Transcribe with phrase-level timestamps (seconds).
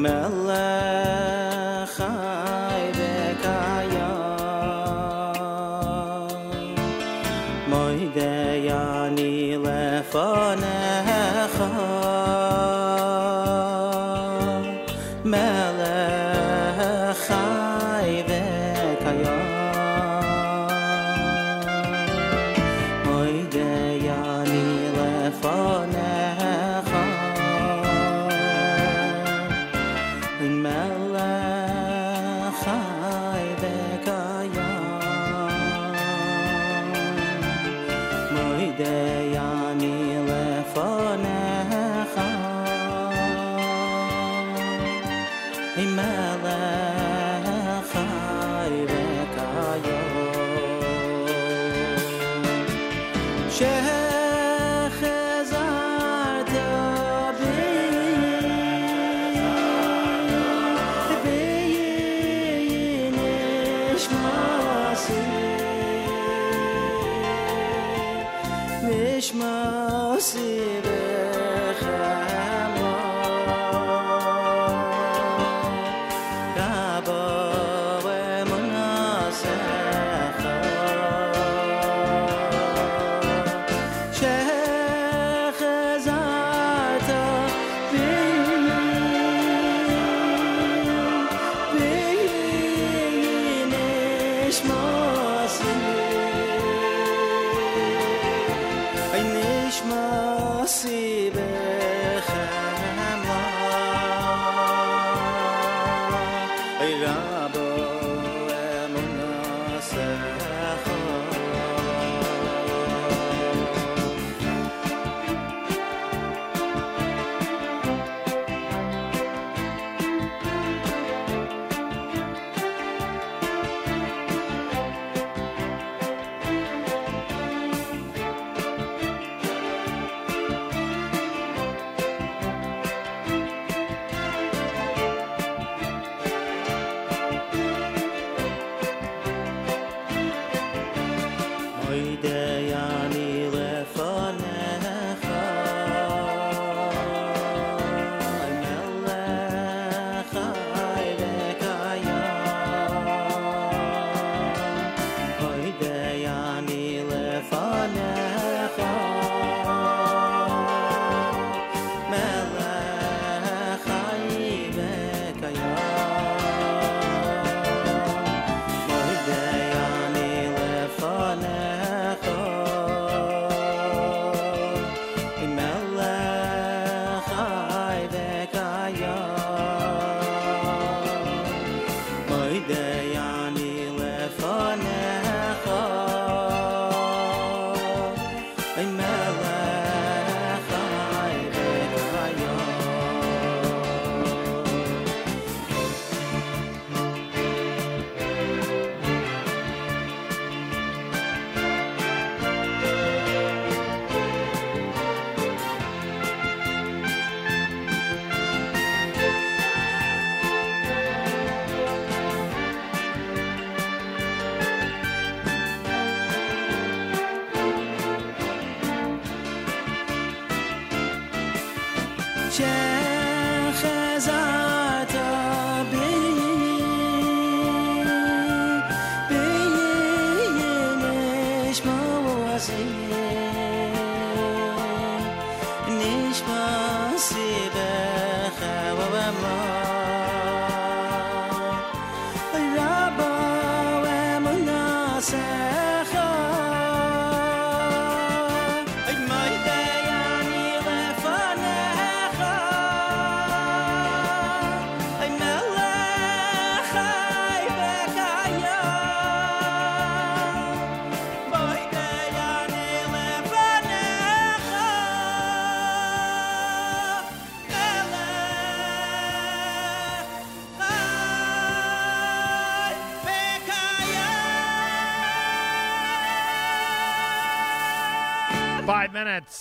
[0.00, 0.39] mel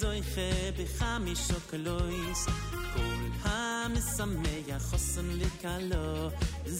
[0.00, 2.42] zoyche be khamish okloys
[2.94, 6.06] kol ham samaya khosn likalo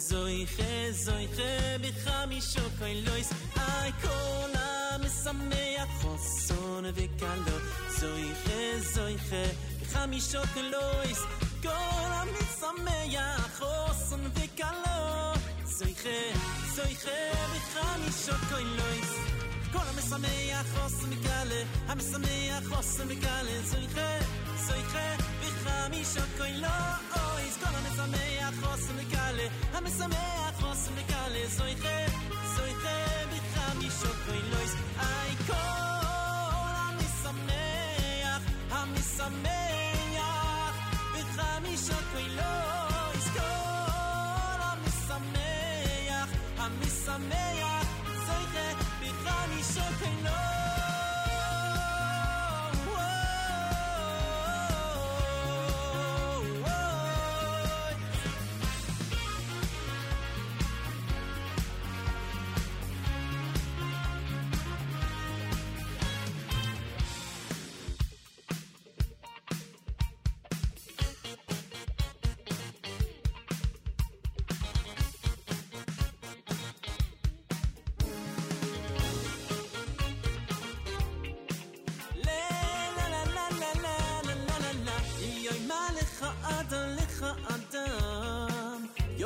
[0.08, 0.72] zoyche
[1.04, 1.50] zoyche
[1.82, 3.28] be khamish okloys
[3.66, 7.56] ay kol ham samaya khosn likalo
[7.98, 8.60] zoyche
[8.94, 9.42] zoyche
[9.78, 11.20] be khamish okloys
[11.66, 13.26] kol ham samaya
[13.58, 14.98] khosn likalo
[15.76, 16.18] zoyche
[16.76, 17.18] zoyche
[17.52, 19.12] be khamish okloys
[19.72, 24.10] kol ham samaya khosn mikale, ham samaya חוסן בגלל סויכה,
[24.56, 29.38] סויכה, בחמישה קוילה, אוי, כל המשמח חוסן בגלל,
[29.72, 30.29] המשמח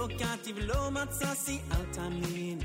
[0.04, 2.64] אלוקטיב לא מצא סיעל תמיד.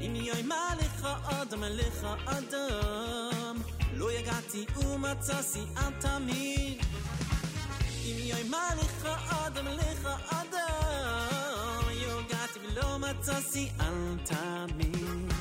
[0.00, 3.56] אם יאמר לך אדם לך אדם,
[3.94, 6.78] לא יגעתי ומצא סיעל תמיד.
[8.04, 15.32] אם יאמר לך אדם לך אדם, יגעתי ולא מצא סיעל תמיד.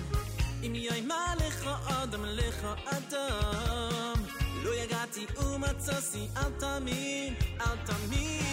[0.63, 4.23] אם יאמר לך אדם לך אדם,
[4.63, 8.50] לא יגעתי ומצא סיעל תמיד, אל תמיד.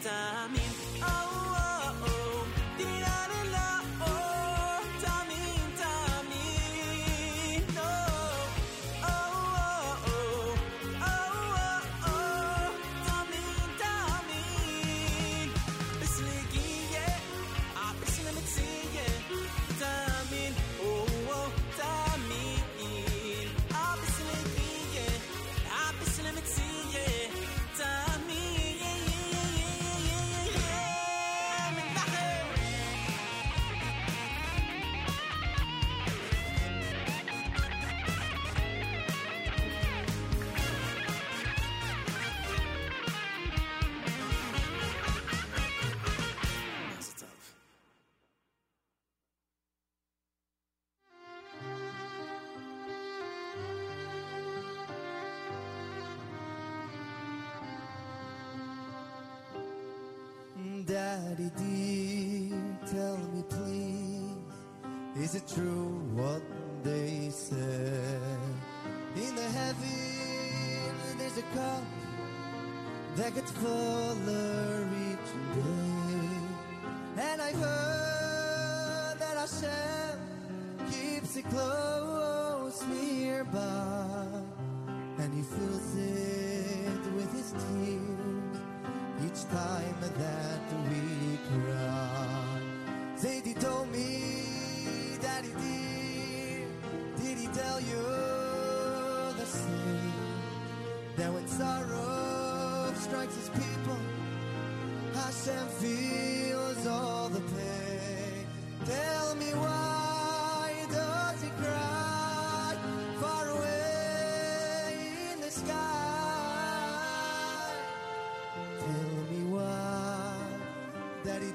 [0.00, 0.77] time in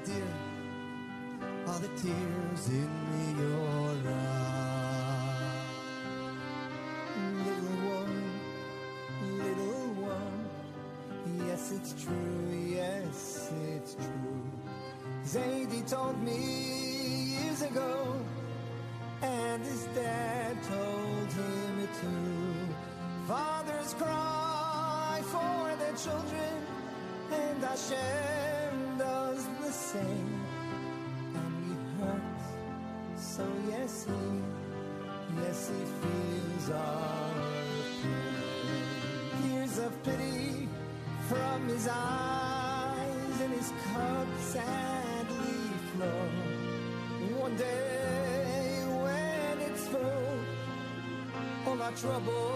[0.04, 0.34] dear,
[1.66, 2.90] are the tears in
[3.38, 4.94] your eyes.
[7.46, 8.18] Little one,
[9.38, 10.48] little one,
[11.46, 14.42] yes, it's true, yes, it's true.
[15.24, 16.53] Zadie told me
[51.74, 52.53] all our troubles.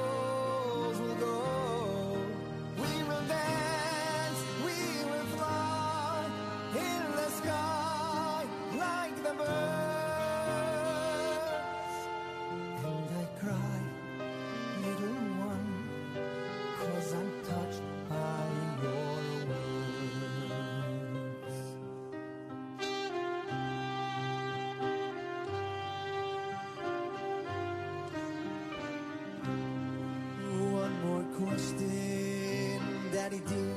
[33.29, 33.77] Daddy dear,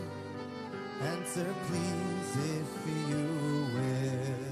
[1.02, 3.26] answer please if you
[3.76, 4.48] will.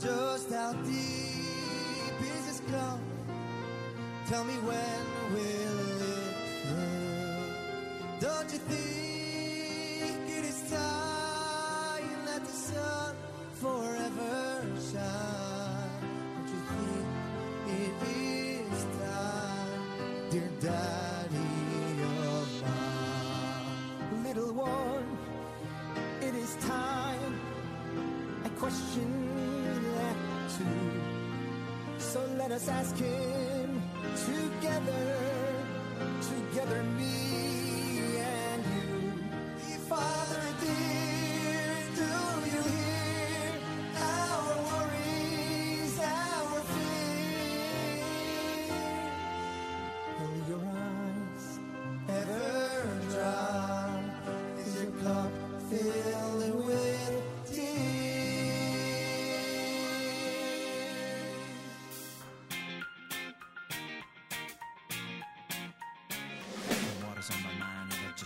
[0.00, 2.98] Just how deep is this cup?
[4.26, 5.00] Tell me when
[5.34, 6.34] will it
[6.64, 7.44] fill?
[8.20, 13.14] Don't you think it is time that the sun
[13.52, 16.00] forever shine?
[16.32, 17.06] Don't you think
[17.80, 17.96] it
[18.72, 20.87] is time, dear Dad?
[28.68, 29.08] question.
[31.98, 33.82] So let us ask Him
[34.26, 35.16] together,
[36.20, 37.27] together, me.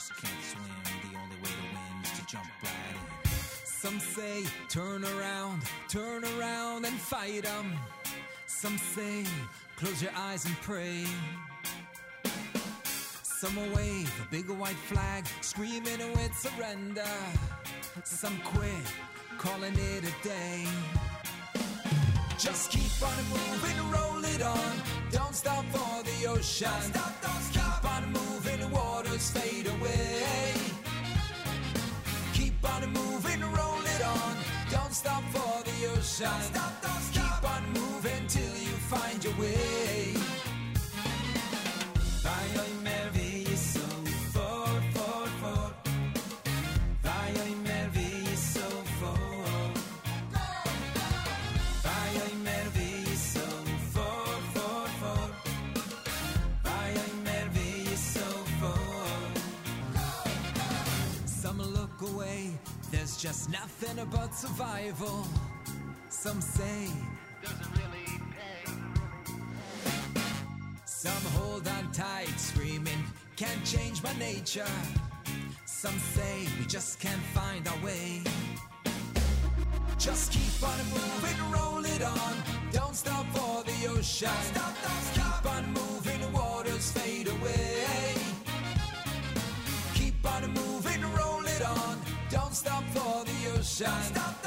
[0.02, 1.10] just can't swim.
[1.10, 3.30] The only way to win is to jump right in.
[3.64, 7.72] Some say, turn around, turn around and fight them.
[8.46, 9.24] Some say,
[9.76, 11.04] close your eyes and pray.
[13.22, 17.14] Some wave a big white flag, screaming with surrender.
[18.04, 18.86] Some quit,
[19.38, 20.66] calling it a day.
[22.38, 24.82] Just keep on moving, roll it on.
[25.12, 26.68] Don't stop for the ocean.
[26.70, 27.41] Don't stop, don't
[29.22, 30.52] the fade away.
[32.32, 34.36] Keep on moving, roll it on.
[34.70, 36.26] Don't stop for the ocean.
[36.26, 37.40] Don't stop, don't stop.
[37.40, 39.91] Keep on moving till you find your way.
[63.32, 65.26] Just nothing about survival.
[66.10, 66.88] Some say
[70.84, 73.02] Some hold on tight, screaming,
[73.36, 74.74] can't change my nature.
[75.64, 78.22] Some say we just can't find our way.
[79.98, 82.34] Just keep on moving, roll it on.
[82.70, 84.28] Don't stop for the ocean.
[84.52, 85.42] Stop, stop, stop.
[85.42, 88.14] Keep on moving, waters fade away.
[89.94, 91.96] Keep on moving, roll it on.
[92.32, 93.11] Don't stop for
[93.82, 94.41] the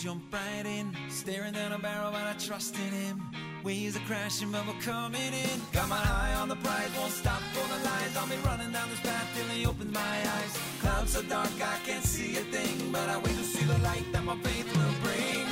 [0.00, 0.96] jump right in.
[1.10, 3.20] Staring down a barrel, but I trust in him.
[3.62, 5.60] Waves are crashing, but we're coming in.
[5.72, 8.16] Got my eye on the prize, won't stop for the lies.
[8.16, 10.58] I'll be running down this path till he opens my eyes.
[10.80, 14.10] Clouds so dark, I can't see a thing, but I wait to see the light
[14.12, 15.49] that my faith will bring.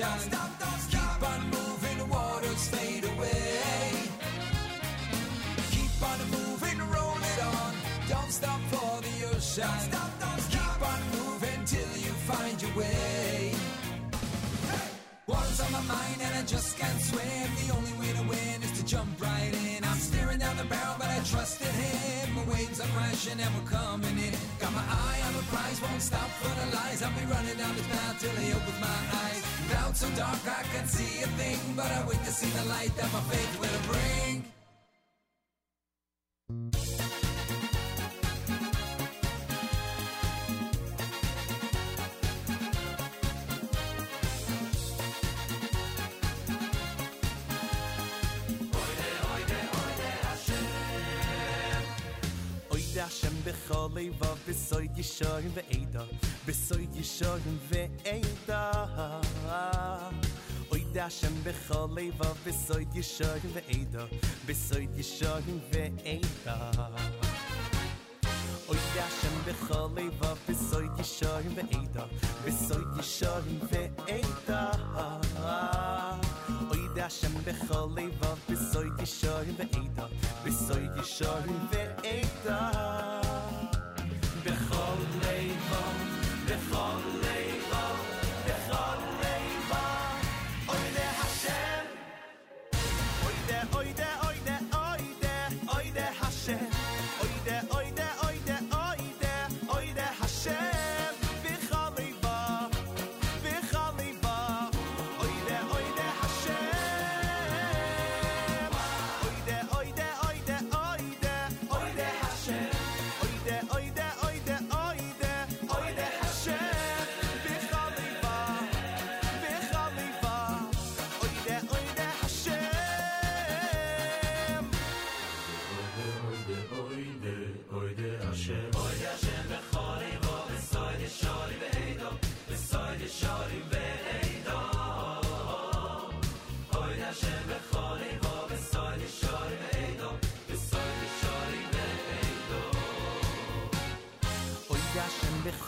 [0.00, 0.20] Ocean.
[0.20, 1.18] Stop, don't stop.
[1.18, 3.92] Keep on moving, waters fade away.
[5.70, 7.74] Keep on moving, roll it on.
[8.08, 9.38] Don't stop for the ocean.
[9.38, 10.78] Stop, don't stop.
[10.78, 13.17] Keep on moving till you find your way.
[15.58, 17.48] On my mind and I just can't swim.
[17.66, 19.82] The only way to win is to jump right in.
[19.82, 22.34] I'm staring down the barrel, but I trust in him.
[22.36, 24.32] My waves are crashing and we're coming in.
[24.60, 27.02] Got my eye on the prize, won't stop for the lies.
[27.02, 29.42] I'll be running down this path till he opens my eyes.
[29.68, 32.94] Clouds so dark I can't see a thing, but I wait to see the light
[32.94, 34.44] that my faith will bring.
[53.68, 56.04] B'cholei va b'soy yishorim ve'eda
[56.46, 58.60] b'soy yishorim ve'eda
[60.72, 64.06] Oy da Hashem er b'cholei va b'soy yishorim ve'eda
[64.46, 66.56] b'soy yishorim ve'eda
[68.72, 72.08] Oy da Hashem er b'cholei va b'soy yishorim ve'eda
[72.46, 74.62] b'soy yishorim ve'eda
[76.72, 79.56] Oy da Hashem er b'cholei va b'soy yishorim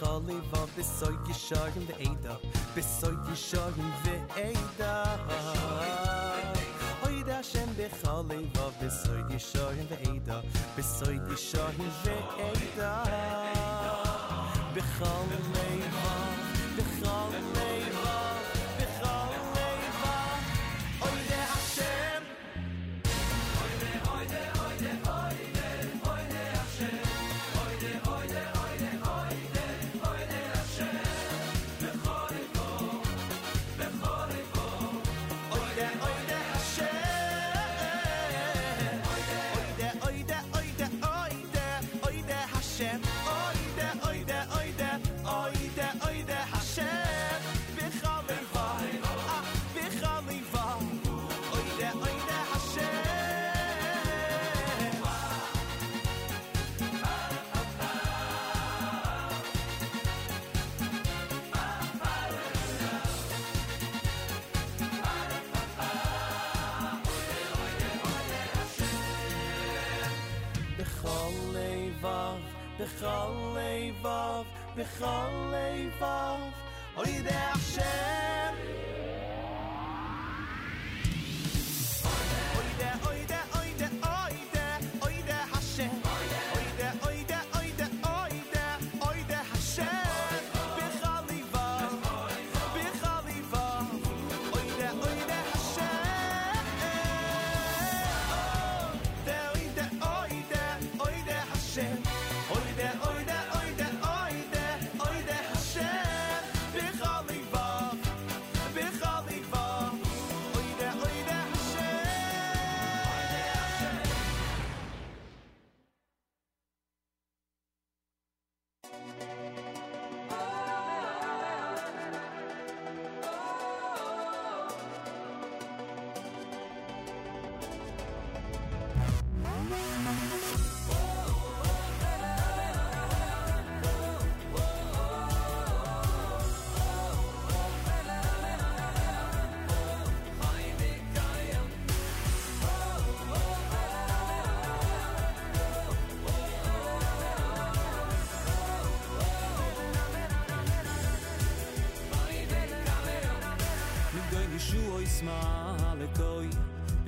[0.00, 1.34] khali va besoy ki
[1.88, 2.34] de eda
[2.74, 4.94] besoy ki shagen ve eda
[7.02, 9.38] hoy da shen be khali va besoy ki
[9.90, 10.42] de eda
[10.76, 12.16] besoy ki shagen ve
[12.48, 12.94] eda
[14.74, 15.38] be khali
[15.98, 16.19] va
[72.80, 74.44] בכל לבב,
[74.76, 76.40] בכל לבב,
[76.96, 78.29] אוי דה.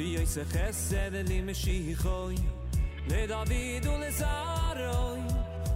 [0.02, 2.34] Vi oy se chesed li meshichoy
[3.08, 5.20] Le David u le Zaroy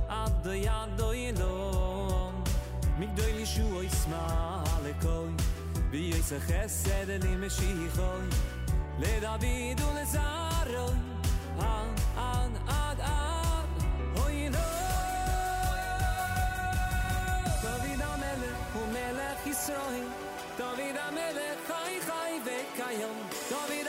[0.08, 2.34] Ad do yad do yilom.
[2.98, 5.30] Migoy nishu oy smale koy
[5.92, 8.26] Vi oy se chesed li meshichoy
[8.98, 10.98] Le David u le Zaroy
[11.60, 13.70] Ad, ad, ad, ad
[14.24, 14.66] Oy lo
[17.62, 20.06] David המלך הוא מלך ישראל
[20.58, 23.16] דוד המלך חי חי וקיים
[23.50, 23.85] דוד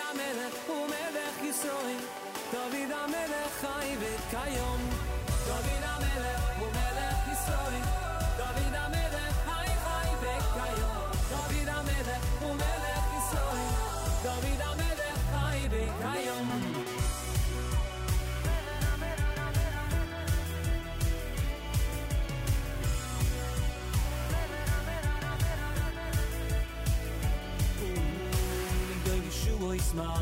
[29.97, 30.13] ma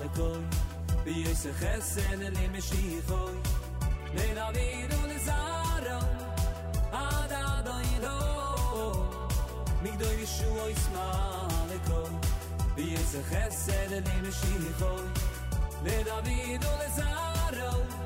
[0.00, 0.08] le
[1.04, 3.36] bi es khasel le mishi khoy
[4.16, 5.98] le la vid un zaro
[7.04, 8.16] ada do ido
[9.82, 11.08] mi do yishu is ma
[11.70, 12.12] le koy
[12.76, 15.06] bi es khasel le mishi khoy
[15.84, 18.03] le la vid un zaro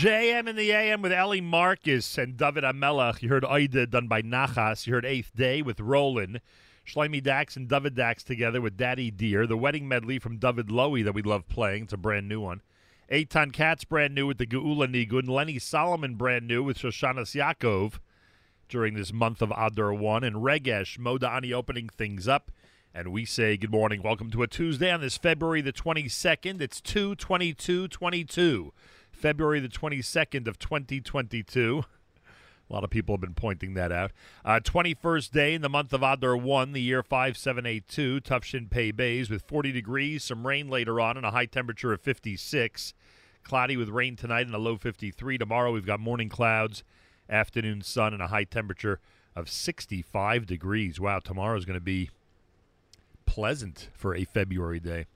[0.00, 3.20] JM in the AM with Ellie Marcus and David Amelach.
[3.20, 4.86] You heard Aida done by Nachas.
[4.86, 6.40] You heard Eighth Day with Roland.
[6.86, 9.46] Shlomi Dax and David Dax together with Daddy Dear.
[9.46, 11.82] The wedding medley from David Lowy that we love playing.
[11.82, 12.62] It's a brand new one.
[13.12, 15.28] Eitan Katz brand new with the Geula Nigun.
[15.28, 17.98] Lenny Solomon brand new with Shoshanas Yaakov
[18.70, 20.24] during this month of Adar 1.
[20.24, 22.50] And Regesh Modani opening things up.
[22.94, 24.00] And we say good morning.
[24.02, 26.62] Welcome to a Tuesday on this February the 22nd.
[26.62, 28.72] It's 2 22 22.
[29.20, 31.84] February the 22nd of 2022.
[32.68, 34.12] A lot of people have been pointing that out.
[34.44, 39.28] Uh, 21st day in the month of Adar 1, the year 5782, Tufshin Pei Bays
[39.28, 42.94] with 40 degrees, some rain later on, and a high temperature of 56.
[43.42, 45.36] Cloudy with rain tonight and a low 53.
[45.36, 46.82] Tomorrow we've got morning clouds,
[47.28, 49.00] afternoon sun, and a high temperature
[49.36, 50.98] of 65 degrees.
[50.98, 52.08] Wow, tomorrow is going to be
[53.26, 55.06] pleasant for a February day.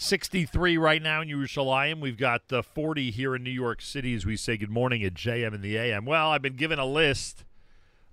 [0.00, 2.00] 63 right now in Yerushalayim.
[2.00, 5.12] We've got uh, 40 here in New York City as we say good morning at
[5.12, 6.04] JM in the AM.
[6.04, 7.44] Well, I've been given a list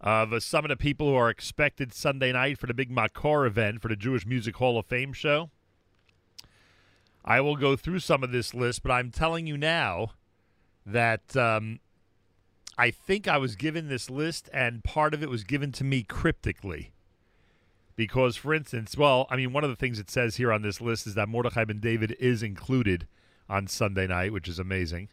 [0.02, 3.46] of uh, some of the people who are expected Sunday night for the big Makor
[3.46, 5.52] event for the Jewish Music Hall of Fame show.
[7.24, 10.14] I will go through some of this list, but I'm telling you now
[10.88, 11.82] that um,
[12.80, 16.02] I think I was given this list, and part of it was given to me
[16.02, 16.95] cryptically
[17.96, 20.82] because, for instance, well, I mean, one of the things it says here on this
[20.82, 23.08] list is that Mordechai ben David is included
[23.50, 25.10] on Sunday night, which is amazing.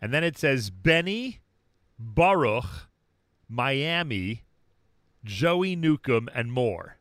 [0.00, 1.40] And then it says Benny,
[1.98, 2.88] Baruch,
[3.48, 4.44] Miami,
[5.24, 6.96] Joey Newcomb, and more.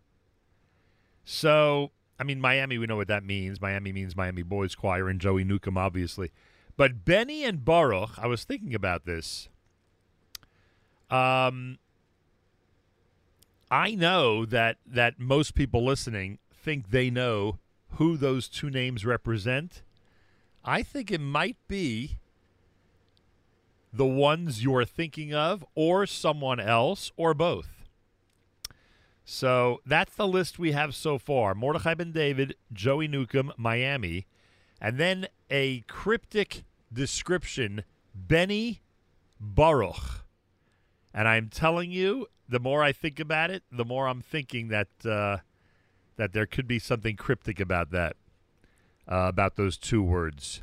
[1.26, 3.62] So, I mean, Miami, we know what that means.
[3.62, 6.32] Miami means Miami Boys Choir, and Joey Newcomb, obviously.
[6.76, 9.48] But Benny and Baruch, I was thinking about this.
[11.10, 11.78] Um,
[13.74, 17.58] I know that that most people listening think they know
[17.94, 19.82] who those two names represent.
[20.64, 22.20] I think it might be
[23.92, 27.88] the ones you're thinking of, or someone else, or both.
[29.26, 34.28] So that's the list we have so far Mordechai Ben David, Joey Newcomb, Miami,
[34.80, 36.64] and then a cryptic
[36.94, 38.82] description Benny
[39.40, 40.26] Baruch.
[41.12, 44.88] And I'm telling you, the more I think about it, the more I'm thinking that
[45.06, 45.38] uh,
[46.18, 48.16] that there could be something cryptic about that,
[49.08, 50.62] uh, about those two words,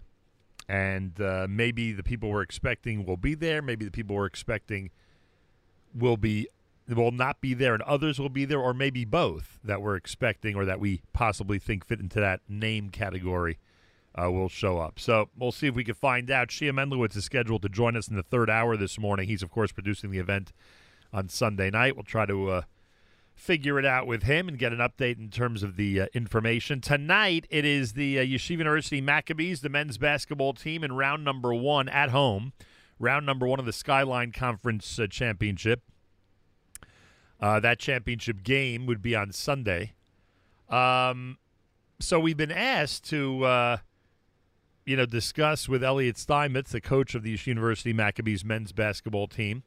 [0.69, 3.63] and uh, maybe the people we're expecting will be there.
[3.63, 4.91] Maybe the people we're expecting
[5.95, 6.49] will be
[6.89, 10.57] will not be there, and others will be there, or maybe both that we're expecting
[10.57, 13.59] or that we possibly think fit into that name category.
[14.21, 14.99] Uh, will show up.
[14.99, 16.49] So we'll see if we can find out.
[16.49, 19.29] Shia Mendlowitz is scheduled to join us in the third hour this morning.
[19.29, 20.53] He's, of course, producing the event
[21.13, 21.97] on Sunday night.
[21.97, 22.63] We'll try to uh,
[23.35, 26.81] figure it out with him and get an update in terms of the uh, information.
[26.81, 31.55] Tonight, it is the uh, Yeshiva University Maccabees, the men's basketball team, in round number
[31.55, 32.53] one at home,
[32.99, 35.83] round number one of the Skyline Conference uh, Championship.
[37.41, 39.95] Uh, that championship game would be on Sunday.
[40.69, 41.39] Um,
[41.99, 43.77] so we've been asked to, uh,
[44.85, 49.27] you know, discuss with Elliot Steinmetz, the coach of the Yeshiva University Maccabees men's basketball
[49.27, 49.63] team,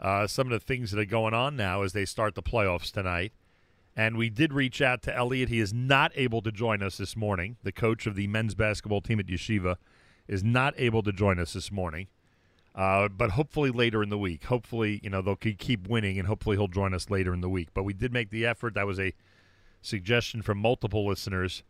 [0.00, 2.90] uh, some of the things that are going on now as they start the playoffs
[2.90, 3.32] tonight.
[3.96, 5.48] And we did reach out to Elliot.
[5.48, 7.56] He is not able to join us this morning.
[7.64, 9.76] The coach of the men's basketball team at Yeshiva
[10.26, 12.06] is not able to join us this morning.
[12.74, 14.44] Uh, but hopefully later in the week.
[14.44, 17.68] Hopefully, you know, they'll keep winning, and hopefully he'll join us later in the week.
[17.74, 18.74] But we did make the effort.
[18.74, 19.12] That was a
[19.82, 21.64] suggestion from multiple listeners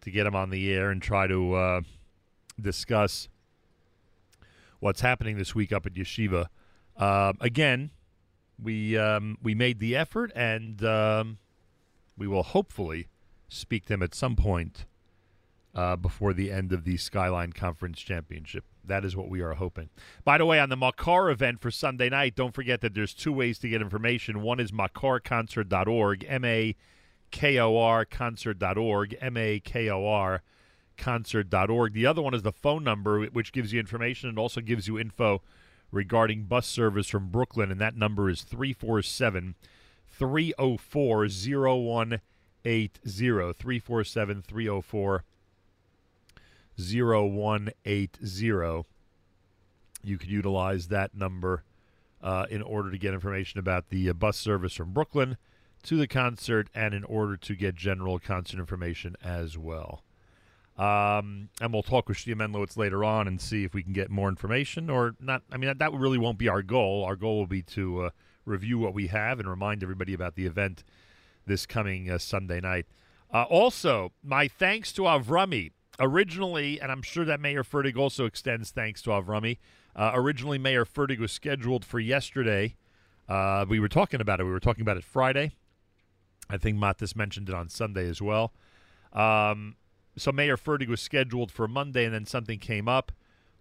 [0.00, 1.80] to get him on the air and try to uh,
[2.60, 3.28] discuss
[4.80, 6.48] what's happening this week up at Yeshiva.
[6.96, 7.90] Uh, again,
[8.62, 11.38] we um, we made the effort, and um,
[12.16, 13.08] we will hopefully
[13.48, 14.86] speak to him at some point
[15.74, 18.64] uh, before the end of the Skyline Conference Championship.
[18.84, 19.88] That is what we are hoping.
[20.24, 23.32] By the way, on the Makor event for Sunday night, don't forget that there's two
[23.32, 24.42] ways to get information.
[24.42, 26.76] One is makorconcert.org, M A
[27.30, 30.42] K O R concert.org, M A K O R
[30.96, 31.92] concert.org.
[31.92, 34.98] The other one is the phone number, which gives you information and also gives you
[34.98, 35.42] info
[35.94, 39.54] regarding bus service from Brooklyn, and that number is 347
[40.06, 42.20] 304 0180.
[43.04, 45.24] 347 304
[46.76, 48.84] 0180.
[50.02, 51.62] you could utilize that number
[52.22, 55.36] uh, in order to get information about the uh, bus service from Brooklyn
[55.82, 60.02] to the concert and in order to get general concert information as well.
[60.76, 64.10] Um, and we'll talk with Shia Mendlowitz later on and see if we can get
[64.10, 65.42] more information or not.
[65.52, 67.04] I mean, that, really won't be our goal.
[67.04, 68.10] Our goal will be to uh,
[68.44, 70.82] review what we have and remind everybody about the event
[71.46, 72.86] this coming uh, Sunday night.
[73.32, 75.70] Uh, also, my thanks to Avrami.
[76.00, 79.58] Originally, and I'm sure that Meir Fertig also extends thanks to Avrami.
[79.94, 82.74] Uh, originally, Meir Fertig was scheduled for yesterday.
[83.28, 84.44] Uh, we were talking about it.
[84.44, 85.52] We were talking about it Friday.
[86.50, 88.52] I think Matis mentioned it on Sunday as well.
[89.12, 89.76] Um,
[90.16, 93.12] so Meir Fertig was scheduled for Monday, and then something came up,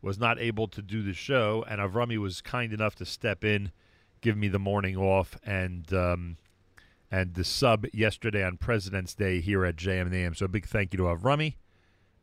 [0.01, 3.71] was not able to do the show, and Avrami was kind enough to step in,
[4.21, 6.37] give me the morning off, and um,
[7.11, 10.93] and the sub yesterday on President's Day here at JM and So a big thank
[10.93, 11.55] you to Avrami,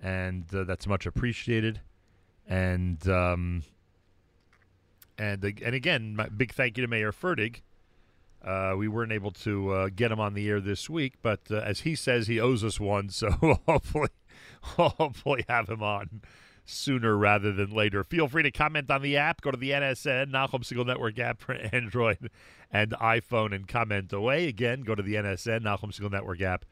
[0.01, 1.81] and uh, that's much appreciated.
[2.47, 3.63] And um,
[5.17, 7.63] and and again, big thank you to Meir Fertig.
[8.43, 11.57] Uh, we weren't able to uh, get him on the air this week, but uh,
[11.57, 13.11] as he says, he owes us one.
[13.21, 13.31] So
[13.67, 14.09] hopefully,
[14.77, 16.23] hopefully have him on
[16.65, 18.05] sooner rather than later.
[18.05, 19.41] Feel free to comment on the app.
[19.41, 22.31] Go to the NSN Nachum Segal Network app for Android
[22.71, 24.47] and iPhone and comment away.
[24.47, 26.65] Again, go to the NSN Nachum Segal Network app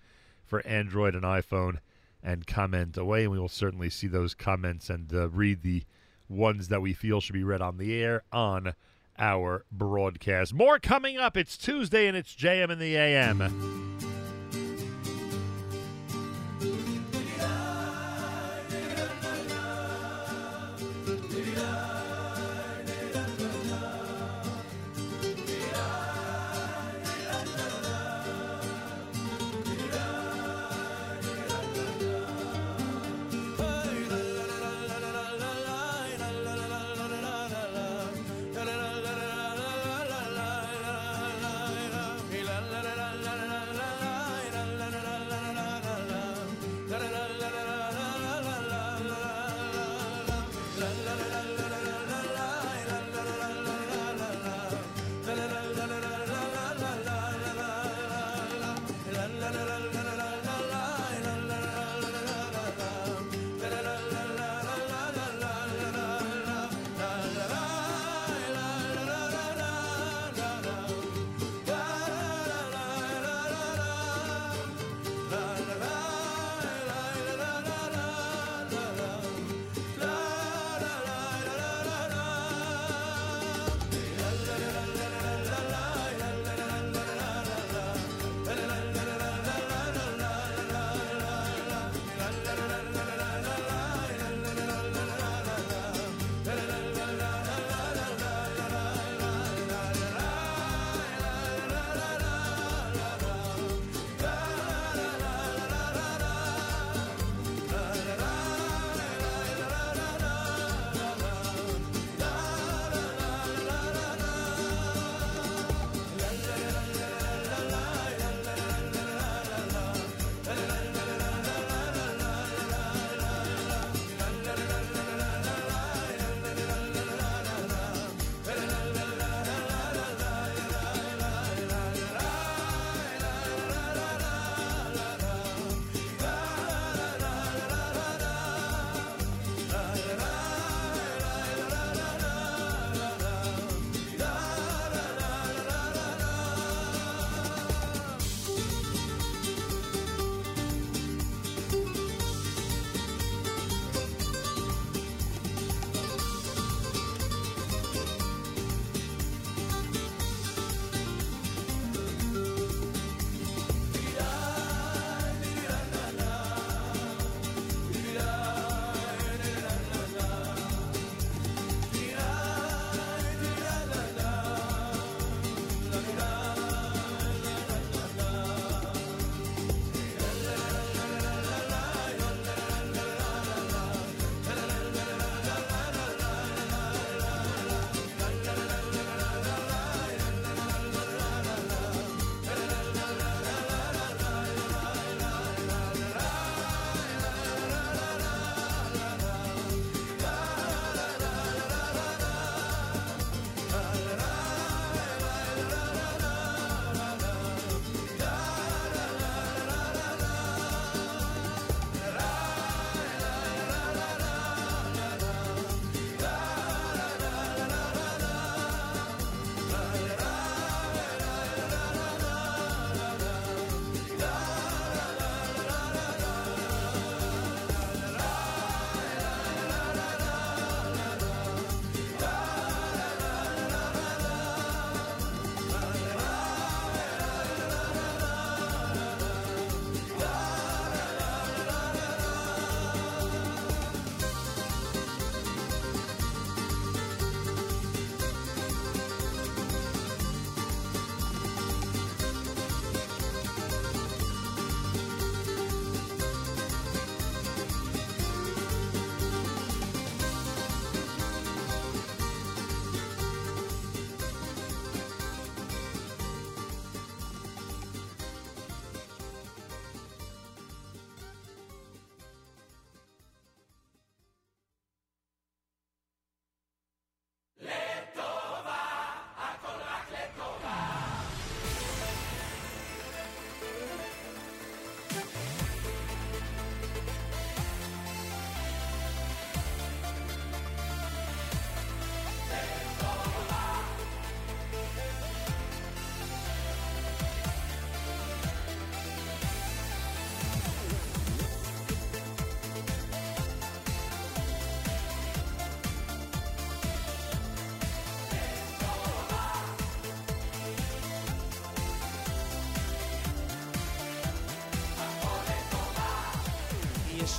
[0.45, 1.78] for Android and iPhone
[2.22, 3.24] and comment away.
[3.24, 5.84] And we will certainly see those comments and uh, read the
[6.28, 8.74] ones that we feel should be read on the air on
[9.18, 10.55] our broadcast.
[10.55, 11.36] More coming up.
[11.36, 14.18] It's Tuesday and it's JM in the AM.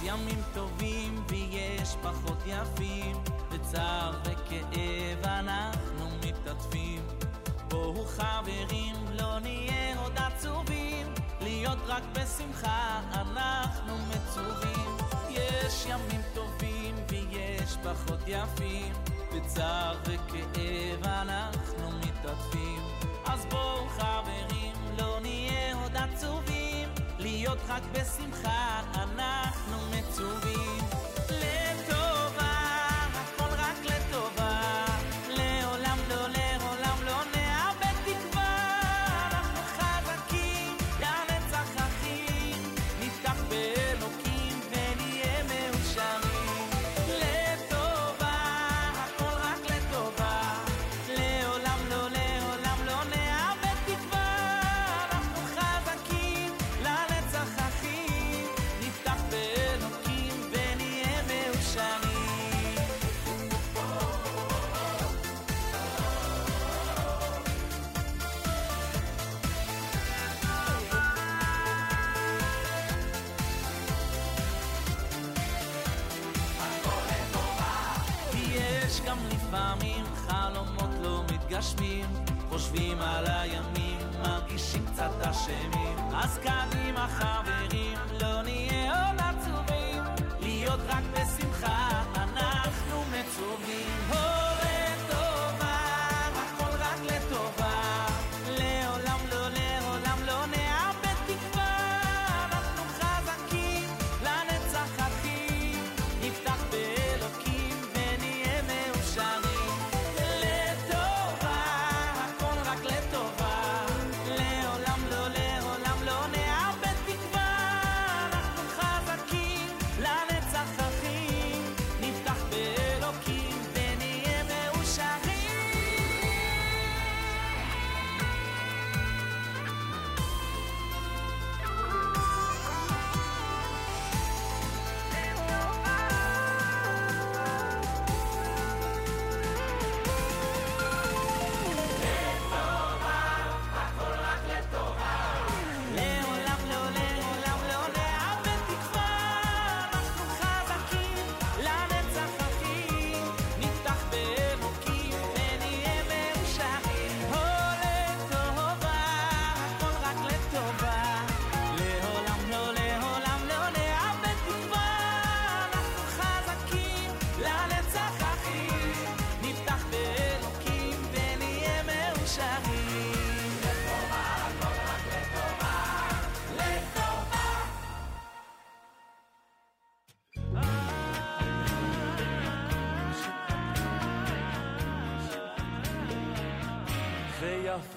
[0.10, 3.18] ימים טובים ויש פחות יפים,
[3.52, 7.02] בצער וכאב אנחנו מתעטפים.
[7.68, 11.08] בואו חברים, לא נהיה עוד עצובים,
[11.42, 14.98] להיות רק בשמחה אנחנו מצווים.
[15.30, 18.94] יש ימים טובים ויש פחות יפים,
[19.36, 22.82] בצער וכאב אנחנו מתעטפים.
[23.26, 26.90] אז בואו חברים, לא נהיה עוד עצובים,
[27.20, 28.79] להיות רק בשמחה
[81.60, 82.06] מתגשמים,
[82.50, 85.98] חושבים על הימים, מרגישים קצת אשמים.
[86.16, 88.39] אז קדימה חברים, לא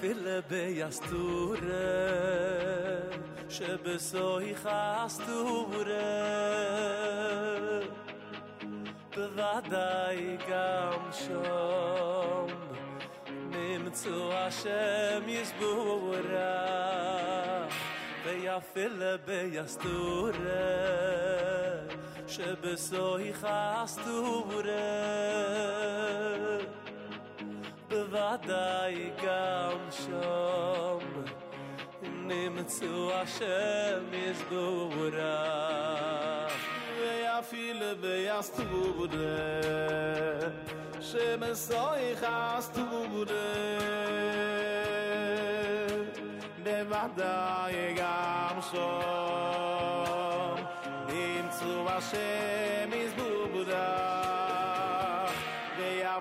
[0.03, 1.57] ויפיל ביסטורה
[3.49, 5.85] שבסוי חסטורה
[9.15, 12.47] בוודאי גם שם
[13.49, 16.57] נמצאו השם יסבורה
[18.25, 20.41] ויפיל ביסטורה
[22.27, 24.73] שבסוי חסטורה
[27.93, 31.23] בוודאי גם שם.
[32.01, 35.37] נמצאו השם יסבורה
[36.99, 39.27] ויפיל ביסטורה
[41.01, 43.25] שמסוי חסטורה
[46.63, 49.53] בוודאי גם שם.
[51.07, 53.22] נמצאו השם יסבורה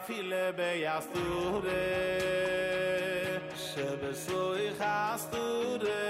[0.07, 6.03] viele bejast du de schebe so ich hast du de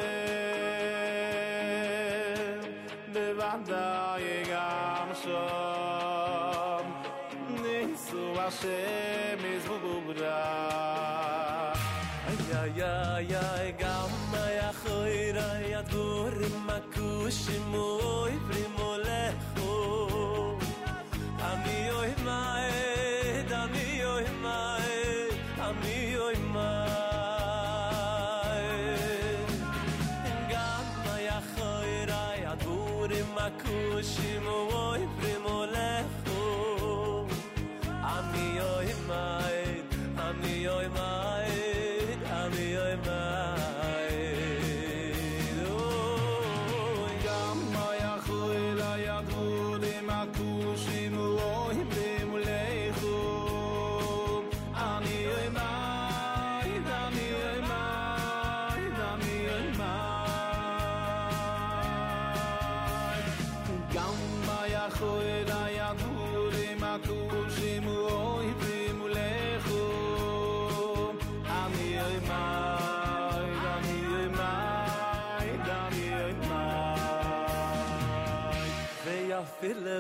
[3.13, 5.41] de wanda egam so
[7.63, 10.43] nicht so was em is bubura
[12.29, 14.13] ay ay ay egam
[14.45, 16.35] ay khoira ya dur
[16.67, 18.32] makush moy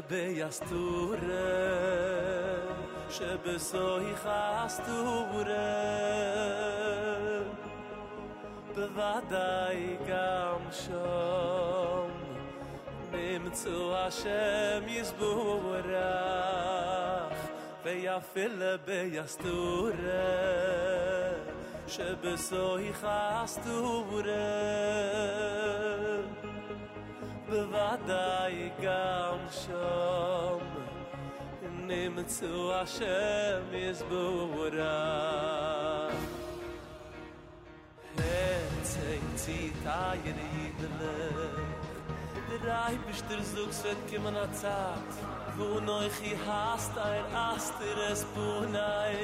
[0.08, 1.16] ביסטורה
[3.10, 5.54] שבסוי חסטורה
[8.74, 12.08] בוודאי גם שם
[13.12, 15.86] נמצאו השם יסבורך
[17.84, 19.92] ויפיל ביסטורה
[21.88, 24.32] שבסוי חסטורה
[27.52, 30.58] בוודאי גם שם.
[31.86, 34.74] נמצאו השם יסבורך
[38.16, 41.68] Hetzing zieht aien idelig
[42.50, 45.10] Der Ei bist der Suchs wird kiemen a Zad
[45.56, 49.16] Wo neuch i hast ein Aster es Bunai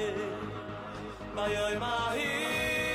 [1.35, 2.88] Bei oi mahi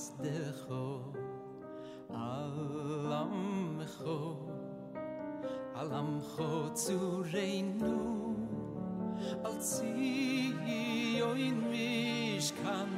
[0.00, 0.84] as de go
[2.08, 3.34] alam
[3.98, 4.18] go
[5.80, 6.50] alam go
[6.82, 6.98] zu
[7.32, 7.98] reinu
[9.44, 10.54] als sie
[11.18, 12.90] jo in mich kan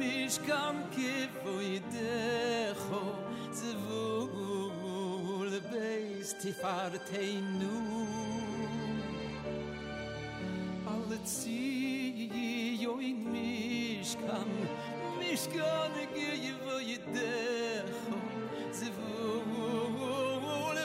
[0.00, 3.04] mich kan ke vo ide go
[3.58, 5.60] zu vu le
[6.40, 7.24] ti far te
[7.58, 7.74] nu
[11.24, 12.78] zi
[13.10, 13.22] in
[14.24, 14.50] kan
[15.30, 16.10] nicht kann ich
[16.42, 17.84] je wo je der
[18.72, 18.86] so
[20.74, 20.84] le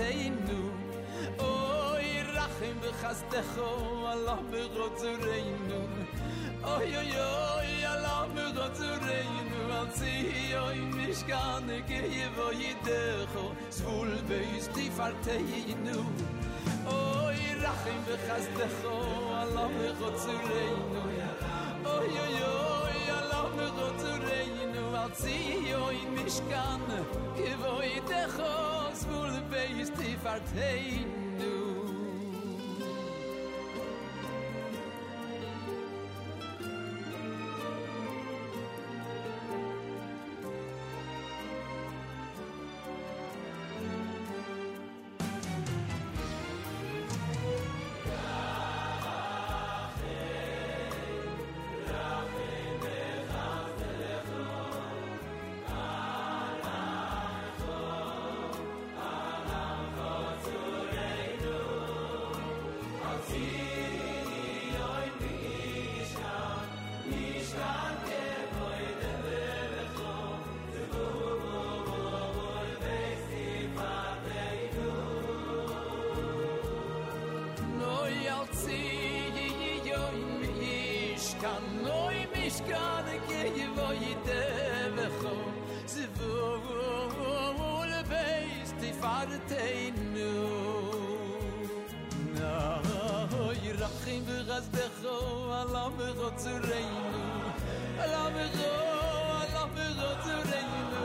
[0.00, 0.70] חטאינו
[1.38, 3.58] אוי רחם וחסדך
[4.06, 5.86] עלה ברוד זורנו
[6.64, 13.40] אוי אוי אוי עלה ברוד זורנו על ציון משכן כאיבו ידך
[13.70, 16.02] סבול ויסטיף ארתינו
[16.86, 18.84] אוי רחם וחסדך
[19.34, 21.00] עלה ברוד זורנו
[21.84, 26.80] אוי אוי אוי עלה ברוד זורנו על ציון משכן
[27.36, 28.49] כאיבו ידך
[30.38, 31.19] beis
[96.38, 97.22] zu reinu
[98.12, 98.72] la me go
[99.54, 99.64] la
[99.98, 101.00] go zu reinu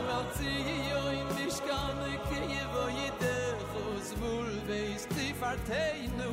[0.90, 1.98] yo in dis kan
[2.28, 3.34] ke ye vo ye de
[3.72, 6.30] khos mul veis ti farteinu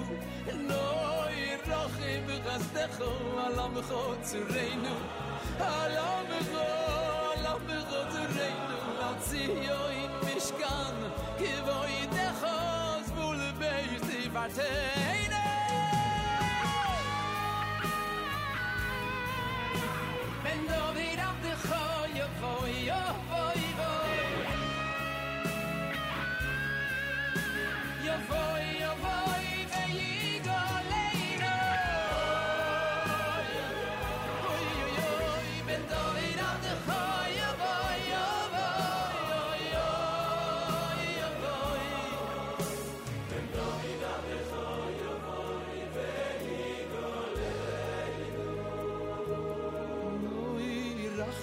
[0.70, 0.84] no
[1.46, 3.12] i rokh im gas de kho
[3.58, 4.42] la go zu
[6.52, 6.68] go
[7.46, 7.80] la me
[9.70, 10.96] yo in mishkan kan
[11.42, 14.22] ke vo ye de khos mul veis ti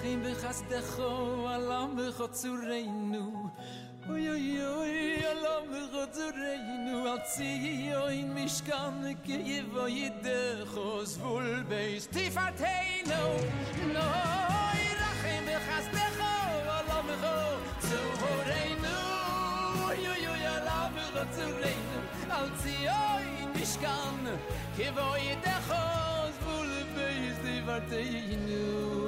[0.01, 3.49] ברוכים בחסדך עולם בחצורנו
[4.09, 5.23] אוי אוי אוי oy
[5.93, 13.37] oy על ציון משכן כי יבוא ידך זבול בייס תפעתנו
[13.87, 16.23] נוי רחם בחסדך
[16.65, 18.97] עולם בחצורנו
[20.05, 21.99] Yo-yo-yo-la-bu-ga-tsu-reinu
[22.39, 24.19] Al-tsi-oi-nish-kan
[24.77, 29.00] Ki-vo-i-de-chos Bul-be-iz-di-va-te-inu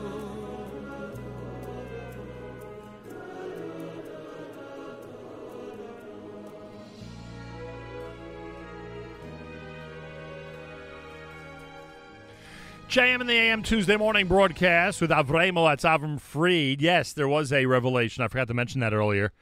[12.94, 15.68] JM in the AM Tuesday morning broadcast with Avremo.
[15.68, 16.80] That's Avram Fried.
[16.80, 18.24] Yes, there was a revelation.
[18.24, 19.34] I forgot to mention that earlier.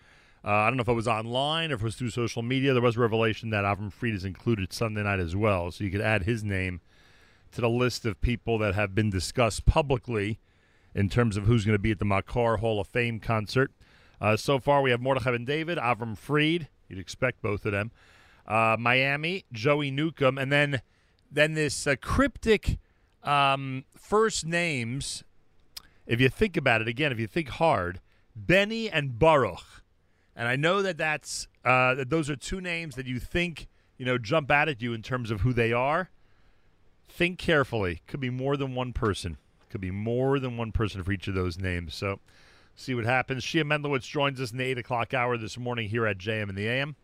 [0.42, 2.72] Uh, I don't know if it was online or if it was through social media.
[2.72, 5.70] There was a revelation that Avram Fried is included Sunday night as well.
[5.70, 6.80] So you could add his name
[7.52, 10.40] to the list of people that have been discussed publicly
[10.96, 13.74] in terms of who's going to be at the Makor Hall of Fame concert.
[14.22, 16.70] Uh, so far, we have Mordechai ben David, Avram Fried.
[16.88, 17.92] You'd expect both of them.
[18.48, 20.82] Uh, Miami, Joey Newcomb, and then
[21.30, 22.78] then this uh, cryptic
[23.24, 25.24] um, first names.
[26.08, 28.02] If you think about it again, if you think hard,
[28.36, 29.84] Benny and Baruch,
[30.36, 33.68] and I know that that's uh, that those are two names that you think
[33.98, 36.10] you know jump out at you in terms of who they are.
[37.08, 38.02] Think carefully.
[38.08, 39.38] Could be more than one person.
[39.70, 41.94] Could be more than one person for each of those names.
[41.94, 42.20] So,
[42.76, 43.44] see what happens.
[43.44, 46.56] Shia Mendlowitz joins us in the eight o'clock hour this morning here at JM in
[46.56, 46.96] the AM.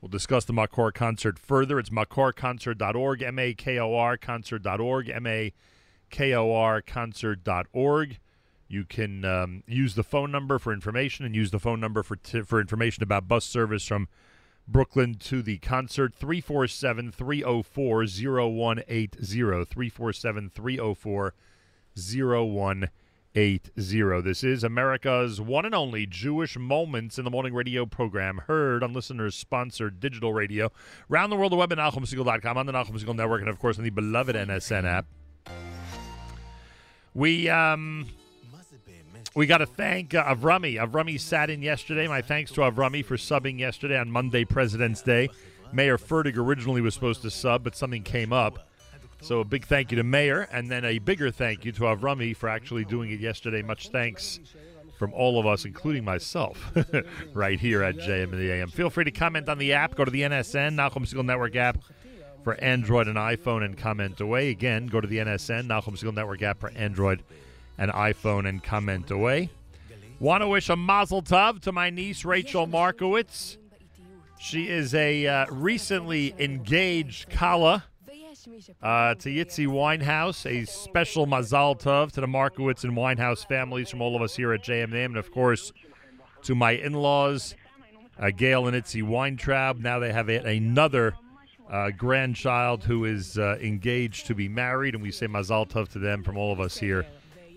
[0.00, 1.78] We'll discuss the Makor concert further.
[1.78, 5.52] It's makorconcert.org, M A K O R concert.org, M A
[6.10, 8.18] K O R concert.org.
[8.68, 12.16] You can um, use the phone number for information and use the phone number for,
[12.16, 14.08] t- for information about bus service from
[14.68, 19.06] Brooklyn to the concert 347 304 0180.
[19.16, 21.34] 347 304
[21.94, 22.92] 0180.
[23.36, 28.94] This is America's one and only Jewish Moments in the Morning radio program, heard on
[28.94, 30.72] listeners sponsored digital radio.
[31.10, 33.76] Round the world, the web at NachumSegal.com, on the Nachum Segal Network, and of course
[33.76, 35.04] on the beloved NSN app.
[37.12, 38.06] We, um,
[39.34, 40.82] we got to thank uh, Avrami.
[40.82, 42.08] Avrami sat in yesterday.
[42.08, 45.28] My thanks to Avrami for subbing yesterday on Monday, President's Day.
[45.74, 48.66] Meir Fertig originally was supposed to sub, but something came up.
[49.20, 52.36] So a big thank you to Meir, and then a bigger thank you to Avrami
[52.36, 53.62] for actually doing it yesterday.
[53.62, 54.40] Much thanks
[54.98, 56.72] from all of us, including myself,
[57.34, 58.68] right here at JM and the AM.
[58.68, 59.94] Feel free to comment on the app.
[59.94, 61.78] Go to the NSN, Nachum Segal Network app
[62.44, 64.50] for Android and iPhone and comment away.
[64.50, 67.22] Again, go to the NSN, Nachum Segal Network app for Android
[67.78, 69.50] and iPhone and comment away.
[70.18, 73.58] Want to wish a mazel tov to my niece Rachel Markowitz.
[74.38, 77.84] She is a uh, recently engaged Kala
[78.82, 80.46] uh, to Yitzi Winehouse.
[80.46, 84.52] A special mazal tov to the Markowitz and Winehouse families from all of us here
[84.52, 85.72] at JMM, and of course
[86.42, 87.54] to my in-laws,
[88.18, 89.80] uh, Gail and Itzy Weintraub.
[89.80, 91.14] Now they have another
[91.70, 95.98] uh, grandchild who is uh, engaged to be married, and we say mazal tov to
[95.98, 97.04] them from all of us here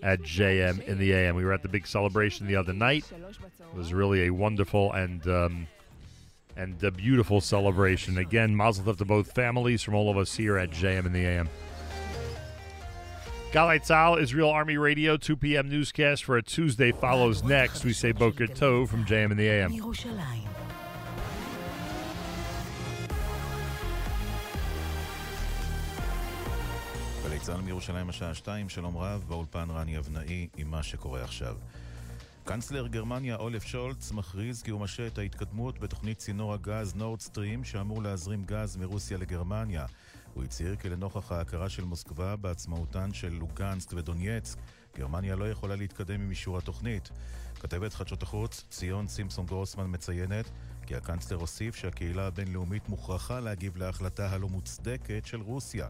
[0.02, 1.36] at JM in the AM.
[1.36, 3.04] We were at the big celebration the other night.
[3.12, 5.66] It was really a wonderful and um,
[6.60, 8.18] and the beautiful celebration.
[8.18, 11.24] Again, mazel tov to both families from all of us here at JM in the
[11.24, 11.48] AM.
[13.50, 15.70] Galei Tzahal, Israel Army Radio, 2 p.m.
[15.70, 17.84] newscast for a Tuesday follows next.
[17.84, 19.72] We say Boker Tov from JM in the AM.
[27.64, 31.56] מירושלים השעה 2, שלום רב, באולפן רני אבנאי עם מה שקורה עכשיו.
[32.50, 38.02] קנצלר גרמניה אולף שולץ מכריז כי הוא משה את ההתקדמות בתוכנית צינור הגז נורדסטרים שאמור
[38.02, 39.86] להזרים גז מרוסיה לגרמניה.
[40.34, 44.58] הוא הצהיר כי לנוכח ההכרה של מוסקבה בעצמאותן של לוגנסק ודונייצק,
[44.96, 47.10] גרמניה לא יכולה להתקדם עם אישור התוכנית.
[47.60, 50.50] כתבת חדשות החוץ ציון סימפסון גרוסמן מציינת
[50.86, 55.88] כי הקנצלר הוסיף שהקהילה הבינלאומית מוכרחה להגיב להחלטה הלא מוצדקת של רוסיה.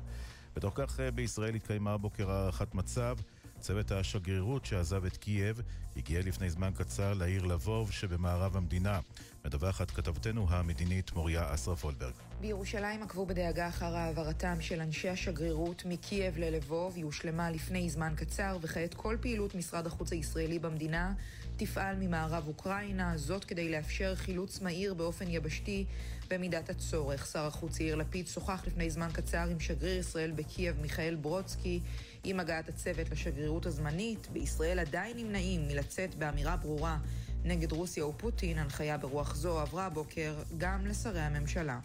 [0.56, 3.16] בתוך כך אה, בישראל התקיימה הבוקר הערכת מצב.
[3.61, 5.61] צוות השגרירות שעזב את קייב
[5.96, 9.00] הגיע לפני זמן קצר לעיר לבוב שבמערב המדינה.
[9.44, 12.12] מדווחת כתבתנו המדינית מוריה אסרף אולברג.
[12.40, 18.58] בירושלים עקבו בדאגה אחר העברתם של אנשי השגרירות מקייב ללבוב, היא הושלמה לפני זמן קצר,
[18.61, 21.12] וכעת כל פעילות משרד החוץ הישראלי במדינה
[21.56, 25.84] תפעל ממערב אוקראינה, זאת כדי לאפשר חילוץ מהיר באופן יבשתי
[26.30, 27.26] במידת הצורך.
[27.26, 31.80] שר החוץ יאיר לפיד שוחח לפני זמן קצר עם שגריר ישראל בקייב מיכאל ברודסקי.
[32.25, 36.99] עם הגעת הצוות לשגרירות הזמנית, בישראל עדיין נמנעים מלצאת באמירה ברורה
[37.45, 41.79] נגד רוסיה ופוטין, הנחיה ברוח זו עברה הבוקר גם לשרי הממשלה.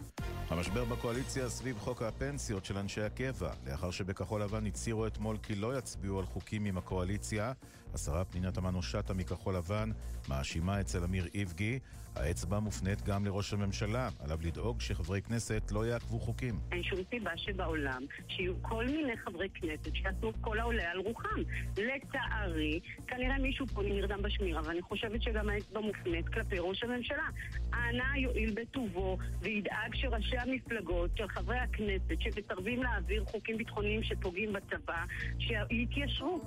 [0.48, 3.52] המשבר בקואליציה סביב חוק הפנסיות של אנשי הקבע.
[3.66, 7.52] לאחר שבכחול לבן הצהירו אתמול כי לא יצביעו על חוקים עם הקואליציה,
[7.94, 9.90] השרה פנינה תמנו שטה מכחול לבן
[10.28, 11.78] מאשימה אצל אמיר איבגי.
[12.16, 16.60] האצבע מופנית גם לראש הממשלה, עליו לדאוג שחברי כנסת לא יעכבו חוקים.
[16.72, 21.40] אין שום סיבה שבעולם שיהיו כל מיני חברי כנסת שיעשו כל העולה על רוחם.
[21.76, 27.28] לצערי, כנראה מישהו פה נרדם בשמירה, ואני חושבת שגם האצבע מופנית כלפי ראש הממשלה.
[27.74, 35.04] אנא יואיל בטובו וידאג שראשי המפלגות, של חברי הכנסת, שמסרבים להעביר חוקים ביטחוניים שפוגעים בצבא,
[35.38, 36.40] שיתיישרו.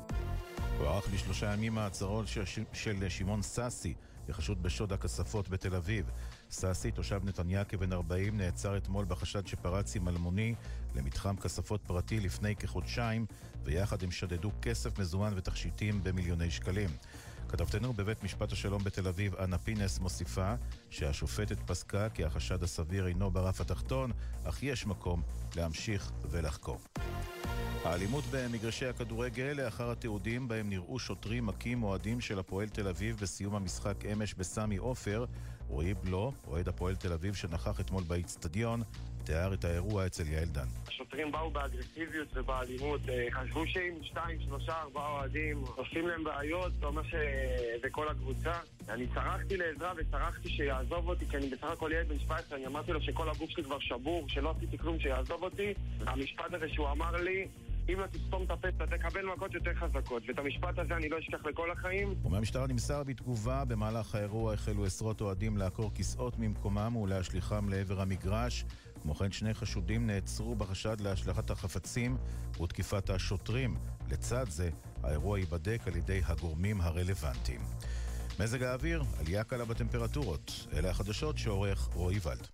[0.78, 2.43] הוארך לשלושה ימים מעצרו של,
[2.74, 3.93] של שמעון סאסי,
[4.30, 6.11] בחשוד בשוד הכספות בתל אביב.
[6.51, 10.55] סאסי, תושב נתניה כבן 40, נעצר אתמול בחשד שפרץ עם אלמוני
[10.95, 13.25] למתחם כספות פרטי לפני כחודשיים,
[13.63, 16.89] ויחד הם שדדו כסף מזומן ותכשיטים במיליוני שקלים.
[17.50, 20.54] כתבתנו בבית משפט השלום בתל אביב, אנה פינס, מוסיפה
[20.89, 24.12] שהשופטת פסקה כי החשד הסביר אינו ברף התחתון,
[24.43, 25.22] אך יש מקום
[25.56, 26.80] להמשיך ולחקור.
[27.84, 33.56] האלימות במגרשי הכדורגל לאחר התיעודים בהם נראו שוטרים מכים אוהדים של הפועל תל אביב בסיום
[33.56, 35.26] המשחק אמש בסמי עופר.
[35.68, 38.84] רועי בלו, אוהד הפועל תל אביב שנכח אתמול באיצטדיון,
[39.30, 40.67] תיאר את האירוע אצל יעל דן.
[40.88, 46.86] השוטרים באו באגרסיביות ובאלימות, אה, חשבו שאם שתיים, שלושה, ארבעה אוהדים עושים להם בעיות, זה
[46.86, 48.53] אומר שזה כל הקבוצה.
[48.89, 52.91] אני צרחתי לעזרה וצרחתי שיעזוב אותי, כי אני בסך הכל ילד בן 17, אני אמרתי
[52.91, 55.73] לו שכל הגוף שלי כבר שבור, שלא עשיתי כלום, שיעזוב אותי.
[56.07, 57.47] המשפט הזה שהוא אמר לי,
[57.93, 60.23] אם לא תסתום את הפה, אתה תקבל מכות יותר חזקות.
[60.27, 62.15] ואת המשפט הזה אני לא אשכח לכל החיים.
[62.25, 68.65] ומהמשטרה נמסר בתגובה, במהלך האירוע החלו עשרות אוהדים לעקור כיסאות ממקומם ולהשליכם לעבר המגרש.
[69.02, 72.18] כמו כן שני חשודים נעצרו בחשד להשלכת החפצים
[72.64, 73.76] ותקיפת השוטרים.
[74.10, 74.70] לצד זה,
[75.04, 77.62] האירוע ייבדק על ידי הגורמים הרלוונטיים.
[78.39, 80.68] מזג האוויר, עלייה קלה בטמפרטורות.
[80.74, 82.47] אלה החדשות שעורך רועי ולד.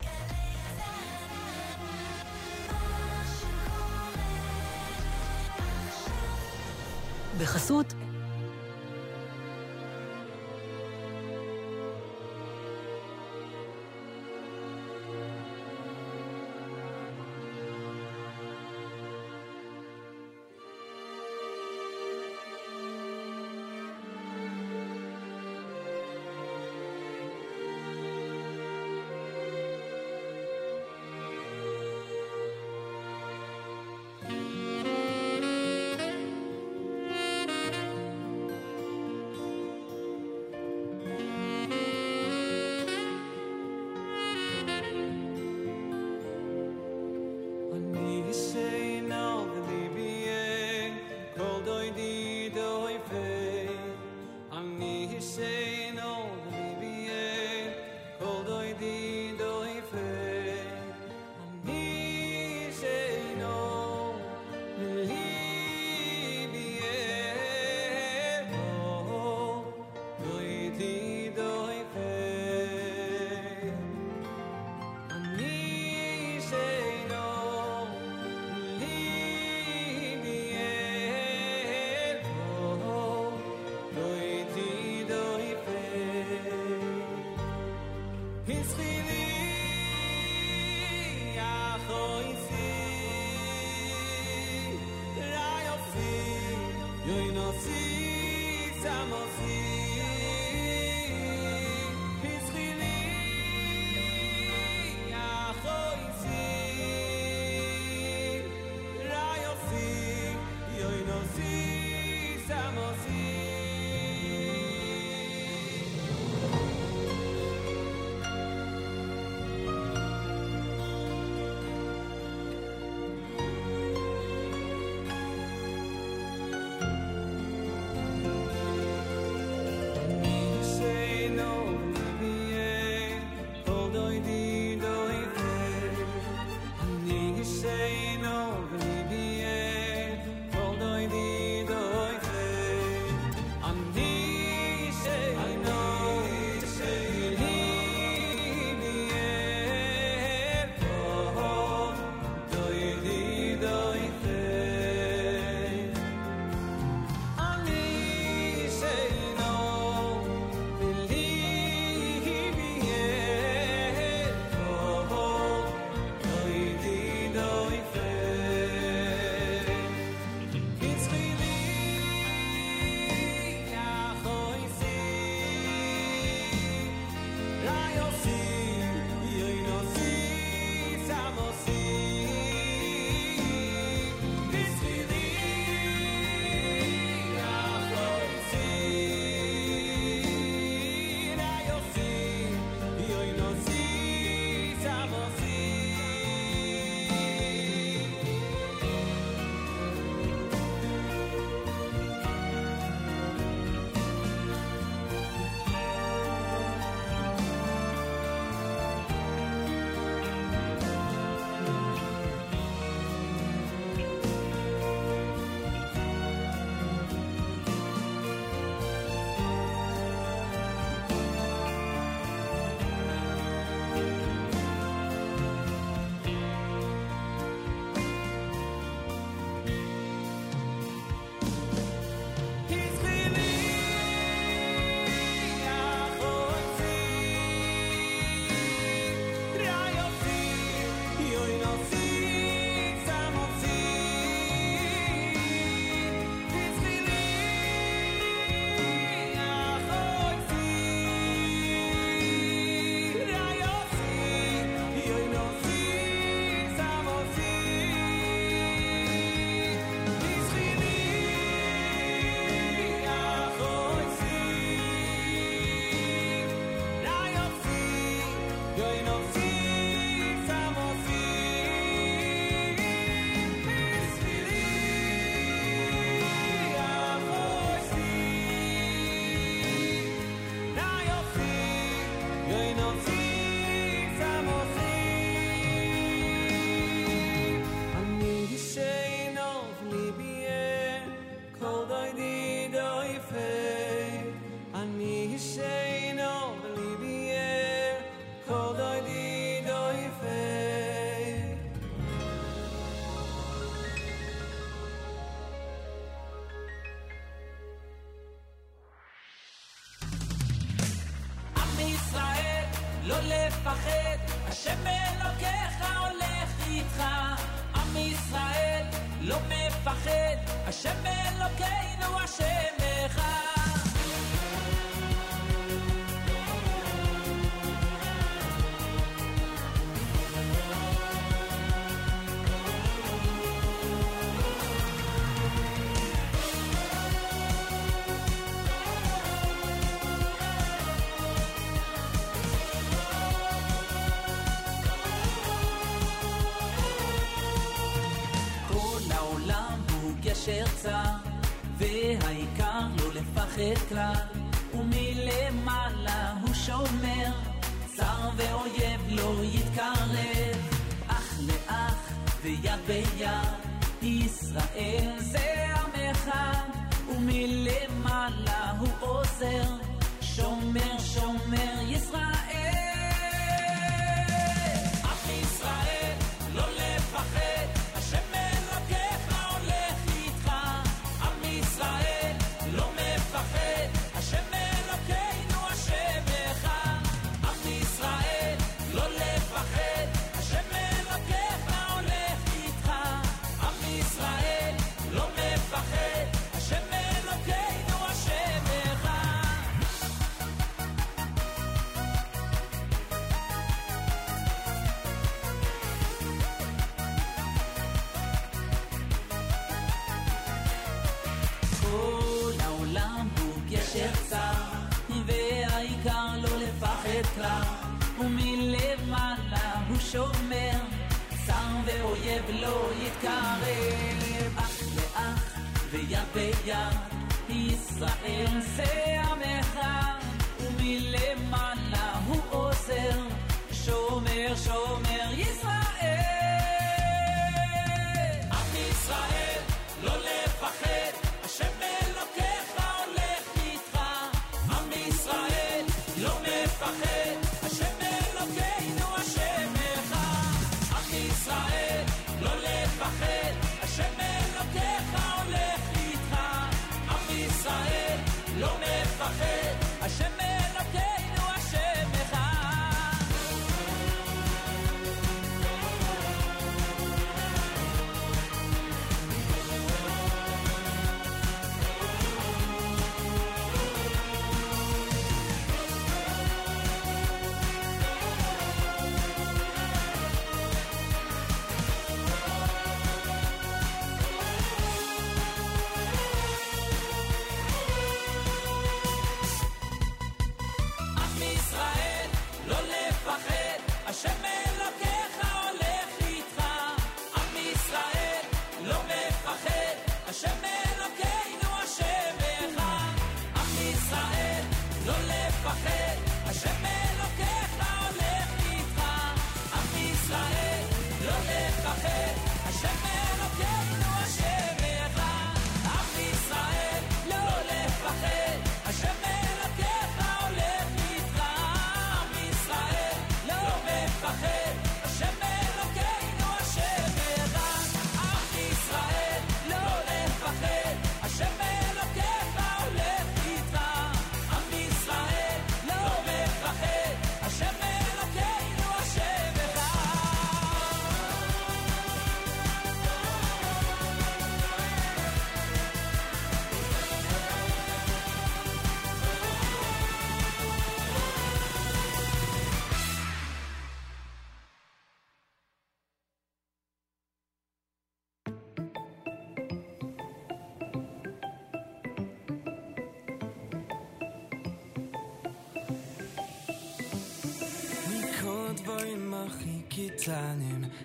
[7.40, 7.94] בחסות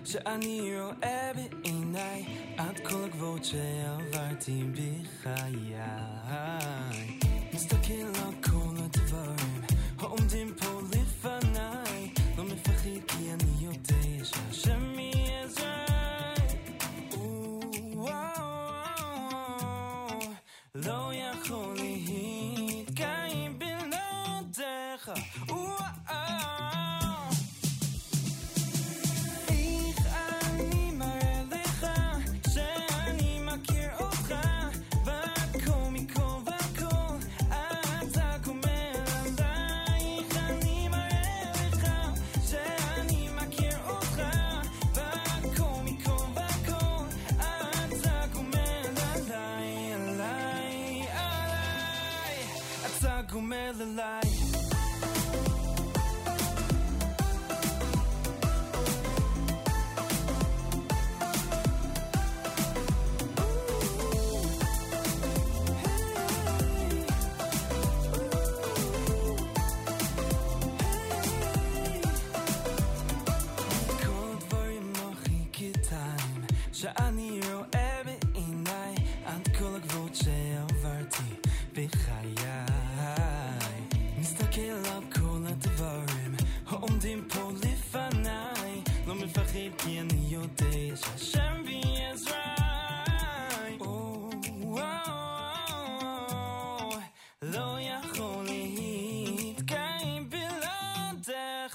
[0.05, 2.25] שאני רואה בעיניי
[2.57, 5.70] עד כל הגבוהות שעברתי בחיי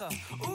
[0.08, 0.45] Oh.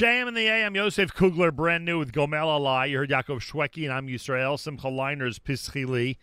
[0.00, 2.88] JM in the AM, Yosef Kugler, brand new with Gomel Alai.
[2.88, 4.58] You heard Yaakov Shwekey, and I'm Yisrael.
[4.58, 6.16] Simcha Leiner's, Pischili.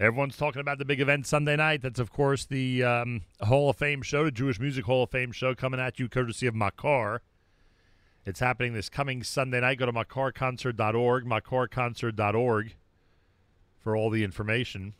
[0.00, 1.82] Everyone's talking about the big event Sunday night.
[1.82, 5.32] That's, of course, the um, Hall of Fame show, the Jewish Music Hall of Fame
[5.32, 7.18] show, coming at you courtesy of Makor.
[8.24, 9.76] It's happening this coming Sunday night.
[9.76, 12.74] Go to makorconcert.org, makorconcert.org
[13.80, 14.94] for all the information.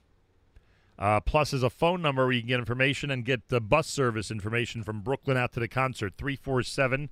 [0.98, 3.86] Uh, plus, there's a phone number where you can get information and get the bus
[3.86, 7.08] service information from Brooklyn out to the concert 347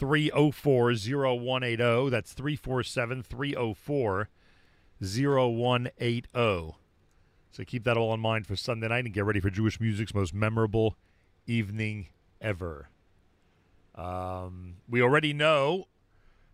[0.00, 2.10] 304 0180.
[2.10, 4.28] That's 347 304
[4.98, 6.74] 0180.
[7.52, 10.14] So keep that all in mind for Sunday night and get ready for Jewish music's
[10.14, 10.96] most memorable
[11.46, 12.08] evening
[12.40, 12.88] ever.
[13.94, 15.88] Um, we already know,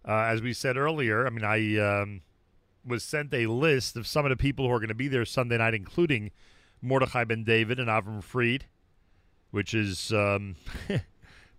[0.06, 2.22] uh, as we said earlier, I mean, I um,
[2.84, 5.24] was sent a list of some of the people who are going to be there
[5.24, 6.32] Sunday night, including
[6.82, 8.64] Mordechai Ben David and Avram Fried,
[9.52, 10.56] which is um,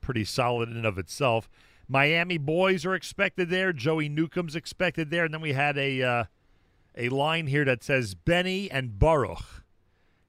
[0.02, 1.48] pretty solid in and of itself.
[1.88, 3.72] Miami boys are expected there.
[3.72, 6.24] Joey Newcomb's expected there, and then we had a uh,
[6.96, 9.64] a line here that says Benny and Baruch.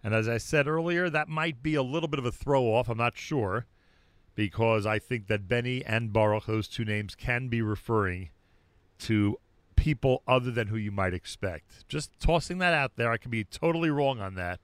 [0.04, 2.88] And as I said earlier, that might be a little bit of a throw off.
[2.88, 3.66] I'm not sure
[4.34, 8.30] because I think that Benny and Baruch, those two names, can be referring
[9.00, 9.38] to
[9.74, 11.88] people other than who you might expect.
[11.88, 13.10] Just tossing that out there.
[13.10, 14.60] I could be totally wrong on that,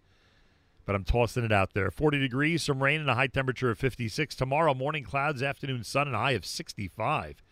[0.84, 1.90] but I'm tossing it out there.
[1.90, 4.34] 40 degrees, some rain, and a high temperature of 56.
[4.34, 7.42] Tomorrow, morning clouds, afternoon sun, and a high of 65.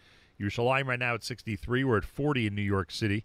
[0.40, 1.84] Yerushalayim right now at 63.
[1.84, 3.24] We're at 40 in New York City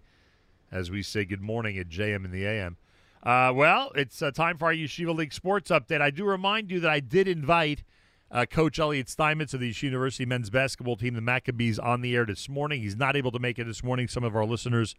[0.72, 2.78] as we say good morning at JM in the AM.
[3.24, 6.02] Uh, well, it's uh, time for our Yeshiva League sports update.
[6.02, 7.84] I do remind you that I did invite
[8.32, 12.16] uh, Coach Elliot Steinmetz of the Yeshiva University men's basketball team, the Maccabees, on the
[12.16, 12.82] air this morning.
[12.82, 14.08] He's not able to make it this morning.
[14.08, 14.96] Some of our listeners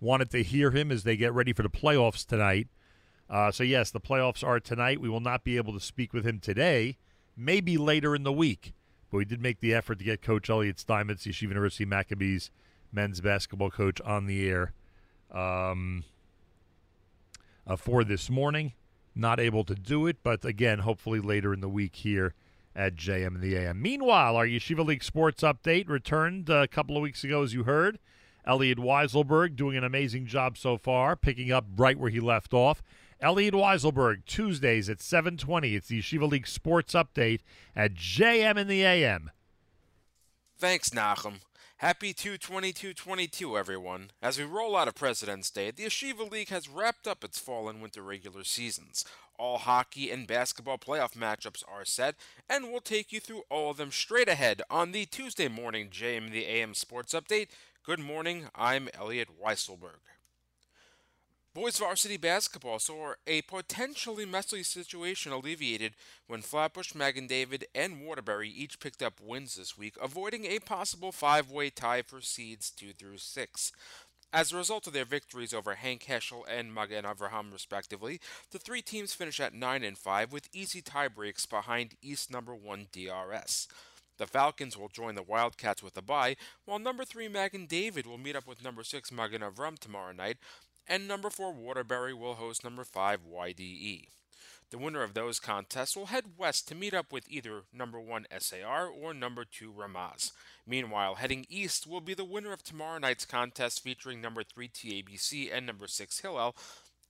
[0.00, 2.68] wanted to hear him as they get ready for the playoffs tonight.
[3.32, 5.00] Uh, so, yes, the playoffs are tonight.
[5.00, 6.98] We will not be able to speak with him today,
[7.34, 8.74] maybe later in the week.
[9.10, 12.50] But we did make the effort to get Coach Elliot Steinmetz, Yeshiva University Maccabees
[12.92, 14.74] men's basketball coach, on the air
[15.30, 16.04] um,
[17.66, 18.74] uh, for this morning.
[19.14, 22.34] Not able to do it, but again, hopefully later in the week here
[22.76, 23.80] at JM and the AM.
[23.80, 27.98] Meanwhile, our Yeshiva League sports update returned a couple of weeks ago, as you heard.
[28.44, 32.82] Elliot Weiselberg doing an amazing job so far, picking up right where he left off.
[33.22, 35.76] Elliot Weiselberg, Tuesdays at 720.
[35.76, 37.38] It's the Yeshiva League sports update
[37.76, 39.30] at JM in the AM.
[40.58, 41.34] Thanks, Nachum.
[41.76, 44.10] Happy 22222, everyone.
[44.20, 47.68] As we roll out of President's Day, the Yeshiva League has wrapped up its fall
[47.68, 49.04] and winter regular seasons.
[49.38, 52.16] All hockey and basketball playoff matchups are set,
[52.50, 56.26] and we'll take you through all of them straight ahead on the Tuesday morning JM
[56.26, 57.48] in the AM Sports Update.
[57.84, 60.11] Good morning, I'm Elliot Weiselberg.
[61.54, 65.92] Boys varsity basketball saw a potentially messy situation alleviated
[66.26, 71.12] when Flatbush, Magen David, and Waterbury each picked up wins this week, avoiding a possible
[71.12, 73.70] five-way tie for seeds two through six.
[74.32, 78.18] As a result of their victories over HANC Heschel and Magen Avraham, respectively,
[78.50, 82.86] the three teams finish at nine and five with easy tiebreaks behind East number one
[82.92, 83.68] DRS.
[84.16, 88.16] The Falcons will join the Wildcats with a bye, while number three Magen David will
[88.16, 90.38] meet up with number six Magen Avram tomorrow night,
[90.88, 94.08] and number 4 Waterbury will host number 5 YDE.
[94.72, 98.26] The winner of those contests will head west to meet up with either number 1
[98.38, 100.32] SAR or number 2 Ramaz.
[100.66, 105.54] Meanwhile, heading east will be the winner of tomorrow night's contest featuring number 3 TABC
[105.54, 106.56] and number 6 Hillel,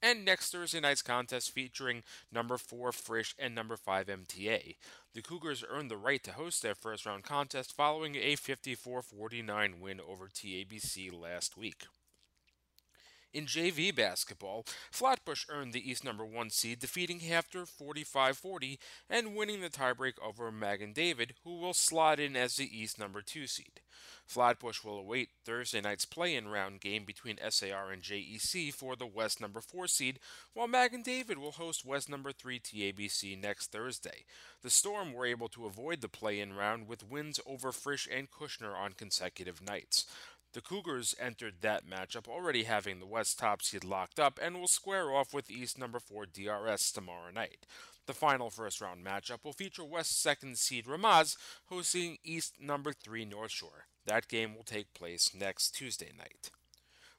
[0.03, 4.75] and next Thursday night's contest featuring number 4 Frisch and number 5 MTA.
[5.15, 9.81] The Cougars earned the right to host their first round contest following a 54 49
[9.81, 11.85] win over TABC last week.
[13.33, 18.79] In JV basketball, Flatbush earned the East number 1 seed, defeating HAFTR 45 40
[19.09, 23.23] and winning the tiebreak over Magen David, who will slot in as the East number
[23.23, 23.81] 2 seed.
[24.27, 29.07] Flatbush will await Thursday night's play in round game between SAR and JEC for the
[29.07, 30.19] West number 4 seed,
[30.53, 34.25] while Magen David will host West number 3 TABC next Thursday.
[34.63, 38.31] The Storm were able to avoid the play in round with wins over Frisch and
[38.31, 40.07] Kushner on consecutive nights.
[40.53, 44.69] The Cougars entered that matchup already having the West top seed locked up and will
[44.69, 47.67] square off with East number 4 DRS tomorrow night.
[48.07, 53.25] The final first round matchup will feature West second seed Ramaz hosting East number 3
[53.25, 53.87] North Shore.
[54.05, 56.51] That game will take place next Tuesday night.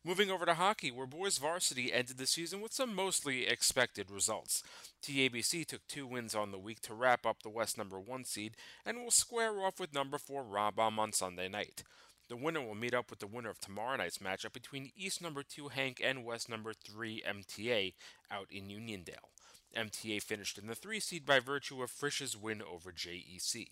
[0.06, 4.62] Moving over to hockey, where boys varsity ended the season with some mostly expected results.
[5.02, 8.58] TABC took two wins on the week to wrap up the West number 1 seed
[8.86, 11.84] and will square off with number 4 Rambam on Sunday night.
[12.34, 15.44] The winner will meet up with the winner of tomorrow night's matchup between East number
[15.44, 17.94] 2 HANC and West number 3 MTA
[18.32, 19.30] out in Uniondale.
[19.78, 23.68] MTA finished in the 3 seed by virtue of Frisch's win over JEC.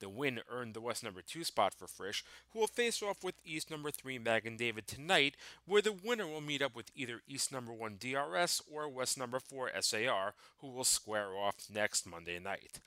[0.00, 2.24] The win earned the West number 2 spot for Frisch,
[2.54, 5.36] who will face off with East number 3 Magen David tonight,
[5.66, 9.40] where the winner will meet up with either East number 1 DRS or West number
[9.40, 12.80] 4 SAR, who will square off next Monday night.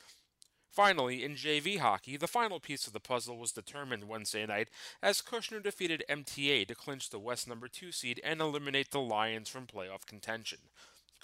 [0.72, 4.70] Finally, in JV hockey, the final piece of the puzzle was determined Wednesday night
[5.02, 9.50] as Kushner defeated MTA to clinch the West number 2 seed and eliminate the Lions
[9.50, 10.60] from playoff contention.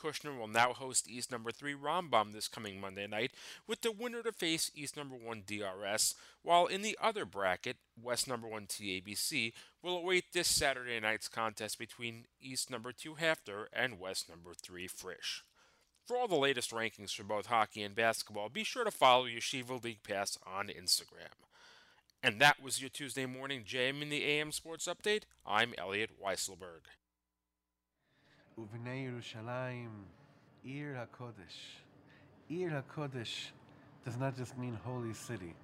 [0.02, 3.32] Kushner will now host East number 3 Rambam this coming Monday night,
[3.68, 8.28] with the winner to face East number 1 DRS, while in the other bracket, West
[8.28, 14.00] number 1 TABC will await this Saturday night's contest between East number 2 HAFTR and
[14.00, 15.44] West number 3 Frisch.
[16.07, 19.83] For all the latest rankings for both hockey and basketball, be sure to follow Yeshiva
[19.83, 21.39] League Pass on Instagram.
[22.23, 25.23] And that was your Tuesday morning JM in the AM Sports Update.
[25.47, 26.87] I'm Elliot Weiselberg.
[28.59, 30.05] ובני ירושלים,
[30.65, 31.83] עיר הקודש.
[32.49, 33.53] עיר הקודש
[34.05, 35.55] does not just mean holy city.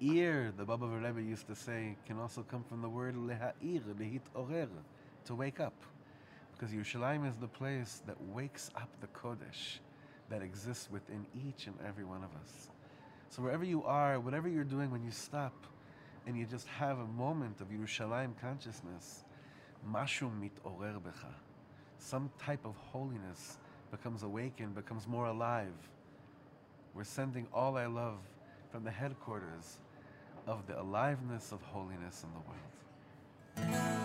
[0.00, 4.68] Ir, the Baba Rebbe used to say, can also come from the word leha'ir, lehitorer,
[5.26, 5.74] to wake up.
[6.63, 9.79] Because Yerushalayim is the place that wakes up the Kodesh
[10.29, 12.69] that exists within each and every one of us.
[13.31, 15.51] So wherever you are, whatever you're doing when you stop
[16.25, 19.25] and you just have a moment of Yerushalayim consciousness,
[19.85, 21.33] mashu mitorer becha.
[21.97, 23.57] Some type of holiness
[23.91, 25.73] becomes awakened, becomes more alive.
[26.93, 28.19] We're sending all our love
[28.71, 29.79] from the headquarters
[30.47, 34.02] of the aliveness of holiness in the world.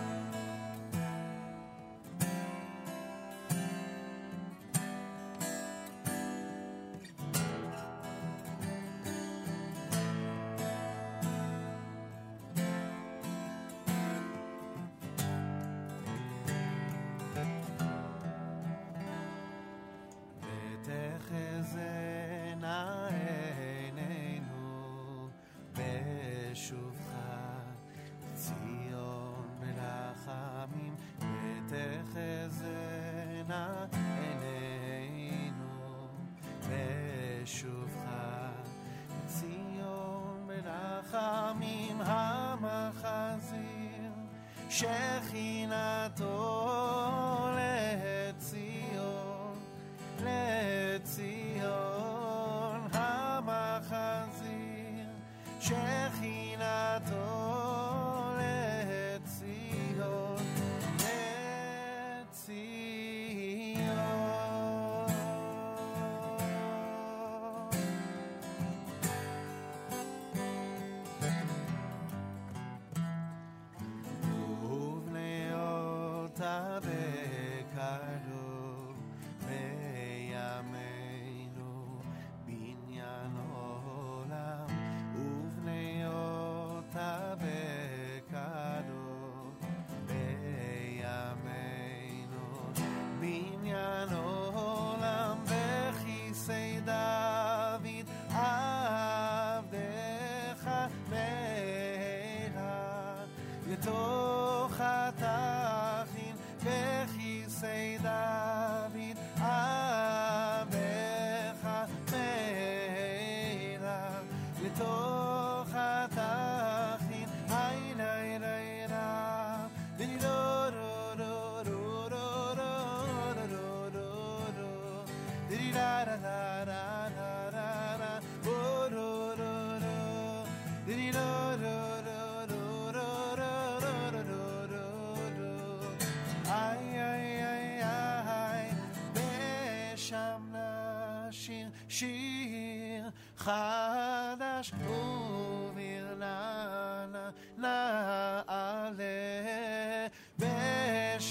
[44.79, 45.18] share.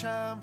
[0.00, 0.38] שם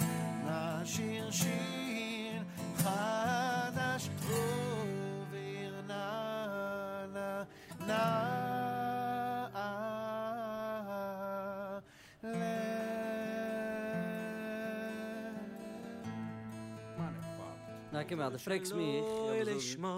[0.46, 2.44] נשיר שיר
[2.78, 7.44] חדש וביר נא נא
[7.88, 8.26] נא
[17.96, 18.90] Na kem ad freks mi
[19.40, 19.94] elishma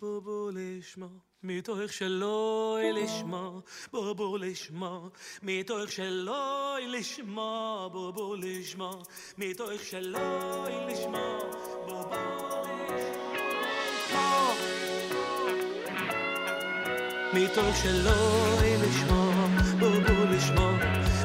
[0.00, 1.08] bubulishma
[1.48, 3.42] mit euch shlo elishma
[3.92, 4.92] bubulishma
[5.46, 8.34] mit euch shlo שלוי לשמע בו בו
[9.38, 11.38] מתוך שלוי לשמע
[11.86, 12.16] בו בו
[12.88, 14.52] לשמע
[17.34, 19.46] מתוך שלוי לשמע
[19.80, 20.70] בו בו לשמע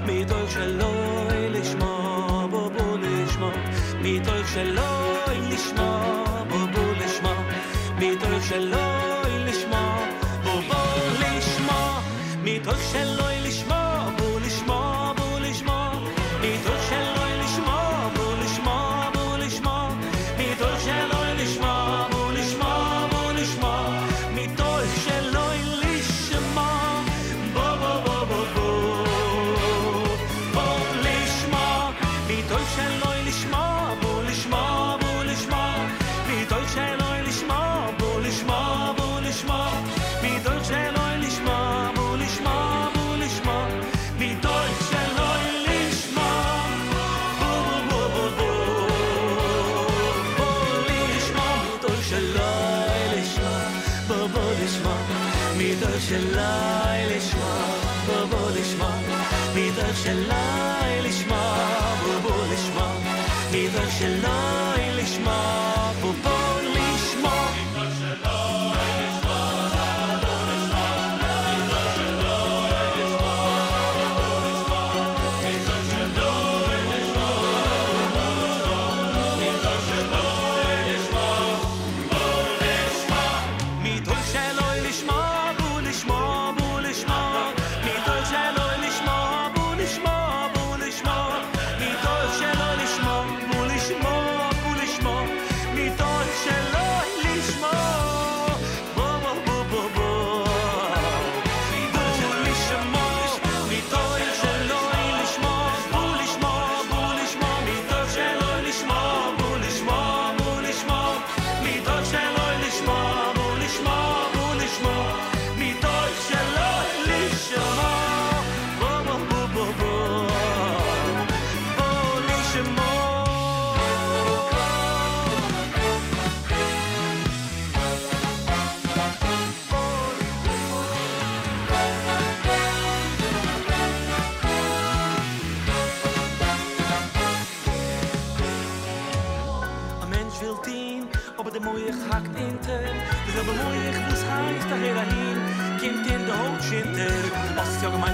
[0.06, 3.52] מתוך שלוי לשמע בו בו לשמע
[4.02, 4.93] מתוך שלוי
[56.14, 56.42] שלא
[57.16, 57.56] לשמוע,
[58.06, 58.92] בוא בוא לשמוע,
[59.56, 60.36] מדרך שלא
[61.04, 61.58] לשמוע,
[62.04, 62.94] בוא בוא לשמוע,
[63.52, 64.63] מדרך שלא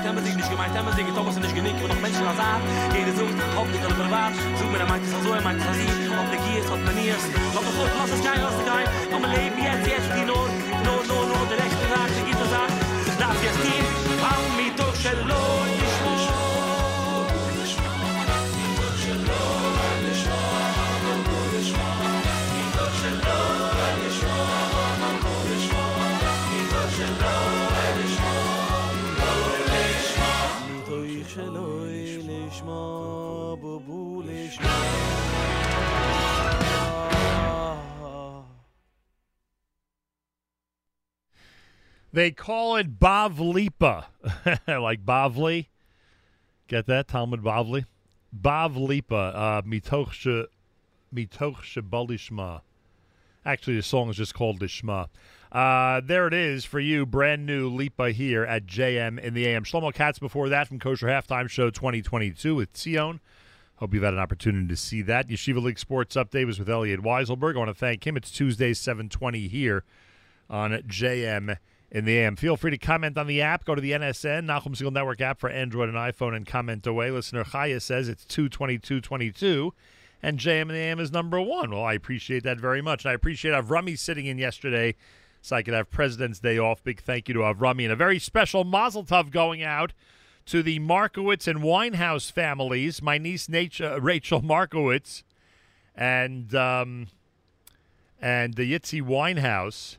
[0.09, 2.61] haben sich nicht gemeint, haben sich Thomas und nicht genick, aber noch Menschen als an.
[2.97, 4.33] Jeder sucht, hofft nicht alle privat.
[4.57, 6.09] Sucht mir, er meint es so, er meint es ich.
[6.09, 7.23] Ob der Gier ist, ob der Niers.
[7.53, 8.87] Lass uns gut, lass uns kein, lass uns kein.
[9.21, 9.58] Wir leben
[42.11, 44.05] They call it Bavlipa,
[44.67, 45.67] like Bavli.
[46.67, 47.85] Get that Talmud Bavli,
[48.35, 49.35] Bavlipa.
[49.35, 50.45] Uh, mitoch she,
[51.13, 52.61] mitoch shebalishma.
[53.45, 55.07] Actually, the song is just called Lishma.
[55.51, 59.63] Uh, there it is for you, brand new Lipa here at JM in the AM.
[59.63, 63.19] Shlomo Katz before that from Kosher Halftime Show 2022 with Tzion.
[63.77, 65.29] Hope you've had an opportunity to see that.
[65.29, 67.55] Yeshiva League Sports Update was with Elliot Weiselberg.
[67.55, 68.17] I want to thank him.
[68.17, 69.83] It's Tuesday, 720 here
[70.49, 71.57] on JM
[71.91, 72.35] in the AM.
[72.35, 73.65] Feel free to comment on the app.
[73.65, 77.11] Go to the NSN, Nachum Segal Network app for Android and iPhone and comment away.
[77.11, 79.73] Listener Chaya says it's 22222
[80.21, 81.71] and JM and the AM is number one.
[81.71, 83.05] Well, I appreciate that very much.
[83.05, 84.95] And I appreciate Avrami sitting in yesterday
[85.41, 86.83] so I could have President's Day off.
[86.83, 89.93] Big thank you to Avrami and a very special Mazel Tov going out
[90.47, 93.01] to the Markowitz and Winehouse families.
[93.01, 95.23] My niece Nature, Rachel Markowitz
[95.95, 97.07] and um,
[98.21, 99.97] and the Yitzi Winehouse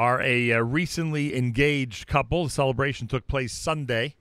[0.00, 2.44] are a, uh recently engaged couple.
[2.44, 4.14] The celebration took place Sunday.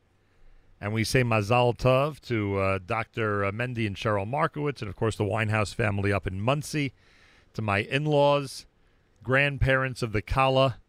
[0.81, 3.43] And we say Mazal Tov to uh, Dr.
[3.53, 6.91] Mendy and Cheryl Markowitz, and of course the Winehouse family up in Monsey,
[7.53, 8.65] to my in laws,
[9.23, 10.79] grandparents of the Kala,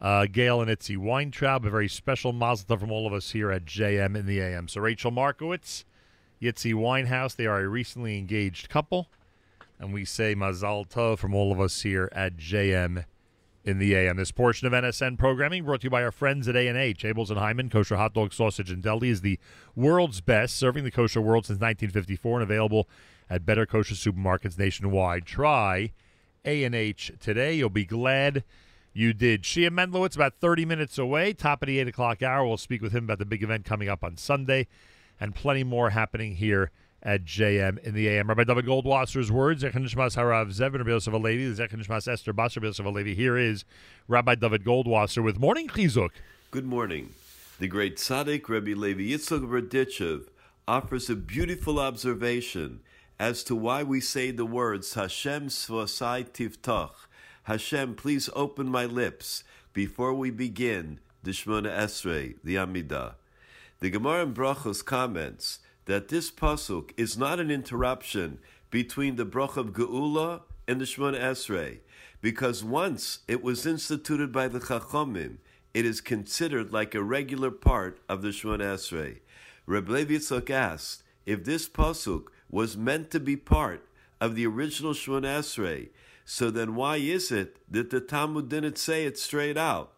[0.00, 1.64] uh, Gail and Itzy Weintraub.
[1.64, 4.66] A very special Mazel Tov from all of us here at JM in the AM.
[4.66, 5.84] So Rachel Markowitz,
[6.42, 9.08] Yitzi Winehouse, they are a recently engaged couple.
[9.78, 13.04] And we say Mazal Tov from all of us here at JM
[13.66, 14.16] in the AM.
[14.16, 17.02] This portion of NSN programming brought to you by our friends at A&H.
[17.02, 19.40] Abels and Hyman, kosher hot dog, sausage, and deli is the
[19.74, 22.88] world's best, serving the kosher world since 1954 and available
[23.28, 25.26] at better kosher supermarkets nationwide.
[25.26, 25.92] Try
[26.44, 27.54] A&H today.
[27.54, 28.44] You'll be glad
[28.92, 29.42] you did.
[29.42, 32.46] Shia Mendlowitz, about 30 minutes away, top of the 8 o'clock hour.
[32.46, 34.68] We'll speak with him about the big event coming up on Sunday
[35.18, 36.70] and plenty more happening here
[37.06, 38.26] at JM in the AM.
[38.26, 42.48] Rabbi David Goldwasser's words, Zechon Nishmas Harav Zevin Rabbi Yosef Alevi, Zechon Nishmas Esther Rabbi
[42.60, 43.14] Yosef Alevi.
[43.14, 43.64] Here is
[44.08, 46.10] Rabbi David Goldwasser with Morning Chizuk.
[46.50, 47.14] Good morning.
[47.60, 50.24] The great tzaddik Rabbi Levi Yitzchak Berdichev
[50.66, 52.80] offers a beautiful observation
[53.20, 56.90] as to why we say the words Hashem svosai tivtach.
[57.44, 63.14] Hashem, please open my lips before we begin the Shemona Esrei, the Amidah.
[63.78, 68.38] The Gemara in Brachos comments that this pasuk is not an interruption
[68.70, 71.78] between the brach of Geula and the Shemona Esrei,
[72.20, 75.38] because once it was instituted by the Chachomim,
[75.72, 79.18] it is considered like a regular part of the Shemona Esrei.
[79.64, 83.86] Reb Levi Yitzchak asked if this pasuk was meant to be part
[84.20, 85.88] of the original Shemona Esrei,
[86.24, 89.92] so then why is it that the Talmud didn't say it straight out?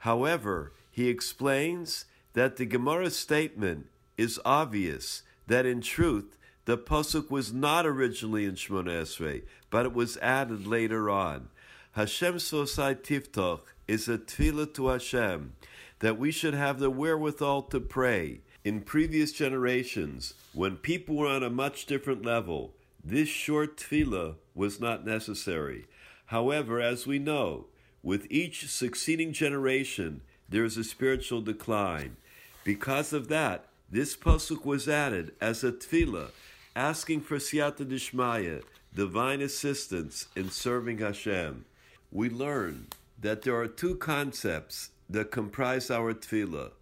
[0.00, 3.86] However, he explains that the Gemara statement
[4.16, 9.92] is obvious that in truth the pasuk was not originally in Shemona Esrei, but it
[9.92, 11.48] was added later on.
[11.92, 15.54] Hashem Sosai Tiftoch is a tefillah to Hashem
[16.00, 18.40] that we should have the wherewithal to pray.
[18.64, 22.72] In previous generations, when people were on a much different level,
[23.04, 25.86] this short tefillah was not necessary.
[26.26, 27.66] However, as we know,
[28.02, 32.16] with each succeeding generation, there is a spiritual decline.
[32.64, 36.30] Because of that, this pasuk was added as a tefillah,
[36.74, 38.62] asking for siyata dishmaya,
[38.94, 41.64] divine assistance in serving Hashem.
[42.10, 42.88] We learn
[43.20, 46.72] that there are two concepts that comprise our tefillah.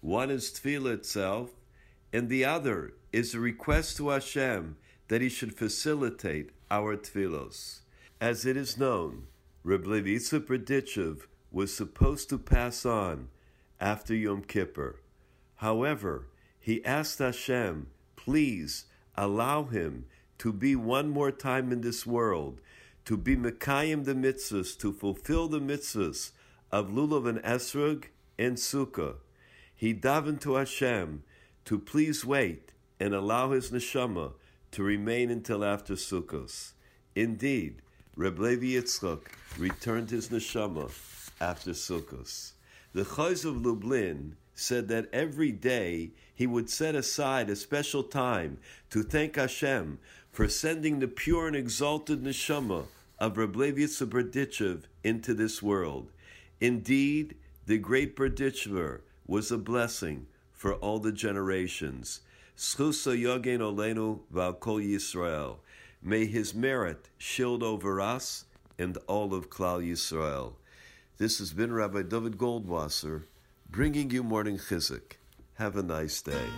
[0.00, 1.50] One is tefillah itself,
[2.12, 4.76] and the other is a request to Hashem
[5.08, 7.80] that He should facilitate our tefillos.
[8.20, 9.26] As it is known,
[9.64, 13.28] Reb Levi Yitzhak Berdichev was supposed to pass on
[13.80, 15.00] after Yom Kippur.
[15.56, 16.26] However,
[16.68, 18.84] he asked Hashem, please
[19.16, 20.04] allow him
[20.36, 22.60] to be one more time in this world,
[23.06, 26.32] to be Mekayim the mitzvahs, to fulfill the mitzvahs
[26.70, 28.04] of Lulav and Esrog
[28.38, 29.14] and Sukkah.
[29.74, 31.22] He davened to Hashem
[31.64, 34.34] to please wait and allow his neshama
[34.72, 36.72] to remain until after Sukkos.
[37.14, 37.80] Indeed,
[38.14, 39.22] Reb Levi Yitzchak
[39.56, 40.92] returned his neshama
[41.40, 42.52] after Sukkos.
[42.92, 48.58] The Chayz of Lublin said that every day he would set aside a special time
[48.90, 50.00] to thank Hashem
[50.32, 52.86] for sending the pure and exalted neshama
[53.20, 56.10] of Levi Yitzchak Berdichev into this world.
[56.60, 57.36] Indeed,
[57.66, 62.20] the great Berdichever was a blessing for all the generations.
[62.56, 65.58] Schusa Yogen Olenu Valkol Yisrael.
[66.02, 68.44] May his merit shield over us
[68.76, 70.54] and all of Klal Yisrael.
[71.18, 73.22] This has been Rabbi David Goldwasser
[73.70, 75.18] bringing you morning chizuk.
[75.54, 76.48] Have a nice day.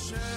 [0.07, 0.36] shame.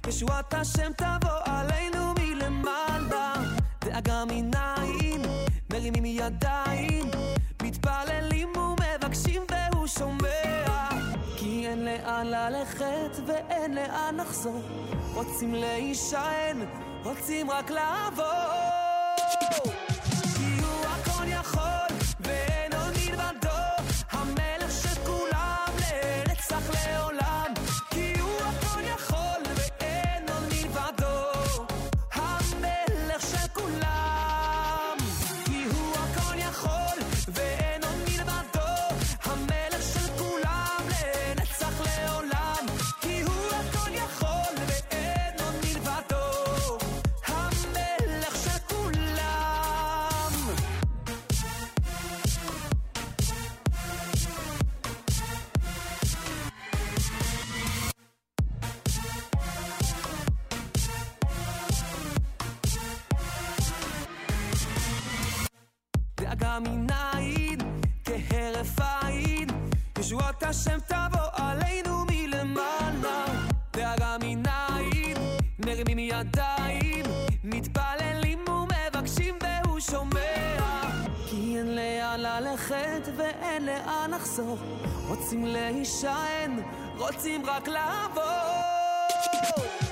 [0.07, 3.34] ישועת השם תבוא עלינו מלמעלה.
[3.82, 5.22] דאגה מנין,
[5.72, 7.06] מרימים ידיים,
[7.61, 10.90] מתפללים ומבקשים והוא שומע.
[11.38, 14.61] כי אין לאן ללכת ואין לאן לחזור,
[15.14, 16.57] רוצים להישען,
[17.03, 18.62] רוצים רק לעבור.
[66.56, 67.60] כמניין,
[68.06, 69.48] כהרף עין,
[70.00, 73.26] ישועת השם תבוא עלינו מלמעלה.
[73.72, 75.18] דאגה מניין,
[75.66, 77.06] מרימים ידיים,
[77.44, 80.82] מתפללים ומבקשים והוא שומע.
[81.30, 84.58] כי אין לאן ללכת ואין לאן לחזור,
[85.08, 86.60] רוצים להישען,
[86.98, 89.82] רוצים רק לעבור.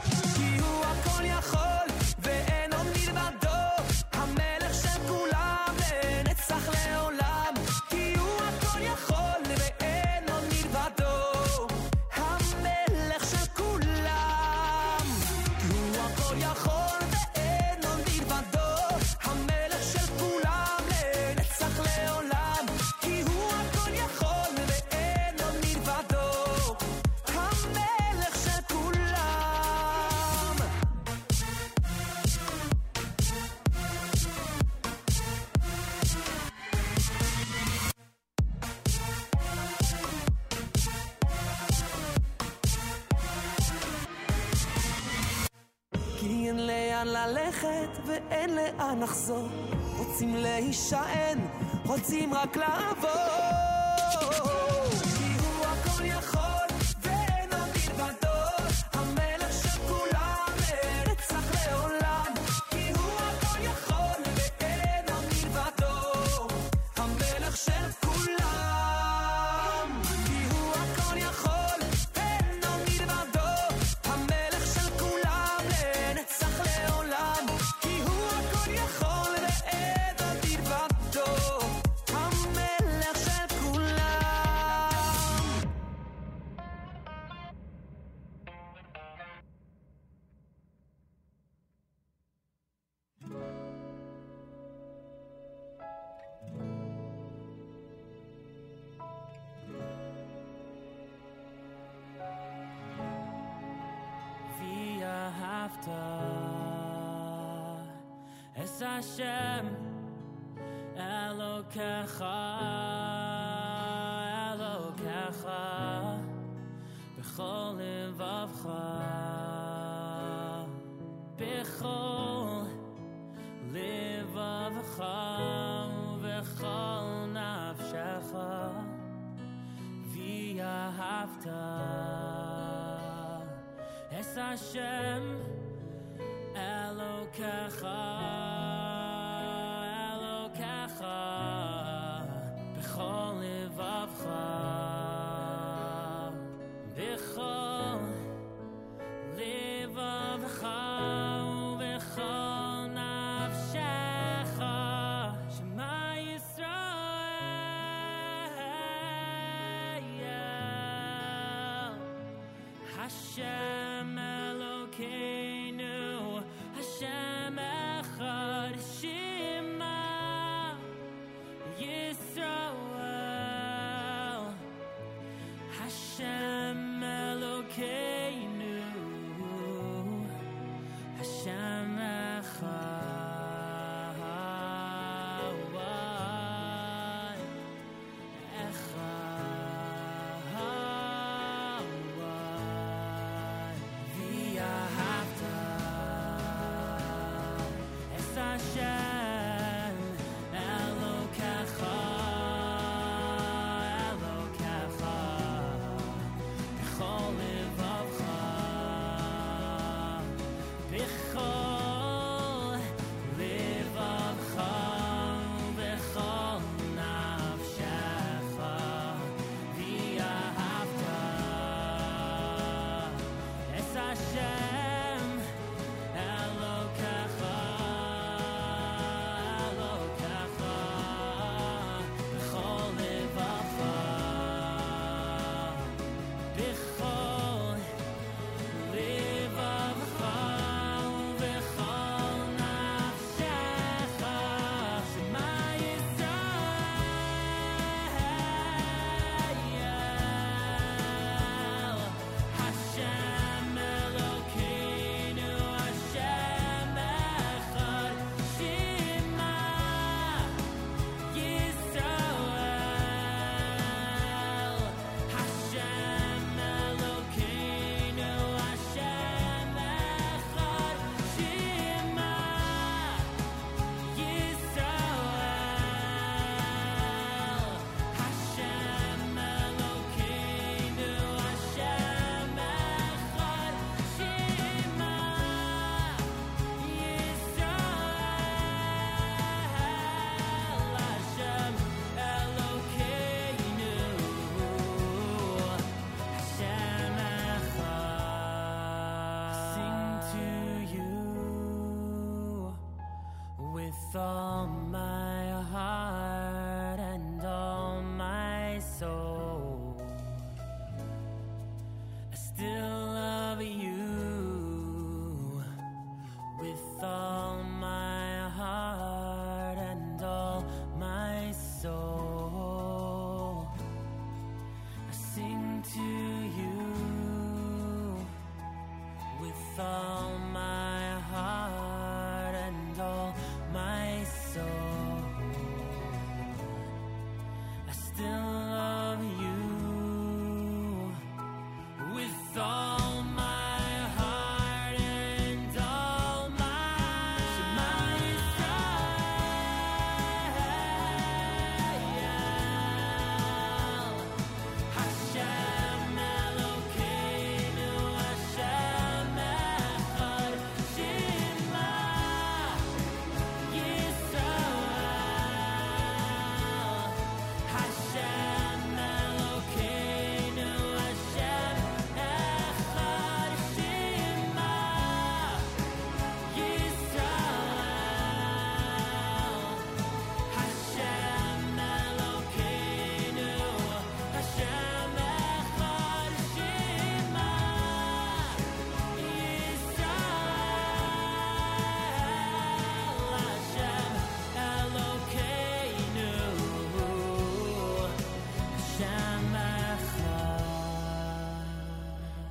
[50.21, 51.39] רוצים להישען,
[51.85, 53.30] רוצים רק לעבוד.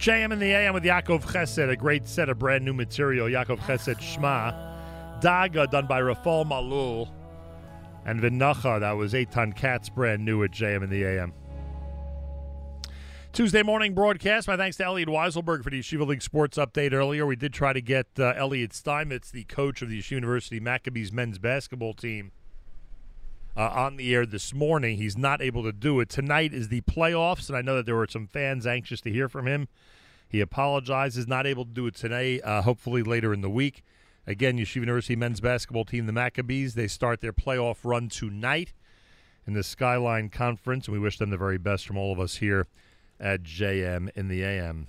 [0.01, 3.29] JM in the AM with Yaakov Chesed, a great set of brand new material.
[3.29, 4.51] Yaakov Chesed Shema.
[5.21, 7.11] Daga, done by Rafal Malul.
[8.07, 11.35] And Vinacha, that was Eitan Katz, brand new at JM in the AM.
[13.35, 14.49] Tuesday morning broadcast.
[14.49, 17.27] My thanks to Elliot Weiselberg for the Yeshiva League Sports update earlier.
[17.27, 21.13] We did try to get uh, Elliot Steinmetz, the coach of the Yeshiva University Maccabees
[21.13, 22.33] men's basketball team,
[23.57, 24.97] uh, on the air this morning.
[24.97, 26.09] He's not able to do it.
[26.09, 29.29] Tonight is the playoffs, and I know that there were some fans anxious to hear
[29.29, 29.69] from him.
[30.29, 33.83] He apologizes, not able to do it today, uh, hopefully later in the week.
[34.27, 38.73] Again, Yeshiva University men's basketball team, the Maccabees, they start their playoff run tonight
[39.47, 42.37] in the Skyline Conference, and we wish them the very best from all of us
[42.37, 42.69] here
[43.19, 44.87] at JM in the AM.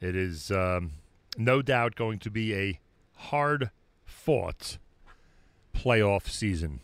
[0.00, 0.92] It is um,
[1.36, 2.80] no doubt going to be a
[3.16, 3.70] hard
[4.04, 4.78] fought
[5.74, 6.80] playoff season.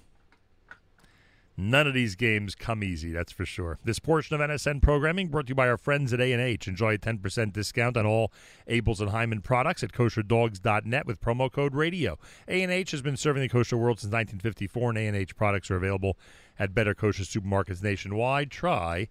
[1.56, 3.78] None of these games come easy, that's for sure.
[3.84, 6.66] This portion of NSN programming brought to you by our friends at A&H.
[6.66, 8.32] Enjoy a 10% discount on all
[8.68, 12.18] Abels and Hyman products at kosherdogs.net with promo code radio.
[12.48, 16.16] A&H has been serving the kosher world since 1954 and A&H products are available
[16.58, 18.50] at better kosher supermarkets nationwide.
[18.50, 19.08] Try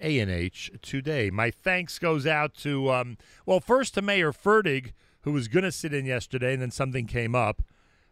[0.00, 1.30] A&H today.
[1.30, 3.16] My thanks goes out to um,
[3.46, 4.92] well, first to Meir Fertig
[5.22, 7.62] who was going to sit in yesterday and then something came up.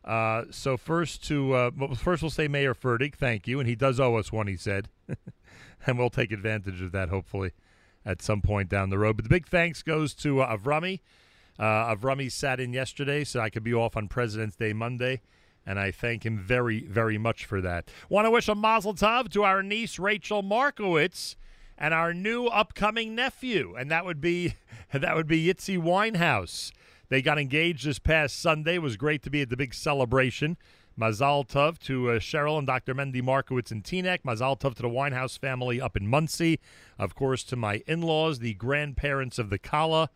[0.07, 3.75] Uh, so first to uh, well, first we'll say Meir Fertig, thank you, and he
[3.75, 4.47] does owe us one.
[4.47, 4.89] He said,
[5.87, 7.51] and we'll take advantage of that hopefully
[8.05, 9.17] at some point down the road.
[9.17, 11.01] But the big thanks goes to uh, Avrami.
[11.59, 15.23] Uh, Avrami sat in yesterday, so I could be off on President's Day Monday,
[15.65, 17.89] and I thank him very, very much for that.
[18.09, 21.35] Want to wish a Mazel Tov to our niece Rachel Markowitz
[21.77, 24.55] and our new upcoming nephew, and that would be
[24.93, 26.71] that would be Yitzi Winehouse.
[27.09, 28.75] They got engaged this past Sunday.
[28.75, 30.57] It was great to be at the big celebration.
[30.99, 32.95] Mazal Tov to uh, Cheryl and Dr.
[32.95, 34.23] Mendy Markowitz in Teaneck.
[34.23, 36.59] Mazal Tov to the Winehouse family up in Monsey.
[36.99, 40.09] Of course, to my in-laws, the grandparents of the Kala,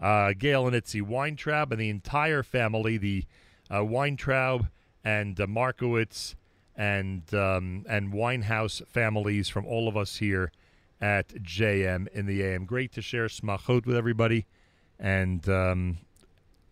[0.00, 3.24] uh, Gail and Itzy Weintraub, and the entire family, the
[3.74, 4.68] uh, Weintraub
[5.04, 6.34] and uh, Markowitz
[6.76, 10.50] and um, and Winehouse families from all of us here
[11.00, 12.64] at JM in the AM.
[12.64, 14.46] Great to share smachot with everybody,
[14.98, 15.98] and um,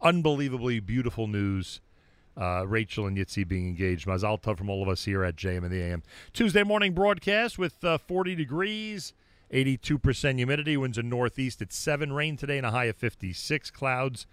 [0.03, 1.81] unbelievably beautiful news.
[2.37, 4.07] Uh, Rachel and Yitzi being engaged.
[4.07, 6.03] Mazal tov from all of us here at JM in the AM.
[6.33, 9.13] Tuesday morning broadcast with uh, 40 degrees,
[9.53, 12.13] 82% humidity, winds in northeast at 7.
[12.13, 13.71] Rain today and a high of 56.
[13.71, 14.27] Clouds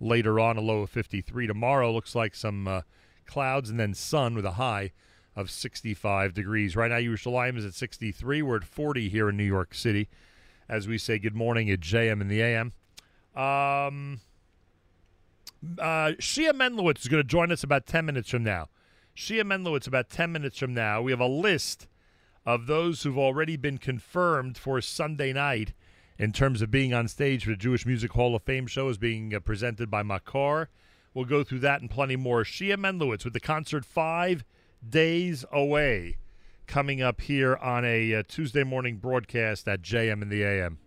[0.00, 1.46] later on, a low of 53.
[1.46, 2.80] Tomorrow looks like some uh,
[3.24, 4.92] clouds and then sun with a high
[5.34, 6.76] of 65 degrees.
[6.76, 8.42] Right now, Yerushalayim is at 63.
[8.42, 10.08] We're at 40 here in New York City
[10.68, 12.72] as we say good morning at JM in the AM.
[13.34, 14.20] Um,
[15.78, 18.68] uh, Shia Mendlowitz is going to join us about 10 minutes from now.
[19.16, 21.00] Shia Mendlowitz, about 10 minutes from now.
[21.00, 21.86] We have a list
[22.44, 25.72] of those who've already been confirmed for Sunday night
[26.18, 28.98] in terms of being on stage for the Jewish Music Hall of Fame show is
[28.98, 30.68] being uh, presented by Makor.
[31.12, 32.44] We'll go through that and plenty more.
[32.44, 34.44] Shia Mendlowitz with the concert five
[34.88, 36.18] days away
[36.66, 40.78] coming up here on a uh, Tuesday morning broadcast at JM in the AM.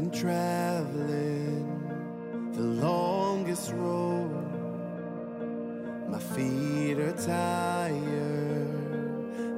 [0.00, 1.66] Been traveling
[2.52, 4.30] the longest road.
[6.08, 8.00] My feet are tired,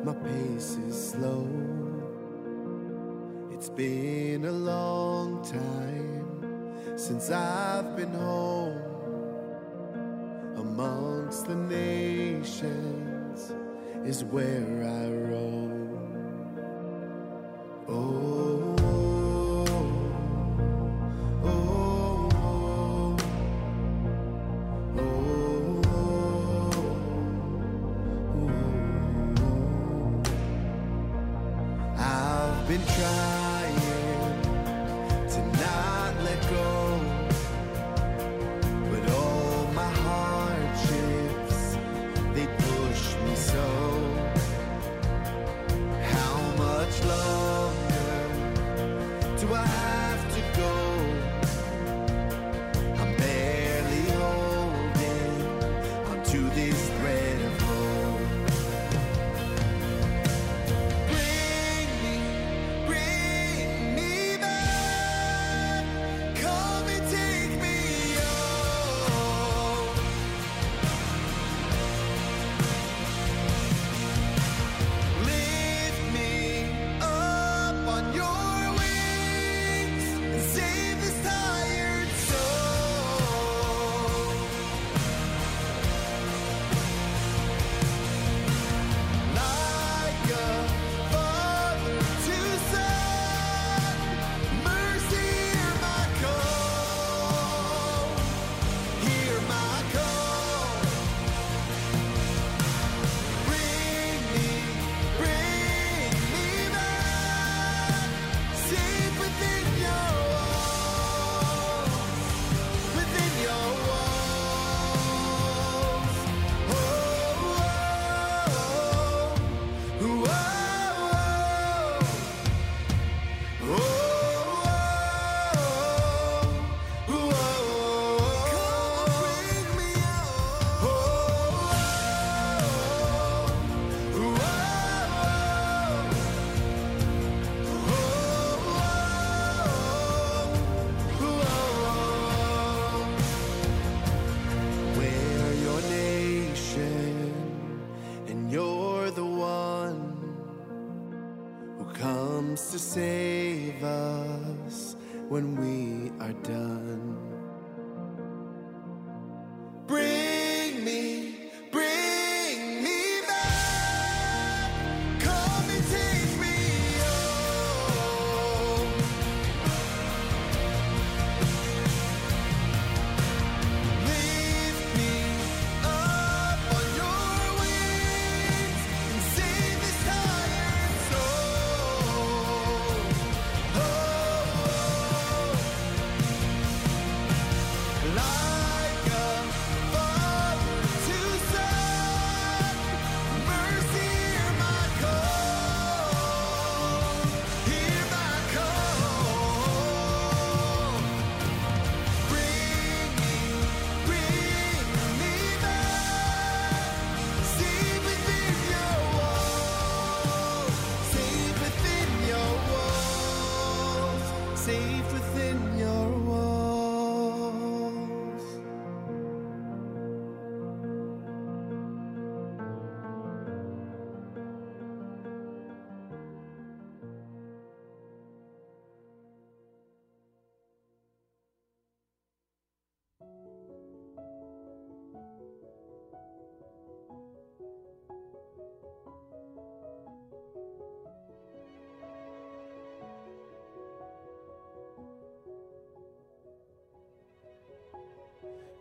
[0.02, 1.46] my pace is slow.
[3.52, 8.80] It's been a long time since I've been home.
[10.56, 13.52] Amongst the nations
[14.06, 15.98] is where I roam.
[17.88, 18.39] Oh.
[32.70, 33.49] Been trying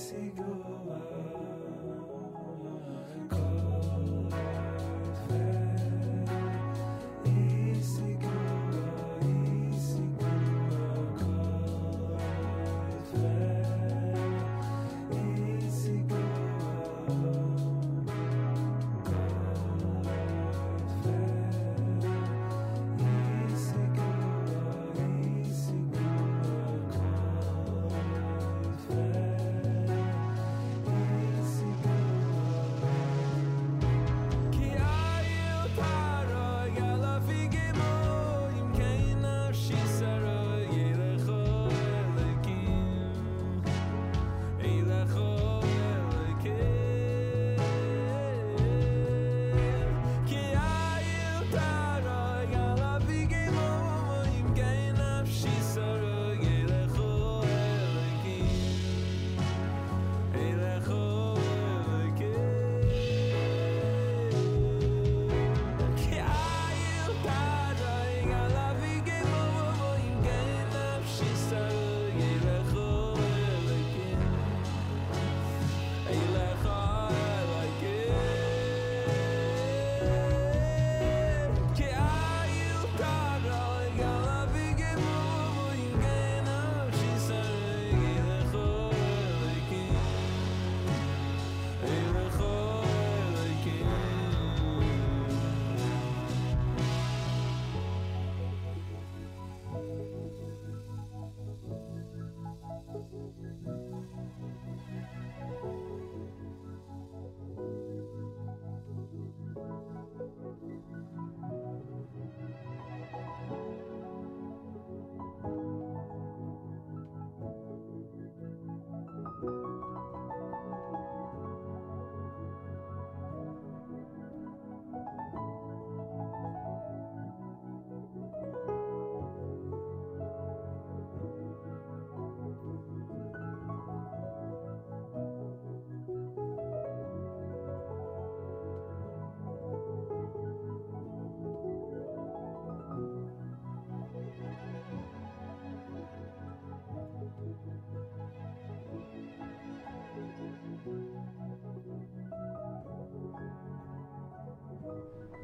[0.00, 0.99] see go.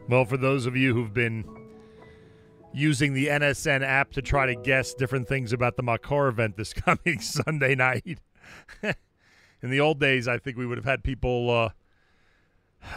[0.09, 1.45] Well, for those of you who've been
[2.73, 6.73] using the NSN app to try to guess different things about the Makor event this
[6.74, 8.20] coming Sunday night,
[8.83, 11.73] in the old days, I think we would have had people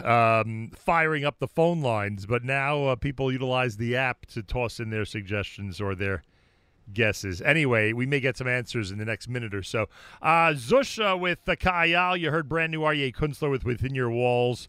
[0.04, 4.42] uh, um, firing up the phone lines, but now uh, people utilize the app to
[4.44, 6.22] toss in their suggestions or their
[6.92, 7.42] guesses.
[7.42, 9.88] Anyway, we may get some answers in the next minute or so.
[10.22, 12.20] Uh, Zusha with the Kayal.
[12.20, 14.68] You heard brand new Aryeh Kunstler with Within Your Walls.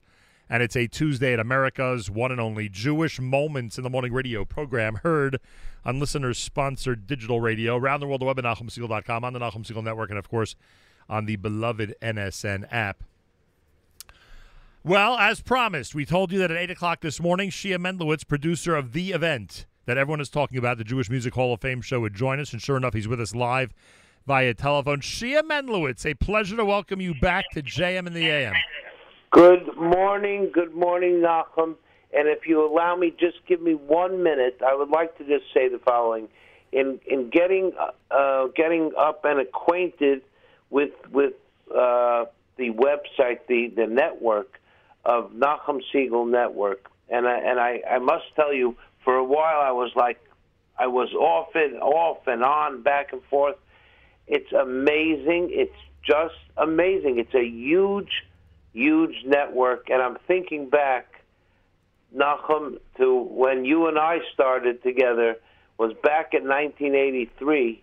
[0.51, 4.43] And it's a Tuesday at America's one and only Jewish Moments in the Morning radio
[4.43, 5.39] program heard
[5.85, 9.65] on listeners sponsored digital radio around the world, the web at NachumSegal.com, on the Nachum
[9.65, 10.57] Segal Network, and of course
[11.07, 13.01] on the beloved NSN app.
[14.83, 18.75] Well, as promised, we told you that at 8 o'clock this morning, Shia Mendlowitz, producer
[18.75, 22.01] of the event that everyone is talking about, the Jewish Music Hall of Fame show,
[22.01, 22.51] would join us.
[22.51, 23.73] And sure enough, he's with us live
[24.27, 24.99] via telephone.
[24.99, 28.53] Shia Mendlowitz, a pleasure to welcome you back to JM in the AM.
[29.31, 31.75] Good morning, good morning, Nachum.
[32.13, 34.59] And if you allow me, just give me one minute.
[34.65, 36.27] I would like to just say the following:
[36.73, 37.71] in in getting
[38.11, 40.21] uh, getting up and acquainted
[40.69, 41.31] with with
[41.73, 42.25] uh,
[42.57, 44.59] the website, the the network
[45.05, 48.75] of Nachum Segal Network, and I, and I I must tell you,
[49.05, 50.19] for a while I was like,
[50.77, 53.55] I was off and off and on, back and forth.
[54.27, 55.51] It's amazing.
[55.51, 55.71] It's
[56.05, 57.17] just amazing.
[57.17, 58.11] It's a huge
[58.73, 59.89] huge network.
[59.89, 61.23] And I'm thinking back,
[62.15, 65.37] Nachum, to when you and I started together
[65.77, 67.81] was back in 1983.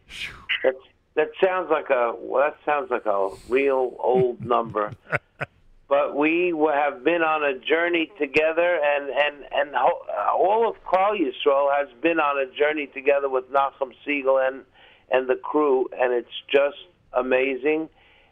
[0.62, 0.74] That
[1.14, 4.92] that sounds like a well, that sounds like a real old number.
[5.88, 11.76] but we have been on a journey together, and and and all of Klal Yisrael
[11.76, 14.62] has been on a journey together with Nachum Segal and
[15.10, 16.76] and the crew, and it's just
[17.12, 17.88] amazing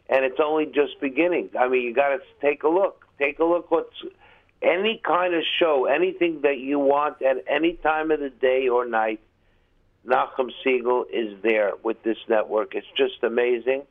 [0.09, 1.49] and it's only just beginning.
[1.59, 3.05] I mean, you got to take a look.
[3.19, 3.95] Take a look what's
[4.61, 8.85] any kind of show, anything that you want at any time of the day or
[8.85, 9.19] night.
[10.05, 12.75] Nachum Segal is there with this network.
[12.75, 13.83] It's just amazing,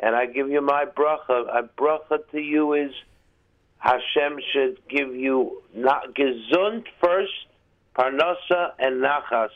[0.00, 1.46] and I give you my bracha.
[1.56, 2.90] A bracha to you is
[3.78, 7.32] Hashem should give you not gesund first,
[7.96, 9.50] parnasa and nachas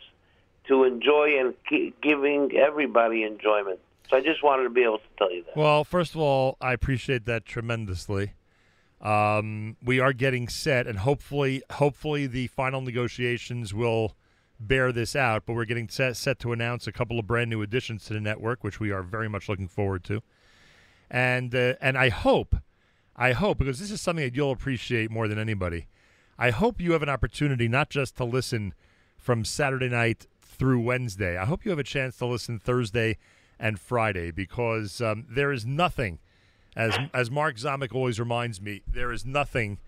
[0.69, 3.81] to enjoy and gi- giving everybody enjoyment.
[4.09, 5.57] So I just wanted to be able to tell you that.
[5.57, 8.35] Well, first of all, I appreciate that tremendously.
[9.01, 14.17] Um, we are getting set, and hopefully, hopefully, the final negotiations will
[14.59, 15.45] bear this out.
[15.45, 18.21] But we're getting set, set to announce a couple of brand new additions to the
[18.21, 20.23] network, which we are very much looking forward to.
[21.11, 22.57] And uh, and I hope,
[23.17, 25.87] I hope because this is something that you'll appreciate more than anybody.
[26.39, 28.75] I hope you have an opportunity not just to listen
[29.17, 31.37] from Saturday night through Wednesday.
[31.37, 33.19] I hope you have a chance to listen Thursday
[33.59, 36.19] and Friday because um, there is nothing,
[36.75, 39.79] as as Mark Zamek always reminds me, there is nothing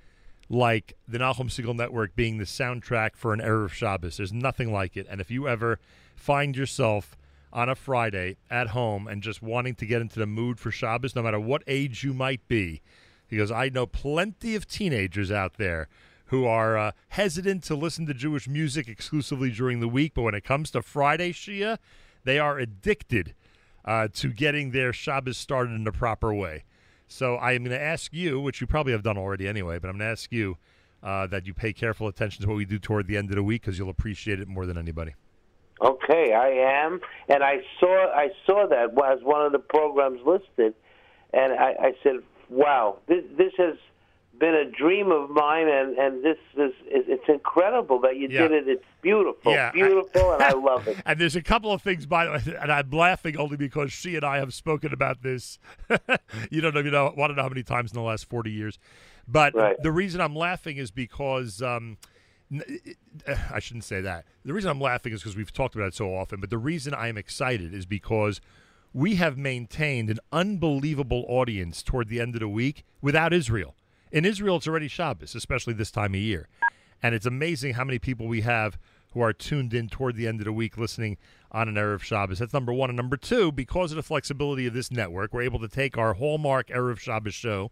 [0.48, 4.16] like the Nachum Segal Network being the soundtrack for an Erev Shabbos.
[4.16, 5.06] There's nothing like it.
[5.10, 5.78] And if you ever
[6.16, 7.16] find yourself
[7.52, 11.14] on a Friday at home and just wanting to get into the mood for Shabbos,
[11.14, 12.80] no matter what age you might be,
[13.28, 15.88] because I know plenty of teenagers out there
[16.26, 20.34] who are uh, hesitant to listen to Jewish music exclusively during the week, but when
[20.34, 21.78] it comes to Friday Shia,
[22.24, 23.34] they are addicted
[23.88, 26.64] uh, to getting their Shabbos started in the proper way.
[27.08, 29.88] So I am going to ask you, which you probably have done already anyway, but
[29.88, 30.58] I'm going to ask you
[31.02, 33.42] uh, that you pay careful attention to what we do toward the end of the
[33.42, 35.14] week because you'll appreciate it more than anybody.
[35.80, 36.48] Okay, I
[36.84, 37.00] am,
[37.30, 40.74] and I saw I saw that as one of the programs listed,
[41.32, 42.16] and I, I said,
[42.50, 43.76] "Wow, this this has
[44.38, 48.42] been a dream of mine, and and this is it's incredible that you Yeah.
[48.48, 48.68] did it.
[48.68, 52.06] It's beautiful, Yeah, I- beautiful, and I love it." And there's a couple of things,
[52.06, 55.58] by the way, and I'm laughing only because she and I have spoken about this.
[56.50, 58.28] you don't know, you know, I want to know how many times in the last
[58.28, 58.78] 40 years.
[59.26, 59.52] But
[59.82, 61.98] the reason I'm laughing is because um,
[62.54, 62.60] uh,
[63.52, 64.24] I shouldn't say that.
[64.44, 66.40] The reason I'm laughing is because we've talked about it so often.
[66.40, 68.40] But the reason I am excited is because
[68.94, 73.74] we have maintained an unbelievable audience toward the end of the week without Israel.
[74.10, 76.48] In Israel, it's already Shabbos, especially this time of year.
[77.02, 78.78] And it's amazing how many people we have
[79.12, 81.16] who are tuned in toward the end of the week listening
[81.52, 82.38] on an Erev Shabbos.
[82.38, 82.90] That's number one.
[82.90, 86.14] And number two, because of the flexibility of this network, we're able to take our
[86.14, 87.70] hallmark Erev Shabbos show,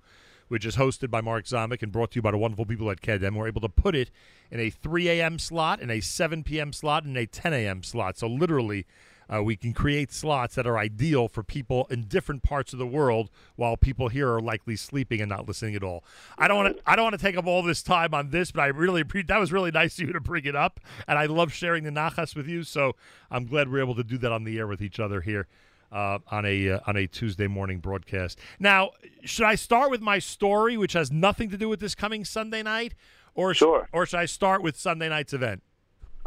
[0.48, 3.00] which is hosted by Mark Zamek and brought to you by the wonderful people at
[3.00, 3.34] Kedem.
[3.34, 4.10] We're able to put it
[4.50, 5.38] in a 3 a.m.
[5.38, 6.72] slot, in a 7 p.m.
[6.72, 7.82] slot, and a 10 a.m.
[7.82, 8.18] slot.
[8.18, 8.86] So literally,
[9.32, 12.86] uh, we can create slots that are ideal for people in different parts of the
[12.86, 16.04] world, while people here are likely sleeping and not listening at all.
[16.38, 16.82] I don't want to.
[16.86, 19.28] I don't want to take up all this time on this, but I really appreciate
[19.28, 21.90] that was really nice of you to bring it up, and I love sharing the
[21.90, 22.62] nachas with you.
[22.62, 22.94] So
[23.30, 25.46] I'm glad we're able to do that on the air with each other here
[25.90, 28.38] uh, on a uh, on a Tuesday morning broadcast.
[28.60, 28.90] Now,
[29.24, 32.62] should I start with my story, which has nothing to do with this coming Sunday
[32.62, 32.94] night,
[33.34, 33.88] Or sh- Sure.
[33.92, 35.62] or should I start with Sunday night's event?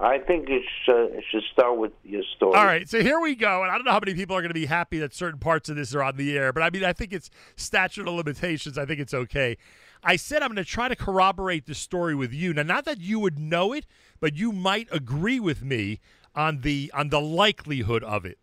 [0.01, 2.57] I think it should, you should start with your story.
[2.57, 3.63] All right, so here we go.
[3.63, 5.67] And I don't know how many people are going to be happy that certain parts
[5.67, 8.77] of this are on the air, but I mean, I think it's statute of limitations.
[8.77, 9.57] I think it's okay.
[10.01, 12.53] I said I'm going to try to corroborate the story with you.
[12.53, 13.85] Now, not that you would know it,
[14.21, 15.99] but you might agree with me
[16.33, 18.37] on the on the likelihood of it.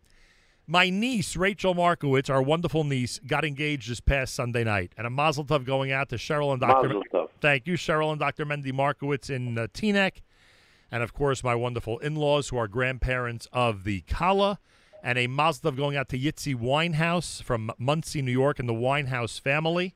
[0.67, 5.09] My niece, Rachel Markowitz, our wonderful niece, got engaged this past Sunday night, and a
[5.09, 6.89] mazel tov going out to Cheryl and Dr.
[6.89, 7.29] Mazel tov.
[7.41, 8.45] Thank you, Cheryl and Dr.
[8.45, 10.21] Mendy Markowitz in uh, Teaneck
[10.91, 14.59] and of course my wonderful in-laws who are grandparents of the Kala,
[15.03, 19.39] and a tov going out to Yitzi Winehouse from Monsey, New York, and the Winehouse
[19.39, 19.95] family,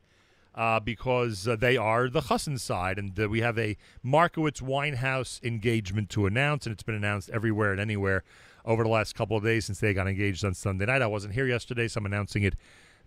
[0.53, 5.43] uh, because uh, they are the Chassan side, and uh, we have a Markowitz Winehouse
[5.43, 8.23] engagement to announce, and it's been announced everywhere and anywhere
[8.65, 11.01] over the last couple of days since they got engaged on Sunday night.
[11.01, 12.55] I wasn't here yesterday, so I'm announcing it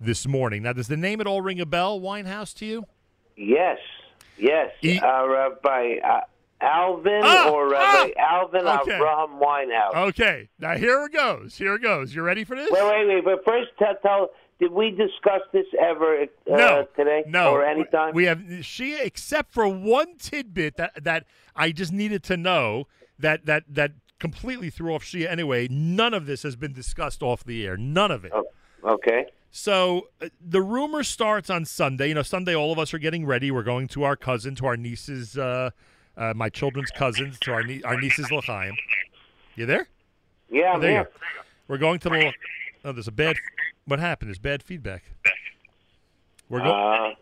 [0.01, 0.62] this morning.
[0.62, 2.86] Now, does the name at all ring a bell, Winehouse, to you?
[3.36, 3.78] Yes,
[4.36, 4.73] yes.
[4.82, 6.20] E- uh, Rabbi uh,
[6.65, 8.93] Alvin Ah, or Rabbi Alvin okay.
[8.93, 10.09] Avraham Winehouse.
[10.09, 11.57] Okay, now here it goes.
[11.57, 12.15] Here it goes.
[12.15, 12.70] You ready for this?
[12.70, 13.24] Wait, wait, wait.
[13.24, 18.15] But first, tell, tell did we discuss this ever uh, no, today no, or anytime?
[18.15, 22.86] We have she, except for one tidbit that that I just needed to know
[23.19, 25.28] that that that completely threw off Shia.
[25.28, 27.77] Anyway, none of this has been discussed off the air.
[27.77, 28.32] None of it.
[28.85, 29.27] okay.
[29.51, 32.09] So uh, the rumor starts on Sunday.
[32.09, 33.53] You know, Sunday, all of us are getting ready.
[33.53, 35.70] We're going to our cousin, to our niece's, uh,
[36.16, 38.74] uh, my children's cousins, to our nie- our niece's l'chaim.
[39.57, 39.89] You there?
[40.51, 41.11] Yeah, Oh, there you here.
[41.69, 42.32] We're going to the.
[42.85, 43.36] Oh, there's a bad.
[43.86, 44.28] What happened?
[44.28, 45.05] There's bad feedback.
[46.49, 46.70] We're going.
[46.73, 47.15] Uh,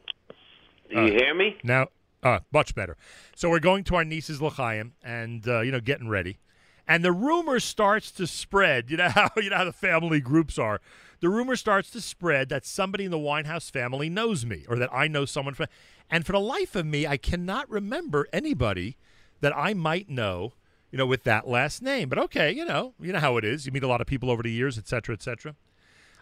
[0.90, 1.56] do you hear me?
[1.62, 1.86] Now,
[2.22, 2.96] uh, much better.
[3.34, 6.38] So we're going to our niece's l'chaim and uh, you know getting ready,
[6.86, 8.90] and the rumor starts to spread.
[8.90, 10.80] You know how you know how the family groups are.
[11.22, 14.92] The rumor starts to spread that somebody in the Winehouse family knows me, or that
[14.92, 15.68] I know someone from.
[16.10, 18.96] And for the life of me, I cannot remember anybody
[19.40, 20.52] that I might know.
[20.90, 22.10] You know, with that last name.
[22.10, 23.64] But okay, you know, you know how it is.
[23.64, 25.54] You meet a lot of people over the years, et cetera, et cetera.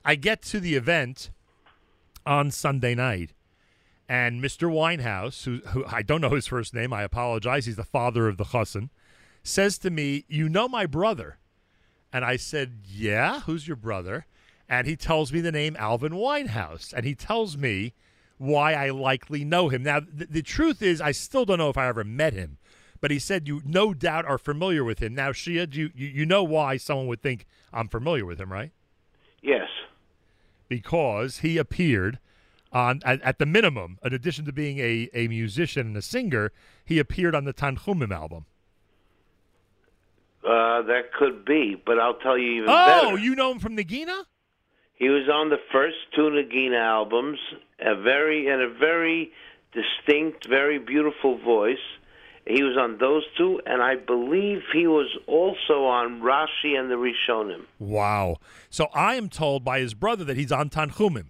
[0.05, 1.31] I get to the event
[2.24, 3.32] on Sunday night,
[4.09, 4.70] and Mr.
[4.70, 7.66] Winehouse, who, who I don't know his first name, I apologize.
[7.66, 8.90] He's the father of the chassan,
[9.43, 11.39] says to me, "You know my brother,"
[12.12, 14.27] and I said, "Yeah, who's your brother?"
[14.70, 17.92] And he tells me the name Alvin Winehouse, and he tells me
[18.38, 19.82] why I likely know him.
[19.82, 22.56] Now, th- the truth is, I still don't know if I ever met him,
[23.01, 25.12] but he said you no doubt are familiar with him.
[25.14, 28.52] Now, Shia, do you, you you know why someone would think I'm familiar with him,
[28.52, 28.70] right?
[29.42, 29.68] Yes.
[30.68, 32.18] because he appeared
[32.72, 36.52] on at, at the minimum, in addition to being a, a musician and a singer,
[36.84, 38.44] he appeared on the Tanchumim album.
[40.44, 43.18] Uh, that could be, but I'll tell you even Oh, better.
[43.18, 44.24] you know him from Nagina?
[45.01, 47.39] He was on the first two Nagina albums,
[47.81, 49.32] a very and a very
[49.72, 51.78] distinct, very beautiful voice.
[52.47, 56.97] He was on those two, and I believe he was also on Rashi and the
[56.97, 57.62] Rishonim.
[57.78, 58.36] Wow.
[58.68, 61.28] So I am told by his brother that he's on Tanchumim,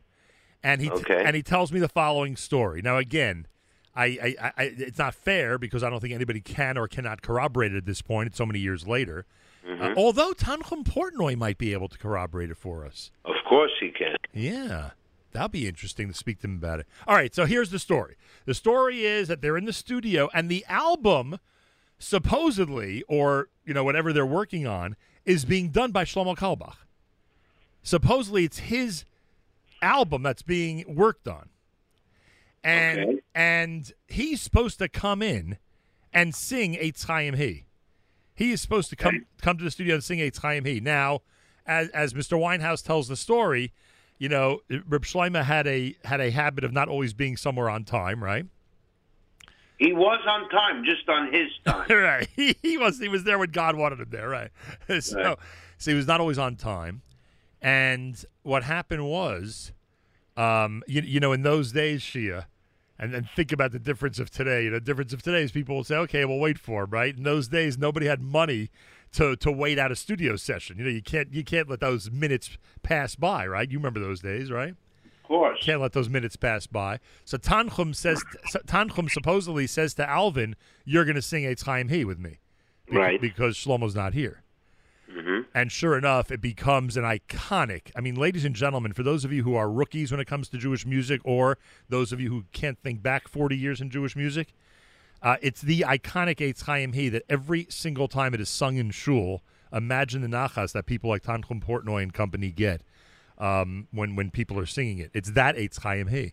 [0.64, 1.22] and he Okay.
[1.24, 2.82] and he tells me the following story.
[2.82, 3.46] Now again,
[3.94, 7.72] I, I, I, it's not fair because I don't think anybody can or cannot corroborate
[7.72, 8.28] it at this point.
[8.28, 9.26] It's so many years later.
[9.66, 9.82] Mm-hmm.
[9.82, 13.10] Uh, although Tanchum Portnoy might be able to corroborate it for us.
[13.24, 14.16] Of course he can.
[14.32, 14.90] Yeah.
[15.32, 16.86] That'll be interesting to speak to him about it.
[17.06, 18.16] All right, so here's the story.
[18.46, 21.38] The story is that they're in the studio and the album
[21.98, 26.76] supposedly or, you know, whatever they're working on is being done by Shlomo Carlebach.
[27.82, 29.04] Supposedly it's his
[29.82, 31.50] album that's being worked on.
[32.62, 35.56] And and he's supposed to come in
[36.12, 37.64] and sing a Chaim He.
[38.34, 40.78] He is supposed to come come to the studio and sing a Chaim He.
[40.78, 41.22] Now,
[41.70, 42.36] as as Mr.
[42.38, 43.72] Winehouse tells the story,
[44.18, 47.84] you know, Reb Shlomo had a had a habit of not always being somewhere on
[47.84, 48.44] time, right?
[49.78, 51.86] He was on time, just on his time.
[51.88, 52.28] right.
[52.36, 54.50] He, he was he was there when God wanted him there, right?
[55.00, 55.38] so, Right.
[55.78, 57.02] so he was not always on time.
[57.62, 59.72] And what happened was,
[60.36, 62.46] um, you, you know, in those days, Shia,
[62.98, 64.64] and then think about the difference of today.
[64.64, 66.90] You know, the difference of today is people will say, okay, we'll wait for him,
[66.90, 67.14] right?
[67.16, 68.70] In those days, nobody had money
[69.12, 70.78] to to wait out a studio session.
[70.78, 73.70] You know, you can't you can't let those minutes pass by, right?
[73.70, 74.74] You remember those days, right?
[75.04, 75.58] Of course.
[75.62, 76.98] Can't let those minutes pass by.
[77.24, 78.22] So Tanchum says
[78.66, 82.38] Tanchum supposedly says to Alvin, "You're going to sing a Chaim He with me,
[82.86, 83.20] Bec- Right.
[83.20, 84.42] Because Shlomo's not here."
[85.12, 85.40] Mm-hmm.
[85.54, 87.90] And sure enough, it becomes an iconic.
[87.96, 90.48] I mean, ladies and gentlemen, for those of you who are rookies when it comes
[90.50, 91.58] to Jewish music, or
[91.88, 94.52] those of you who can't think back 40 years in Jewish music,
[95.22, 98.90] uh, it's the iconic Eitz Chaim He that every single time it is sung in
[98.90, 99.42] shul,
[99.72, 102.82] imagine the nachas that people like Tanchum Portnoy and company get
[103.38, 105.10] um, when when people are singing it.
[105.14, 106.32] It's that Eitz Chaim He.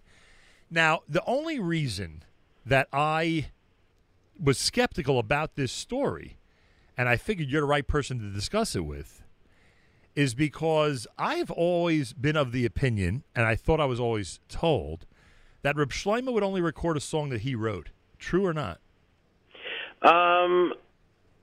[0.70, 2.24] Now, the only reason
[2.66, 3.48] that I
[4.42, 6.38] was skeptical about this story,
[6.98, 9.24] and I figured you're the right person to discuss it with,
[10.16, 15.06] is because I've always been of the opinion, and I thought I was always told,
[15.62, 17.90] that Reb Shlomo would only record a song that he wrote.
[18.20, 18.80] True or not?
[20.02, 20.74] Um,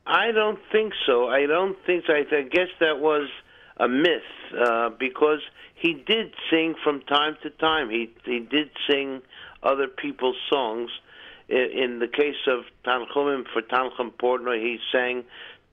[0.07, 1.29] I don't think so.
[1.29, 2.13] I don't think so.
[2.13, 3.29] I, I guess that was
[3.77, 4.23] a myth
[4.59, 5.41] uh, because
[5.75, 7.91] he did sing from time to time.
[7.91, 9.23] He he did sing
[9.63, 10.91] other people's songs.
[11.49, 15.25] In, in the case of Tanchumim for Tanchum Portnoy, he sang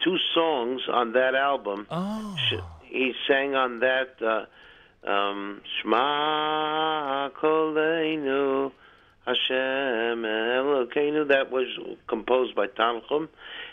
[0.03, 1.87] two songs on that album.
[1.89, 2.35] Oh.
[2.83, 8.71] He sang on that uh, um, Shema Koleinu
[9.25, 11.27] Hashem Elokeinu.
[11.27, 11.67] That was
[12.07, 13.29] composed by Tanchum,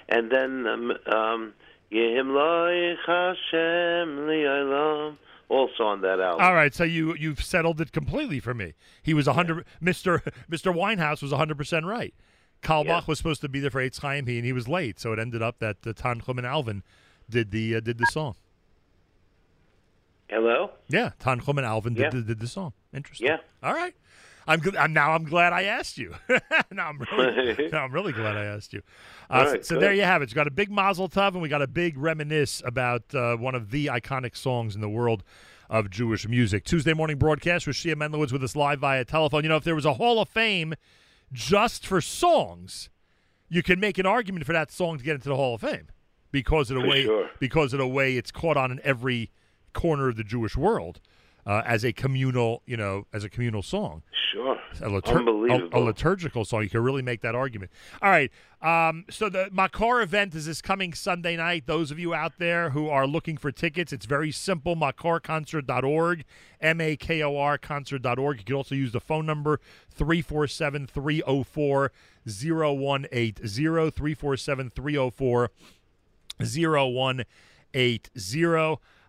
[0.09, 1.55] and then um, um,
[1.91, 5.16] Yehim Hashem Li'olam,
[5.49, 6.45] also on that album.
[6.45, 8.75] All right, so you you've settled it completely for me.
[9.03, 9.65] He was hundred.
[9.81, 12.15] Mister Mister Winehouse was hundred percent right.
[12.62, 15.12] Carlebach was supposed to be there for Eitz Chaim He and he was late, so
[15.12, 16.83] it ended up that uh, Tanchum and Alvin
[17.31, 18.35] did the uh, did the song.
[20.29, 20.73] Hello.
[20.89, 22.11] Yeah, Tanchum and Alvin did, Yeah.
[22.11, 22.73] the, did the song.
[22.93, 23.29] Interesting.
[23.29, 23.39] Yeah.
[23.62, 23.95] All right.
[24.49, 25.12] I'm, I'm now.
[25.12, 26.15] I'm glad I asked you.
[26.73, 27.69] now I'm really.
[27.70, 28.83] now I'm really glad I asked you.
[29.31, 30.31] Uh, All so- so there you have it.
[30.31, 33.55] You got a big Mazel Tov, and we got a big reminisce about uh, one
[33.55, 35.23] of the iconic songs in the world
[35.70, 36.65] of Jewish music.
[36.65, 39.43] Tuesday morning broadcast with Shia Mendlowitz with us live via telephone.
[39.43, 40.75] You know, if there was a Hall of Fame
[41.33, 42.89] just for songs,
[43.51, 45.89] you can make an argument for that song to get into the Hall of Fame
[46.33, 47.31] because of the For way sure.
[47.39, 49.31] because of the way it's caught on in every
[49.75, 51.01] corner of the Jewish world
[51.49, 54.03] uh, as a communal, you know, as a communal song.
[54.33, 54.59] Sure.
[54.83, 55.70] A, litur- Unbelievable.
[55.73, 56.62] a, a liturgical song.
[56.62, 57.70] You can really make that argument.
[58.03, 58.31] All right.
[58.61, 61.65] Um, so the Makor event is this coming Sunday night.
[61.66, 64.77] Those of you out there who are looking for tickets, it's very simple.
[64.77, 66.25] makorconcert.org,
[66.61, 68.39] M-A-K-O-R concert.org.
[68.39, 69.59] You can also use the phone number
[69.99, 71.91] 347-304-0180,
[73.41, 75.49] 347-304
[76.41, 77.25] 0180.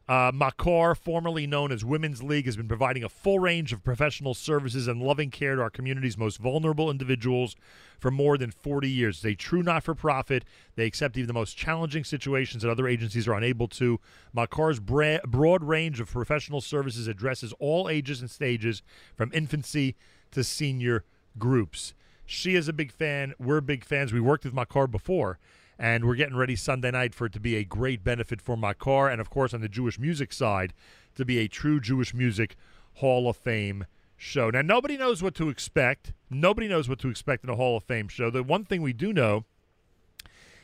[0.09, 4.33] Uh, Makor, formerly known as Women's League, has been providing a full range of professional
[4.33, 7.55] services and loving care to our community's most vulnerable individuals
[7.99, 9.17] for more than 40 years.
[9.17, 10.45] It's a true not for profit.
[10.75, 13.99] They accept even the most challenging situations that other agencies are unable to.
[14.35, 18.81] Makor's bra- broad range of professional services addresses all ages and stages,
[19.15, 19.95] from infancy
[20.31, 21.03] to senior
[21.37, 21.93] groups.
[22.25, 23.35] She is a big fan.
[23.37, 24.11] We're big fans.
[24.11, 25.37] We worked with Makor before,
[25.79, 29.09] and we're getting ready Sunday night for it to be a great benefit for Makor,
[29.11, 30.73] and of course on the Jewish music side,
[31.15, 32.57] to be a true Jewish music
[32.95, 33.85] Hall of Fame
[34.17, 34.49] show.
[34.49, 36.11] Now nobody knows what to expect.
[36.29, 38.29] Nobody knows what to expect in a Hall of Fame show.
[38.29, 39.45] The one thing we do know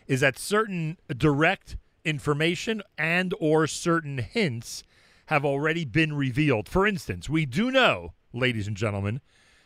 [0.05, 4.83] is that certain direct information and or certain hints
[5.27, 6.67] have already been revealed.
[6.69, 9.21] For instance, we do know, ladies and gentlemen,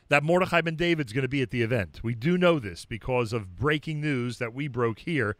[0.09, 2.01] that Mordechai Ben David's going to be at the event.
[2.03, 5.35] We do know this because of breaking news that we broke here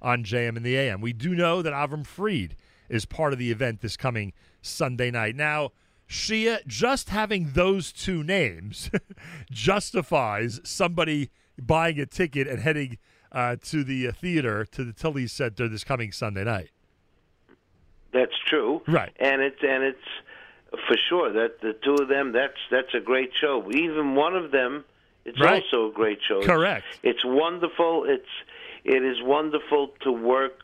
[0.00, 1.00] on JM in the AM.
[1.00, 2.56] We do know that Avram Fried
[2.88, 5.34] is part of the event this coming Sunday night.
[5.34, 5.70] Now,
[6.08, 8.90] Shia, just having those two names
[9.50, 12.98] justifies somebody buying a ticket and heading
[13.32, 16.70] uh, to the uh, theater, to the Tilly Center this coming Sunday night.
[18.12, 18.82] That's true.
[18.86, 19.12] Right.
[19.18, 19.98] And it's and it's
[20.86, 23.68] for sure that the two of them that's that's a great show.
[23.72, 24.84] Even one of them
[25.24, 25.62] it's Right.
[25.62, 26.42] also a great show.
[26.42, 26.84] Correct.
[27.02, 28.04] It's, it's wonderful.
[28.08, 28.28] It's
[28.84, 30.60] it is wonderful to work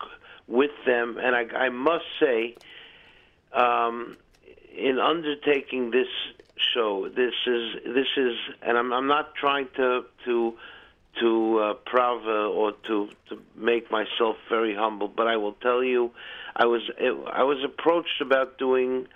[0.47, 2.57] with them and I I must say
[3.53, 4.17] um
[4.77, 6.09] in undertaking this
[6.75, 10.57] show this is this is and I'm I'm not trying to to
[11.21, 16.11] to uh, or to to make myself very humble, but I will tell you,
[16.57, 16.83] I was
[17.33, 19.07] I was approached about doing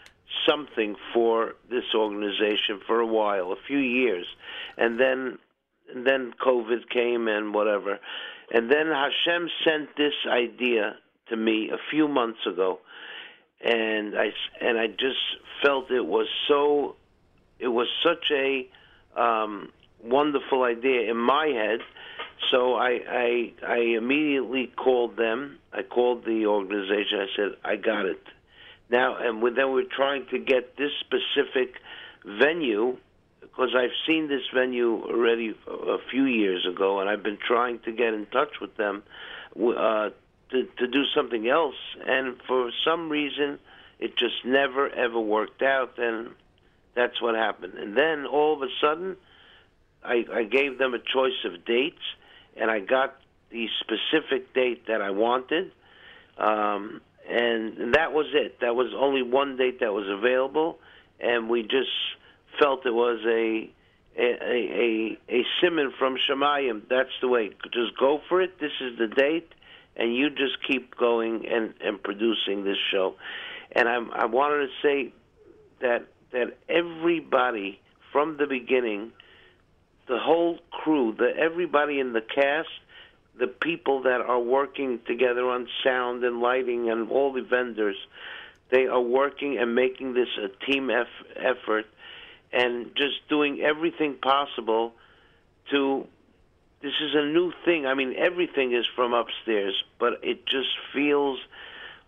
[0.48, 4.26] something for this organization for a while, a few years,
[4.76, 5.38] and then
[5.94, 7.98] and then COVID came and whatever,
[8.52, 10.96] and then Hashem sent this idea
[11.28, 12.80] to me a few months ago,
[13.64, 15.20] and I and I just
[15.62, 16.96] felt it was so
[17.58, 18.68] it was such a
[19.16, 19.70] um,
[20.02, 21.80] wonderful idea in my head.
[22.50, 25.58] So I, I I immediately called them.
[25.72, 27.20] I called the organization.
[27.20, 28.22] I said I got it.
[28.92, 31.74] Now and then we're trying to get this specific
[32.24, 32.98] venue
[33.40, 37.80] because I've seen this venue already a a few years ago, and I've been trying
[37.80, 39.02] to get in touch with them
[39.56, 40.10] uh,
[40.50, 41.74] to to do something else.
[42.06, 43.58] And for some reason,
[43.98, 46.30] it just never ever worked out, and
[46.94, 47.74] that's what happened.
[47.74, 49.16] And then all of a sudden,
[50.04, 52.04] I, I gave them a choice of dates,
[52.56, 53.16] and I got
[53.50, 55.72] the specific date that I wanted,
[56.38, 58.60] um, and, that was it.
[58.60, 60.78] That was only one date that was available,
[61.20, 61.90] and we just
[62.58, 63.70] felt it was a
[64.16, 66.82] a a a, a simon from Shemayim.
[66.88, 67.50] That's the way.
[67.72, 68.58] Just go for it.
[68.60, 69.52] This is the date,
[69.96, 73.14] and you just keep going and and producing this show.
[73.72, 75.12] And I I wanted to say
[75.80, 77.80] that that everybody
[78.12, 79.12] from the beginning,
[80.08, 82.68] the whole crew, the everybody in the cast,
[83.38, 87.96] the people that are working together on sound and lighting and all the vendors,
[88.70, 91.86] they are working and making this a team eff- effort
[92.52, 94.92] and just doing everything possible
[95.70, 96.06] to
[96.82, 97.86] this is a new thing.
[97.86, 101.38] I mean, everything is from upstairs, but it just feels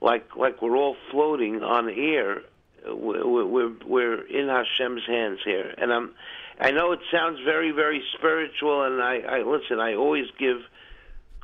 [0.01, 2.43] like like we're all floating on air.
[2.87, 3.47] We're
[3.87, 6.15] we're, in Hashem's hands here, and I'm.
[6.61, 9.81] I know it sounds very very spiritual, and I, I listen.
[9.81, 10.59] I always give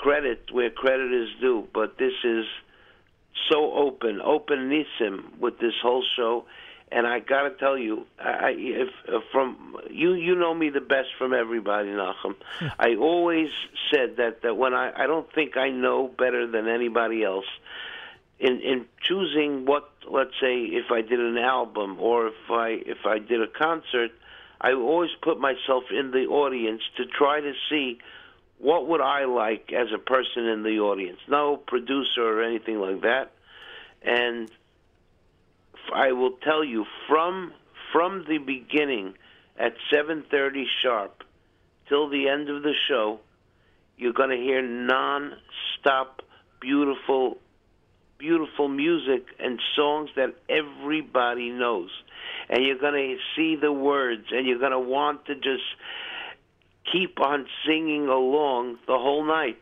[0.00, 2.46] credit where credit is due, but this is
[3.50, 6.44] so open, open nisim with this whole show.
[6.90, 10.80] And I got to tell you, I, if, if from you, you know me the
[10.80, 12.34] best from everybody, Nachum.
[12.78, 13.48] I always
[13.92, 17.44] said that that when I, I don't think I know better than anybody else.
[18.40, 23.04] In in choosing what, let's say, if I did an album or if I if
[23.04, 24.10] I did a concert,
[24.60, 27.98] I always put myself in the audience to try to see
[28.60, 31.18] what would I like as a person in the audience.
[31.28, 33.32] No producer or anything like that.
[34.02, 34.50] And
[35.94, 37.52] I will tell you from
[37.92, 39.14] from the beginning
[39.58, 41.24] at 7:30 sharp
[41.88, 43.20] till the end of the show,
[43.96, 46.22] you're going to hear non-stop
[46.60, 47.38] beautiful
[48.18, 51.88] beautiful music and songs that everybody knows.
[52.50, 55.64] And you're going to see the words and you're going to want to just
[56.92, 59.60] keep on singing along the whole night.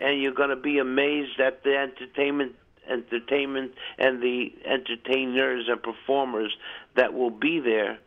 [0.00, 2.54] And you're going to be amazed at the entertainment
[2.88, 6.56] entertainment and the entertainers and performers
[6.96, 7.98] that will be there.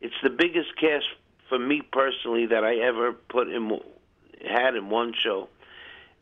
[0.00, 1.06] It's the biggest cast
[1.48, 3.80] for me personally that I ever put in
[4.48, 5.48] had in one show.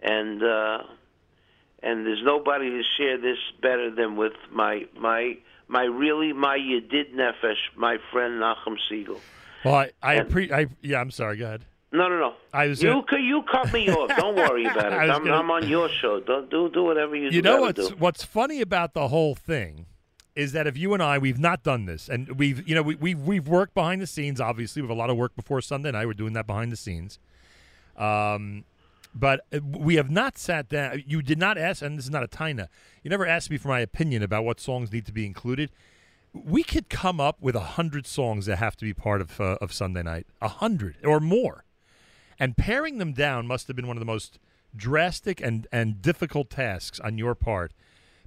[0.01, 0.79] And uh
[1.83, 5.37] and there's nobody to share this better than with my my
[5.69, 9.21] my really my Yedid Nefesh, my friend Nachum Segal.
[9.65, 11.37] Well, I I, And- appre- I yeah, I'm sorry.
[11.37, 11.65] Go ahead.
[11.91, 12.35] No, no, no.
[12.53, 14.15] I was you you cut me off.
[14.17, 14.97] Don't worry about it.
[14.97, 16.21] I'm, gonna- I'm on your show.
[16.21, 17.37] Don't do do whatever you, do.
[17.37, 17.97] You know what's do.
[17.97, 19.87] what's funny about the whole thing
[20.37, 22.95] is that if you and I we've not done this, and we've you know we
[22.97, 24.41] we've we've worked behind the scenes.
[24.41, 26.07] Obviously, we have a lot of work before Sunday night.
[26.07, 27.19] We're doing that behind the scenes.
[27.97, 28.65] Um,
[29.15, 31.03] but uh, we have not sat down.
[31.07, 32.69] You did not ask, and this is not a Tina.
[33.03, 35.71] You never asked me for my opinion about what songs need to be included.
[36.35, 39.57] We could come up with a hundred songs that have to be part of uh,
[39.61, 41.65] of Sunday night, a hundred or more,
[42.39, 44.39] and paring them down must have been one of the most
[44.77, 47.73] drastic and and difficult tasks on your part,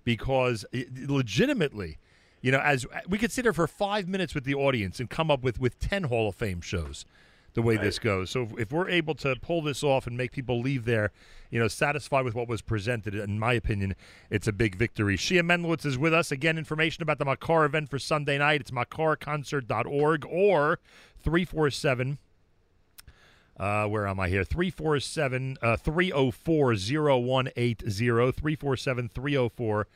[0.03, 1.97] because it, legitimately,
[2.41, 5.31] you know, as we could sit here for five minutes with the audience and come
[5.31, 7.05] up with with ten Hall of Fame shows
[7.53, 8.29] the way this goes.
[8.29, 11.11] So if, if we're able to pull this off and make people leave there,
[11.49, 13.95] you know, satisfied with what was presented, in my opinion,
[14.29, 15.17] it's a big victory.
[15.17, 16.31] Shia Mendlowitz is with us.
[16.31, 18.61] Again, information about the Makor event for Sunday night.
[18.61, 20.79] It's makorconcert.org or
[21.21, 22.17] 347
[23.61, 24.43] uh, where am I here?
[24.43, 27.75] 347 uh, 304 0180.
[27.85, 29.87] 347 304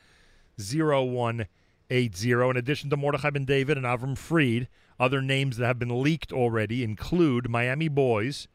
[0.56, 2.32] 0180.
[2.32, 4.68] In addition to Mordechai Ben David and Avram Fried,
[5.00, 8.46] other names that have been leaked already include Miami Boys.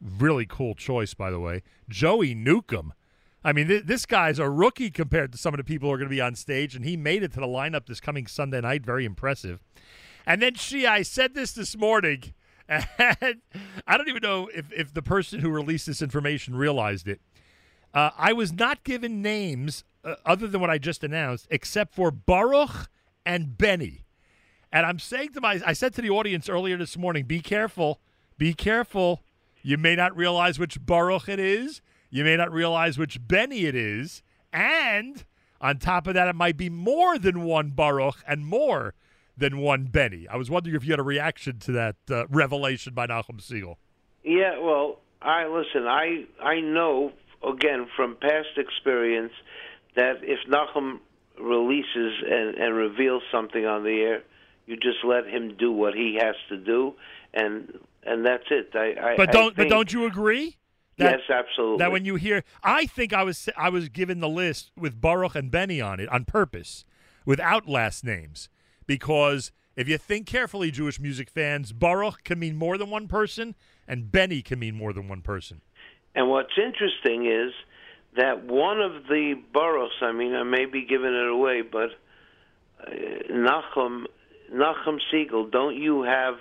[0.00, 1.62] Really cool choice, by the way.
[1.90, 2.94] Joey Newcomb.
[3.44, 5.98] I mean, th- this guy's a rookie compared to some of the people who are
[5.98, 8.62] going to be on stage, and he made it to the lineup this coming Sunday
[8.62, 8.82] night.
[8.86, 9.60] Very impressive.
[10.26, 12.32] And then she, I said this this morning,
[12.68, 13.42] and
[13.86, 17.20] I don't even know if, if the person who released this information realized it.
[17.92, 22.10] Uh, I was not given names uh, other than what I just announced, except for
[22.10, 22.88] Baruch
[23.24, 24.04] and Benny.
[24.72, 28.00] And I'm saying to my, I said to the audience earlier this morning, be careful,
[28.36, 29.22] be careful.
[29.62, 31.80] You may not realize which Baruch it is.
[32.10, 34.22] You may not realize which Benny it is.
[34.52, 35.24] And
[35.60, 38.94] on top of that, it might be more than one Baruch and more
[39.36, 40.26] than one Benny.
[40.28, 43.76] I was wondering if you had a reaction to that uh, revelation by Nachum Segal.
[44.22, 45.86] Yeah, well, I listen.
[45.86, 47.12] I I know
[47.46, 49.32] again from past experience
[49.96, 50.98] that if Nachum
[51.40, 54.22] releases and, and reveals something on the air,
[54.66, 56.94] you just let him do what he has to do,
[57.32, 58.70] and and that's it.
[58.74, 60.56] I, I But don't but think- don't you agree?
[60.96, 61.78] yes, absolutely.
[61.78, 65.34] That when you hear, I think I was I was given the list with Baruch
[65.34, 66.84] and Benny on it on purpose,
[67.26, 68.48] without last names,
[68.86, 73.54] because if you think carefully, Jewish music fans, Baruch can mean more than one person,
[73.88, 75.60] and Benny can mean more than one person.
[76.14, 77.52] And what's interesting is
[78.16, 81.90] that one of the Baruchs, I mean, I may be giving it away, but
[82.80, 82.90] uh,
[83.30, 84.04] Nachum,
[84.52, 86.36] Nachum Segal, don't you have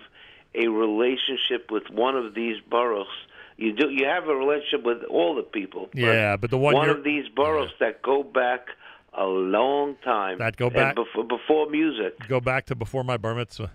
[0.53, 3.05] a relationship with one of these Baruchs?
[3.57, 3.89] You do.
[3.89, 5.89] You have a relationship with all the people.
[5.93, 8.67] but Yeah, but the one one of these boroughs that go back
[9.17, 10.38] a long time.
[10.40, 13.72] That go and back- before, before music, Go back to before my bar mitzvah,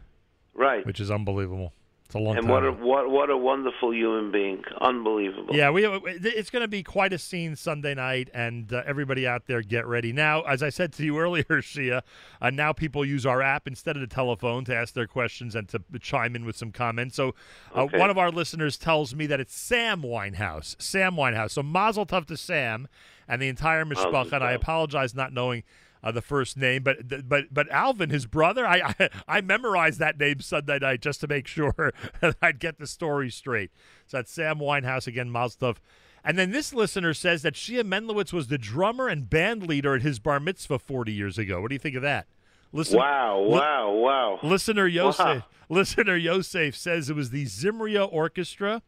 [0.54, 0.84] right?
[0.86, 1.72] which is unbelievable.
[2.08, 2.50] It's a long and time.
[2.50, 5.54] what a, what what a wonderful human being, unbelievable.
[5.54, 9.44] Yeah, we it's going to be quite a scene Sunday night, and uh, everybody out
[9.46, 10.10] there get ready.
[10.14, 12.00] Now, as I said to you earlier, Shia,
[12.40, 15.68] uh, now people use our app instead of the telephone to ask their questions and
[15.68, 17.14] to chime in with some comments.
[17.16, 17.34] So,
[17.76, 17.98] uh, Okay.
[17.98, 20.80] one of our listeners tells me that it's Sam Winehouse.
[20.80, 21.50] Sam Winehouse.
[21.50, 22.88] So, Mazel Tov to Sam
[23.28, 24.32] and the entire mishpacha.
[24.32, 25.62] And I apologize not knowing.
[26.02, 30.18] Uh, the first name, but but but Alvin, his brother, I, I I memorized that
[30.18, 33.70] name Sunday night just to make sure that I'd get the story straight.
[34.06, 35.76] So that's Sam Winehouse again, Mazel Tov.
[36.24, 40.02] And then this listener says that Shia Mendlowitz was the drummer and band leader at
[40.02, 41.60] his bar mitzvah 40 years ago.
[41.60, 42.26] What do you think of that?
[42.72, 43.40] Listen, Wow!
[43.44, 43.90] li- Wow!
[43.92, 44.38] Wow!
[44.42, 45.44] Listener Yosef, Wow.
[45.70, 48.82] listener Yosef says it was the Zimria Orchestra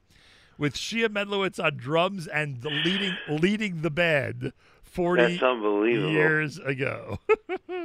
[0.58, 4.52] with Shia Mendlowitz on drums and the leading leading the band
[4.90, 6.10] 40 That's unbelievable.
[6.10, 7.18] years ago.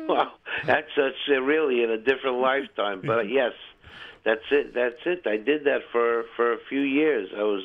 [0.07, 0.33] Wow,
[0.67, 3.01] that's that's uh, really in a different lifetime.
[3.03, 3.53] But yes,
[4.23, 4.75] that's it.
[4.75, 5.25] That's it.
[5.25, 7.29] I did that for for a few years.
[7.35, 7.63] I was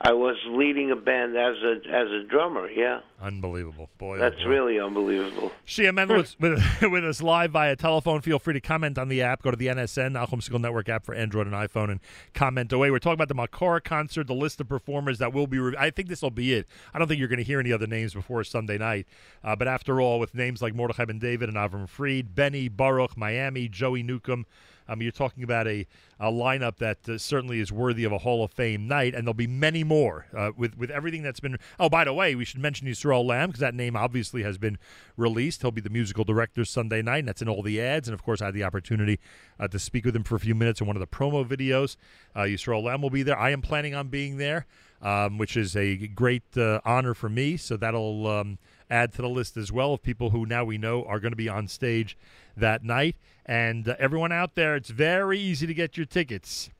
[0.00, 2.68] I was leading a band as a as a drummer.
[2.68, 4.16] Yeah, Unbelievable, boy.
[4.16, 4.48] oh that's boy.
[4.48, 5.50] really unbelievable.
[5.66, 8.20] Shia Mendlowitz with, with us live via telephone.
[8.20, 9.42] Feel free to comment on the app.
[9.42, 12.00] Go to the NSN, Nachum Segal Network app for Android and iPhone, and
[12.34, 12.90] comment away.
[12.90, 15.58] We're talking about the Makora concert, the list of performers that will be.
[15.58, 16.66] Re- I think this will be it.
[16.92, 19.06] I don't think you're going to hear any other names before Sunday night.
[19.42, 23.16] Uh, but after all, with names like Mordechai Ben David and Avram Fried, Benny, Baruch,
[23.16, 24.44] Miami, Joey Newcomb,
[24.88, 25.86] um, you're talking about a,
[26.20, 29.34] a lineup that uh, certainly is worthy of a Hall of Fame night, and there'll
[29.34, 31.58] be many more uh, with with everything that's been.
[31.78, 34.78] Oh, by the way, we should mention Yisrael Lamb because that name obviously has been
[35.16, 35.62] released.
[35.62, 38.08] He'll be the musical director Sunday night, and that's in all the ads.
[38.08, 39.18] And of course, I had the opportunity
[39.58, 41.96] uh, to speak with him for a few minutes in one of the promo videos.
[42.34, 43.38] Uh, Yisrael Lamb will be there.
[43.38, 44.66] I am planning on being there,
[45.02, 47.56] um, which is a great uh, honor for me.
[47.56, 48.58] So that'll um,
[48.90, 51.36] add to the list as well of people who now we know are going to
[51.36, 52.16] be on stage
[52.56, 53.16] that night.
[53.44, 56.70] And uh, everyone out there, it's very easy to get your tickets.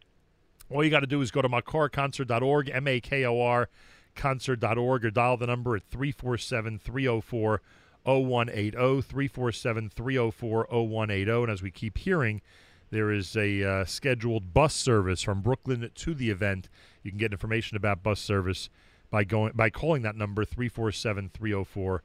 [0.71, 3.69] All you got to do is go to makorconcert.org, M A K O R
[4.17, 7.63] concert.org, or dial the number at 347 304
[8.05, 8.71] 0180,
[9.03, 11.31] 347 304 0180.
[11.31, 12.41] And as we keep hearing,
[12.91, 16.69] there is a uh, scheduled bus service from Brooklyn to the event.
[17.03, 18.69] You can get information about bus service
[19.11, 22.03] by going by calling that number 347 304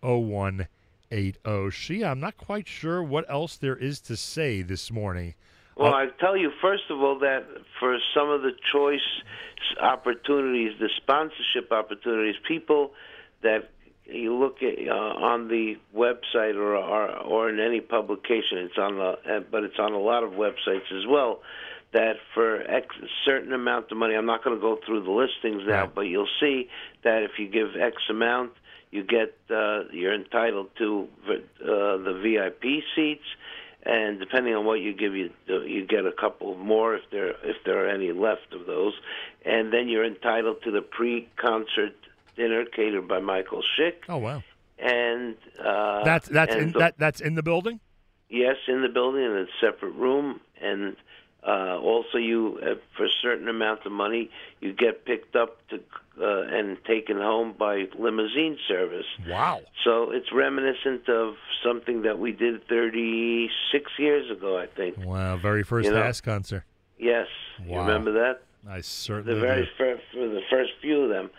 [0.00, 1.38] 0180.
[1.70, 5.34] Shia, I'm not quite sure what else there is to say this morning.
[5.76, 7.44] Well, Uh, I tell you first of all that
[7.80, 9.00] for some of the choice
[9.80, 12.92] opportunities, the sponsorship opportunities, people
[13.42, 13.70] that
[14.06, 18.96] you look at uh, on the website or, or or in any publication, it's on
[18.96, 21.40] the but it's on a lot of websites as well.
[21.94, 25.10] That for X a certain amount of money, I'm not going to go through the
[25.10, 26.68] listings now, but you'll see
[27.04, 28.52] that if you give X amount,
[28.90, 31.36] you get uh, you're entitled to uh,
[32.06, 33.24] the VIP seats
[33.86, 37.56] and depending on what you give you you get a couple more if there if
[37.64, 38.94] there are any left of those.
[39.44, 41.94] And then you're entitled to the pre-concert
[42.36, 43.94] dinner catered by Michael Schick.
[44.08, 44.42] Oh wow,
[44.78, 47.78] and uh that's that's and in, the- that that's in the building.
[48.30, 50.96] yes in the building in a separate room and
[51.46, 55.76] uh also you uh, for a certain amount of money you get picked up to
[56.20, 59.60] uh, and taken home by limousine service Wow.
[59.84, 64.98] so it's reminiscent of something that we did 36 years ago, I think.
[64.98, 66.62] Wow, very first You know, concert.
[66.98, 67.26] Yes,
[67.64, 67.86] you Wow.
[67.86, 68.42] remember that?
[68.68, 69.70] I certainly The very do.
[69.78, 71.30] first, for the first few of them.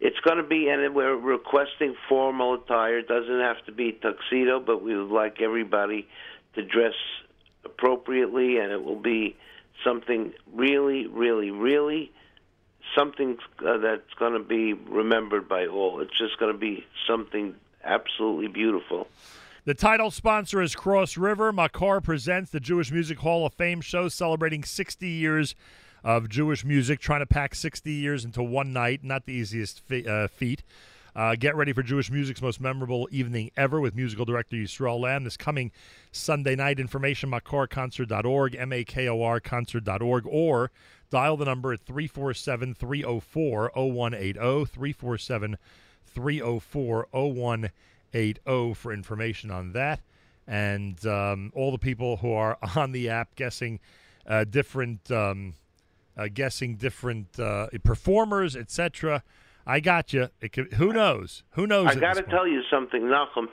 [0.00, 2.98] It's going to be, and we're requesting formal attire.
[2.98, 6.06] It doesn't have to be tuxedo, but we would like everybody
[6.54, 6.94] to dress
[7.64, 9.36] appropriately, and it will be
[9.84, 12.12] something really, really, really
[12.96, 16.00] something uh, that's going to be remembered by all.
[16.00, 19.08] It's just going to be something absolutely beautiful.
[19.64, 21.52] The title sponsor is Cross River.
[21.52, 25.54] Makor presents the Jewish Music Hall of Fame show celebrating 60 years
[26.02, 29.04] of Jewish music, trying to pack 60 years into one night.
[29.04, 30.62] Not the easiest fe- uh, feat.
[31.14, 35.24] Uh, get ready for Jewish music's most memorable evening ever with musical director Yisrael Lamb
[35.24, 35.72] this coming
[36.12, 36.78] Sunday night.
[36.78, 40.70] Information makorconcert.org, M A K O R concert.org, or
[41.10, 45.58] dial the number at 347 304 0180, 347
[46.06, 50.00] 304 0180 for information on that.
[50.46, 53.80] And um, all the people who are on the app guessing
[54.26, 55.10] uh, different.
[55.10, 55.54] Um,
[56.16, 59.22] uh, guessing different uh, performers, etc.
[59.66, 60.28] I got you.
[60.40, 61.42] It could, who knows?
[61.52, 61.88] Who knows?
[61.88, 63.46] I got to tell you something, Nachum.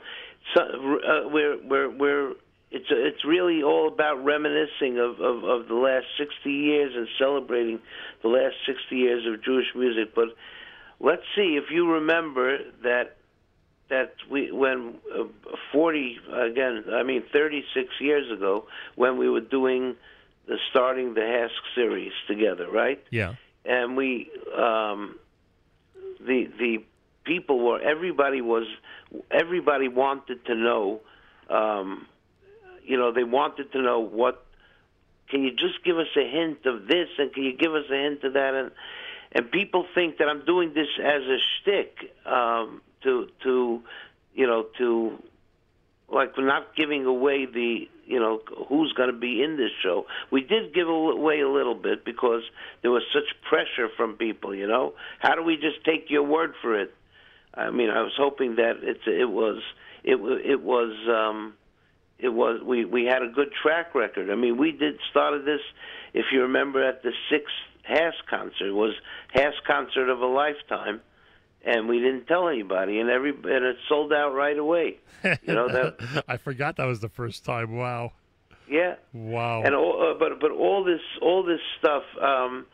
[0.54, 2.30] So, uh, we're we're we're
[2.70, 7.80] it's it's really all about reminiscing of, of of the last 60 years and celebrating
[8.22, 10.14] the last 60 years of Jewish music.
[10.14, 10.28] But
[11.00, 13.16] let's see if you remember that
[13.90, 15.24] that we when uh,
[15.72, 19.96] 40 again I mean 36 years ago when we were doing
[20.46, 23.02] the starting the HASC series together, right?
[23.10, 23.34] Yeah.
[23.64, 25.18] and we um
[26.18, 26.78] the the
[27.24, 28.66] people were everybody was
[29.30, 31.00] everybody wanted to know
[31.50, 32.06] um
[32.84, 34.44] you know they wanted to know what
[35.30, 37.94] can you just give us a hint of this and can you give us a
[37.94, 38.54] hint of that?
[38.54, 38.70] And
[39.32, 43.82] and people think that I'm doing this as a shtick um to to
[44.34, 45.22] you know to
[46.10, 50.06] like not giving away the you know who's going to be in this show.
[50.30, 52.42] We did give away a little bit because
[52.82, 54.54] there was such pressure from people.
[54.54, 56.94] You know, how do we just take your word for it?
[57.54, 59.62] I mean, I was hoping that it's it was
[60.04, 61.54] it it was um,
[62.18, 64.30] it was we we had a good track record.
[64.30, 65.60] I mean, we did started this.
[66.14, 67.54] If you remember, at the sixth
[67.88, 68.94] HASC concert it was
[69.34, 71.00] HASC concert of a lifetime.
[71.64, 74.98] And we didn't tell anybody, and every and it sold out right away.
[75.24, 77.76] You know that I forgot that was the first time.
[77.76, 78.12] Wow.
[78.70, 78.94] Yeah.
[79.12, 79.62] Wow.
[79.62, 82.66] And all, uh, but but all this all this stuff um,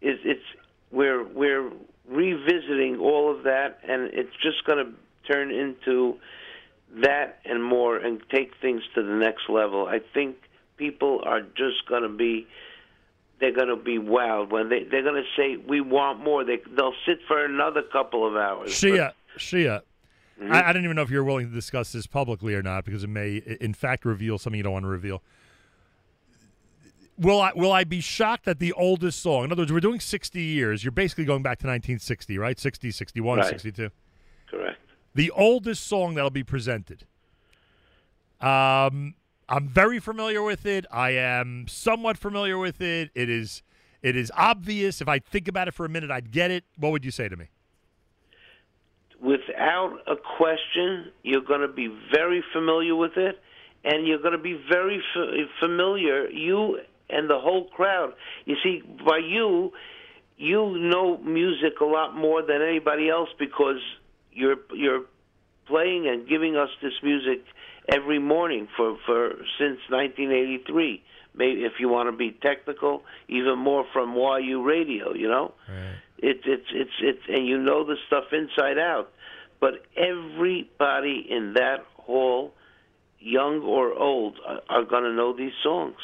[0.00, 0.42] is it's
[0.90, 1.70] we're we're
[2.08, 4.92] revisiting all of that, and it's just going to
[5.32, 6.18] turn into
[7.02, 9.86] that and more, and take things to the next level.
[9.86, 10.36] I think
[10.76, 12.46] people are just going to be
[13.42, 16.44] they're going to be wild when they they're going to say we want more.
[16.44, 18.70] They they'll sit for another couple of hours.
[18.70, 19.82] Shia, Shia.
[20.40, 20.50] Mhm.
[20.52, 23.02] I, I don't even know if you're willing to discuss this publicly or not because
[23.04, 25.22] it may, in fact, reveal something you don't want to reveal.
[27.18, 29.44] Will I will I be shocked that the oldest song?
[29.44, 30.82] In other words, we're doing 60 years.
[30.84, 32.58] You're basically going back to 1960, right?
[32.58, 33.48] 60, 61, Right.
[33.48, 33.90] 62.
[34.48, 34.78] Correct.
[35.14, 37.04] The oldest song that'll be presented.
[38.40, 39.14] Um,
[39.48, 40.86] I'm very familiar with it.
[40.90, 43.10] I am somewhat familiar with it.
[43.14, 43.62] It is
[44.02, 45.00] it is obvious.
[45.00, 46.64] If I think about it for a minute, I'd get it.
[46.76, 47.48] What would you say to me?
[49.22, 53.40] without a question, you're going to be very familiar with it,
[53.84, 58.14] and you're going to be very f- familiar, you and the whole crowd.
[58.46, 59.72] You see, by you,
[60.36, 63.80] you know music a lot more than anybody else because
[64.32, 65.04] you're you're
[65.66, 67.44] playing and giving us this music
[67.88, 71.02] every morning for for since 1983.
[71.34, 75.14] Maybe if you want to be technical, even more from YU Radio.
[75.14, 75.54] You know.
[76.18, 79.10] It's it's it's it's and you know the stuff inside out.
[79.60, 82.52] But everybody in that hall,
[83.18, 85.96] young or old, are, are going to know these songs.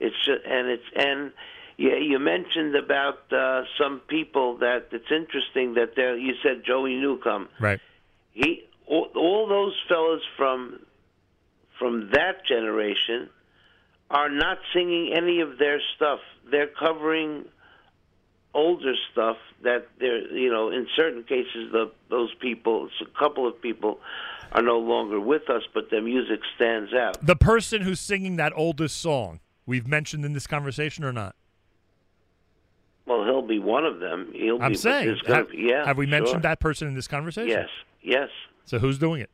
[0.00, 1.32] It's just, and it's and
[1.76, 6.96] yeah, you mentioned about uh, some people that it's interesting that they you said Joey
[6.96, 7.48] Newcomb.
[7.60, 7.80] Right.
[8.32, 10.80] He all, all those fellas from
[11.84, 13.28] from that generation
[14.10, 16.18] are not singing any of their stuff.
[16.50, 17.44] They're covering
[18.54, 23.60] older stuff that they're you know in certain cases the those people a couple of
[23.60, 23.98] people
[24.52, 28.52] are no longer with us but their music stands out The person who's singing that
[28.54, 31.34] oldest song, we've mentioned in this conversation or not?
[33.06, 36.06] well he'll be one of them he'll I'm be saying, have, be- yeah have we
[36.06, 36.10] sure.
[36.12, 37.48] mentioned that person in this conversation?
[37.48, 37.68] yes
[38.02, 38.28] yes
[38.66, 39.30] So who's doing it?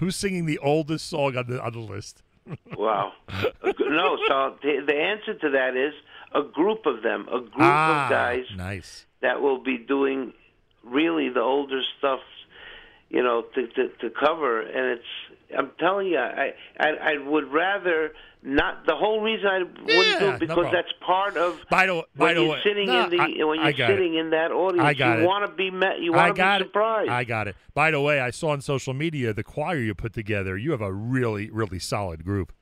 [0.00, 2.22] Who's singing the oldest song on the on the list?
[2.76, 5.92] wow no so the, the answer to that is
[6.34, 10.32] a group of them a group Ah, of guys nice that will be doing
[10.82, 12.20] really the older stuff,
[13.10, 14.62] you know, to to, to cover.
[14.62, 18.12] And it's I'm telling you, I, I I would rather
[18.42, 18.86] not.
[18.86, 20.72] The whole reason I wouldn't do Yeah, no it because problem.
[20.74, 23.44] that's part of By the, by when the you're way, sitting No, in the I-
[23.44, 23.94] when you're got it.
[23.96, 24.84] sitting in that audience.
[24.86, 26.00] I got you want to be met.
[26.00, 26.58] You want to be it.
[26.66, 27.10] surprised.
[27.10, 27.56] I got it.
[27.74, 30.56] By the way, I saw on social media the choir you put together.
[30.56, 32.52] You have a really, really solid group.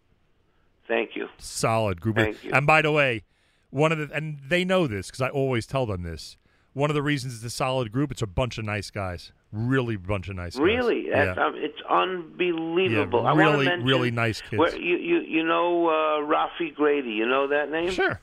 [0.86, 1.28] Thank you.
[1.39, 2.16] Solid group.
[2.16, 2.50] Thank you.
[2.52, 3.24] And by the way,
[3.70, 6.36] one of the and they know this because I always tell them this.
[6.73, 9.32] One of the reasons it's a solid group, it's a bunch of nice guys.
[9.50, 10.62] Really, bunch of nice guys.
[10.62, 11.32] Really, yeah.
[11.32, 13.22] Um, it's unbelievable.
[13.22, 14.58] Yeah, really, mention really nice kids.
[14.58, 17.12] Where, you you you know uh, Rafi Grady.
[17.12, 17.90] You know that name?
[17.90, 18.20] Sure.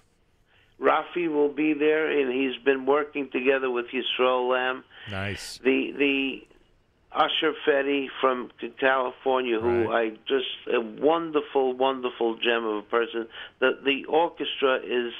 [0.80, 4.84] Rafi will be there, and he's been working together with Yisrael Lamb.
[5.10, 5.60] Nice.
[5.64, 6.44] The the
[7.12, 13.28] Usher Fetty from California, who I just a wonderful, wonderful gem of a person.
[13.60, 15.14] The the orchestra is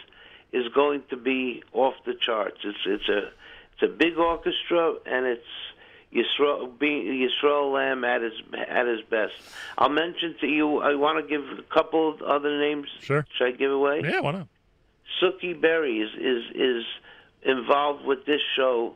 [0.52, 2.60] is going to be off the charts.
[2.64, 3.32] It's it's a
[3.74, 5.44] it's a big orchestra, and it's
[6.16, 8.34] Yisrael being Yisrael Lamb at his
[8.70, 9.34] at his best.
[9.78, 10.80] I'll mention to you.
[10.80, 12.88] I want to give a couple of other names.
[13.02, 13.26] Sure.
[13.38, 14.02] Should I give away?
[14.04, 14.48] Yeah, why not?
[15.22, 16.84] Suki Berry is, is is
[17.44, 18.96] involved with this show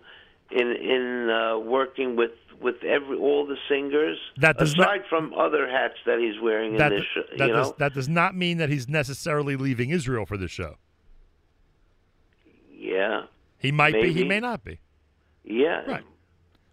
[0.51, 2.31] in in uh, working with
[2.61, 4.17] with every all the singers.
[4.37, 7.21] That does not- aside from other hats that he's wearing That, in this show.
[7.37, 10.51] that you does know, that does not mean that he's necessarily leaving Israel for this
[10.51, 10.75] show.
[12.71, 13.23] yeah,
[13.59, 14.13] He might be.
[14.13, 14.79] He may not be.
[15.43, 15.81] yeah.
[15.85, 16.03] Right.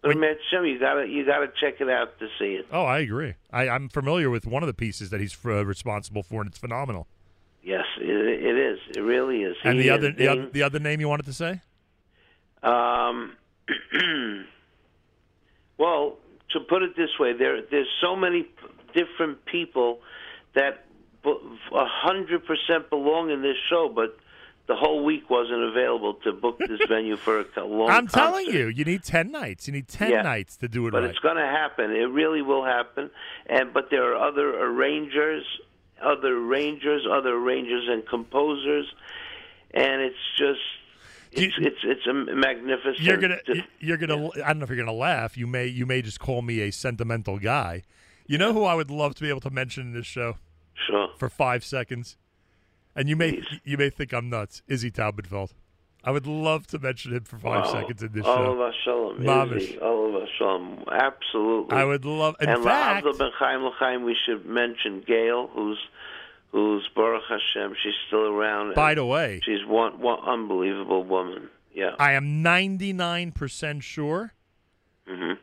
[0.01, 0.15] But
[0.51, 2.67] Shem, you gotta you gotta check it out to see it.
[2.71, 3.33] Oh, I agree.
[3.51, 6.57] I, I'm familiar with one of the pieces that he's uh, responsible for, and it's
[6.57, 7.07] phenomenal.
[7.63, 8.79] Yes, it, it is.
[8.95, 9.57] It really is.
[9.63, 11.61] and He the other, the other the other name you wanted to say?
[12.63, 13.35] Um,
[15.77, 16.17] well,
[16.51, 18.49] to put it this way, there there's so many p-
[18.93, 19.99] different people
[20.53, 20.85] that
[21.25, 24.17] a hundred percent belong in this show, but
[24.67, 27.89] the whole week wasn't available to book this venue for a long.
[27.89, 28.59] I'm telling concert.
[28.59, 29.67] you, you need ten nights.
[29.67, 30.21] You need ten Yeah.
[30.21, 31.09] nights to do it but right.
[31.09, 31.91] it's going to happen.
[31.91, 33.09] It really will happen.
[33.47, 35.45] And but there are other arrangers,
[36.03, 38.85] other arrangers, other arrangers and composers,
[39.71, 40.59] and it's just
[41.31, 42.99] it's it's it's a magnificent.
[42.99, 43.37] You're gonna,
[43.79, 44.29] you're gonna.
[44.43, 45.37] I don't know if you're gonna laugh.
[45.37, 47.83] You may, you may just call me a sentimental guy.
[48.25, 50.37] You know who I would love to be able to mention in this show?
[50.87, 51.09] Sure.
[51.17, 52.17] For five seconds,
[52.97, 54.61] and you may, you may think I'm nuts.
[54.67, 55.51] Izzy Talbotfeld.
[56.03, 57.71] I would love to mention him for five Wow.
[57.71, 58.71] seconds in this show.
[58.83, 59.77] Shalom, Mamish.
[60.37, 61.75] Shalom, absolutely.
[61.77, 62.35] I would love.
[62.41, 65.79] In and fact, La'avdil ben Chaim L'chaim, we should mention Gail, who's
[66.51, 67.75] who's Baruch Hashem.
[67.83, 68.73] She's still around.
[68.75, 71.49] By the way- she's one one unbelievable woman.
[71.73, 71.95] Yeah.
[71.99, 74.33] I am 99% sure
[75.07, 75.33] hmm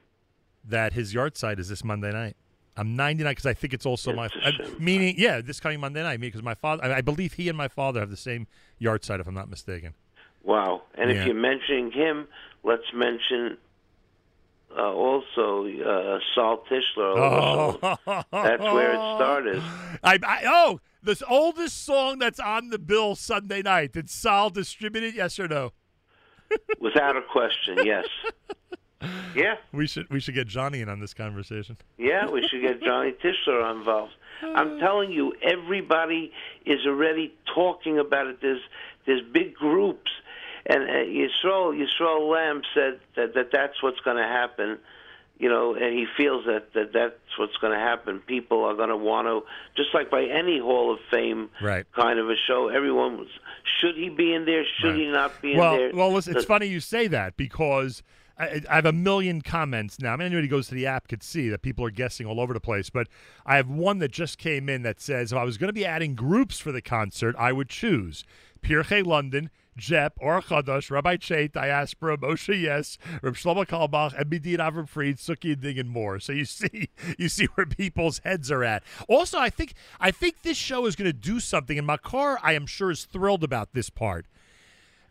[0.66, 2.36] that his yahrzeit is this Monday night.
[2.76, 4.76] I'm 99 because I think it's also my It's uh, shame.
[4.78, 5.14] meaning.
[5.18, 6.20] Yeah, this coming Monday night.
[6.20, 6.84] Because my father.
[6.84, 8.46] I, I believe he and my father have the same
[8.80, 9.94] yahrzeit, if I'm not mistaken.
[10.42, 10.82] Wow.
[10.94, 11.20] And Yeah.
[11.20, 12.26] if you're mentioning him,
[12.64, 13.56] let's mention
[14.76, 17.16] uh, also uh, Saul Tischler.
[17.16, 17.98] Also.
[18.32, 19.62] That's where it started.
[20.02, 23.92] I, I oh, this oldest song that's on the bill Sunday night.
[23.92, 25.14] Did Sal distribute it?
[25.14, 25.72] Yes or no?
[26.80, 28.06] Without a question, yes.
[29.34, 31.76] Yeah, We should we should get Johnny in on this conversation.
[31.98, 34.12] yeah, we should get Johnny Tischler involved.
[34.42, 36.32] I'm telling you, everybody
[36.66, 38.38] is already talking about it.
[38.42, 38.60] There's
[39.06, 40.10] there's big groups,
[40.66, 44.78] and uh, Yisrael Yisrael Lamb said that, that that's what's going to happen.
[45.38, 48.20] You know, and he feels that, that that's what's going to happen.
[48.20, 49.42] People are going to want to,
[49.76, 51.84] just like by any Hall of Fame Right.
[51.92, 52.68] kind of a show.
[52.68, 53.26] Everyone was,
[53.80, 54.62] should he be in there?
[54.80, 55.90] Should he not be in well, there?
[55.92, 58.04] well, listen, it's funny you say that because
[58.38, 60.12] I, I have a million comments now.
[60.12, 62.40] I mean, anybody who goes to the app could see that people are guessing all
[62.40, 62.90] over the place.
[62.90, 63.08] But
[63.46, 65.86] I have one that just came in that says if I was going to be
[65.86, 68.24] adding groups for the concert, I would choose
[68.62, 74.88] Pirche London, Jep, Or Chadash, Rabbi Che, Diaspora, Moshe Yess, Reb Shlomo Carlebach, Ebedin Avram
[74.88, 76.18] Fried, Suki Ding, and more.
[76.18, 76.88] So you see,
[77.18, 78.82] you see where people's heads are at.
[79.08, 82.54] Also, I think I think this show is going to do something, and Makor, I
[82.54, 84.26] am sure, is thrilled about this part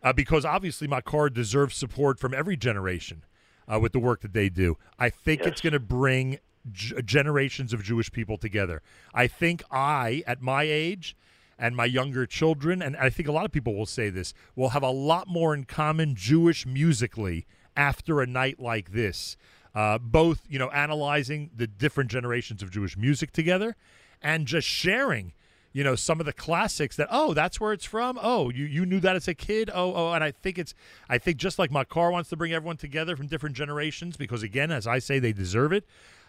[0.04, 3.24] uh, because obviously my Makor deserves support from every generation
[3.66, 4.76] uh, with the work that they do.
[4.98, 6.38] I think it's going to bring
[6.70, 8.82] g- generations of Jewish people together.
[9.14, 11.16] I think I, at my age,
[11.58, 14.70] and my younger children, and I think a lot of people will say this, will
[14.70, 19.36] have a lot more in common Jewish musically after a night like this.
[19.74, 23.76] Uh, both, you know, analyzing the different generations of Jewish music together,
[24.20, 25.32] and just sharing
[25.74, 28.18] you know some of the classics that oh that's where it's from.
[28.22, 29.68] Oh you you knew that as a kid.
[29.74, 30.72] Oh oh and i think it's
[31.10, 34.70] i think just like Makor wants to bring everyone together from different generations because again
[34.70, 35.84] as i say they deserve it.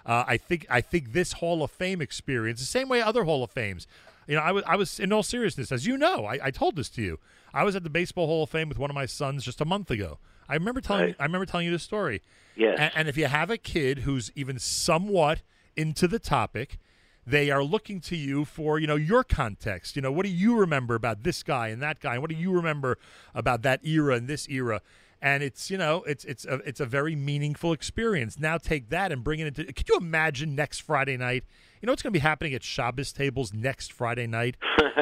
[0.05, 3.43] Uh, i think i think this hall of fame experience the same way other hall
[3.43, 3.87] of fames
[4.27, 6.75] you know i was i was in all seriousness as you know i, I told
[6.75, 7.19] this to you.
[7.53, 9.65] I was at the baseball hall of fame with one of my sons just a
[9.65, 10.17] month ago.
[10.49, 12.21] I remember telling i remember telling you this story.
[12.55, 12.77] Yes.
[12.79, 15.41] and, and if you have a kid who's even somewhat
[15.75, 16.79] into the topic
[17.25, 19.95] they are looking to you for you know your context.
[19.95, 22.13] You know what do you remember about this guy and that guy?
[22.13, 22.97] And what do you remember
[23.33, 24.81] about that era and this era?
[25.21, 28.39] And it's you know it's it's a, it's a very meaningful experience.
[28.39, 31.43] Now take that and bring it into could you imagine next friday night?
[31.81, 34.57] You know what's going to be happening at Shabbos tables next Friday night?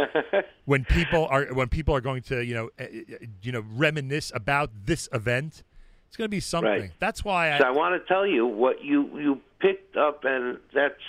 [0.65, 3.03] When people are when people are going to you know eh,
[3.41, 5.63] you know reminisce about this event?
[6.07, 6.69] It's going to be something.
[6.69, 6.91] Right.
[6.99, 10.59] that's why I, so I want to tell you what you you picked up, and
[10.73, 11.01] that's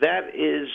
[0.00, 0.68] that is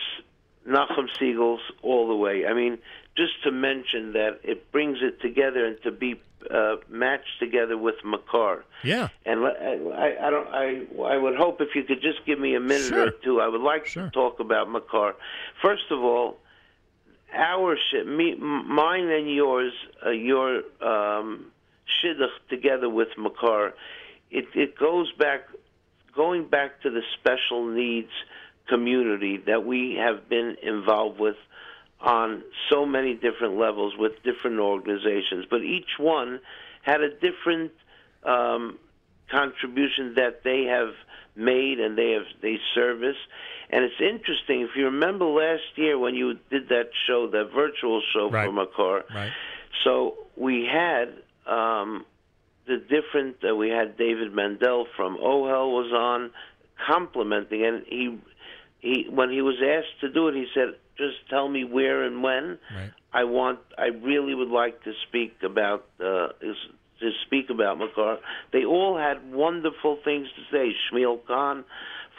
[0.68, 2.46] Nachum Segal's all the way.
[2.46, 2.78] I mean,
[3.18, 6.20] just to mention that it brings it together and to be
[6.50, 8.64] uh, matched together with Makor.
[8.84, 10.48] yeah And I, I don't.
[10.50, 13.12] I I would hope if you could just give me a minute or Sure.
[13.24, 13.42] two.
[13.42, 15.14] I would like to talk about Makor.
[15.62, 16.38] First of all,
[17.34, 19.74] our shit, me, mine and yours,
[20.06, 21.46] uh, your um,
[22.04, 23.74] shidduch together with Makor.
[24.32, 25.42] It it goes back,
[26.16, 28.12] going back to the special needs
[28.68, 31.36] community that we have been involved with
[32.00, 36.40] on so many different levels with different organizations, but each one
[36.82, 37.72] had a different
[38.24, 38.78] um,
[39.32, 40.94] contribution that they have
[41.36, 43.16] made and they have they service.
[43.70, 48.02] And it's interesting if you remember last year when you did that show, that virtual
[48.14, 48.48] show Right.
[48.48, 49.04] for Makor.
[49.14, 49.32] Right.
[49.84, 51.10] So we had
[51.48, 52.06] um,
[52.68, 53.38] the different.
[53.48, 56.32] Uh, we had David Mandel from OHEL was on
[56.86, 58.20] complimenting, and he
[58.84, 62.22] he when he was asked to do it, he said, "Just tell me where and
[62.22, 62.60] when.
[62.76, 62.92] Right.
[63.14, 63.60] I want.
[63.78, 66.58] I really would like to speak about uh, is
[67.00, 68.18] to speak about Makor.
[68.52, 70.76] They all had wonderful things to say.
[70.92, 71.64] Shmuel Khan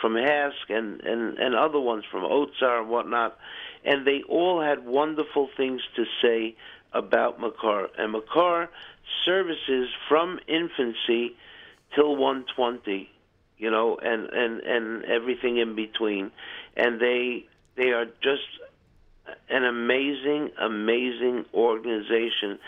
[0.01, 3.37] from HASC and and and other ones from Otsar and whatnot,
[3.85, 6.57] and they all had wonderful things to say
[6.95, 7.89] about Makor.
[7.99, 8.69] And Makor
[9.27, 11.37] services from infancy
[11.95, 13.11] till 120
[13.65, 16.31] you know, and and and everything in between,
[16.77, 18.51] and they they are just
[19.49, 22.59] an amazing, amazing organization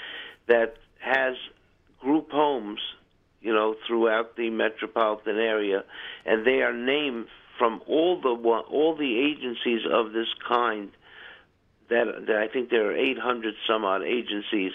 [0.49, 1.35] that has
[2.01, 2.81] group homes,
[3.43, 5.85] you know, throughout the metropolitan area,
[6.25, 7.27] and they are named
[7.59, 10.91] from all the all the agencies of this kind.
[11.91, 14.73] That, that I think there are 800 some odd agencies.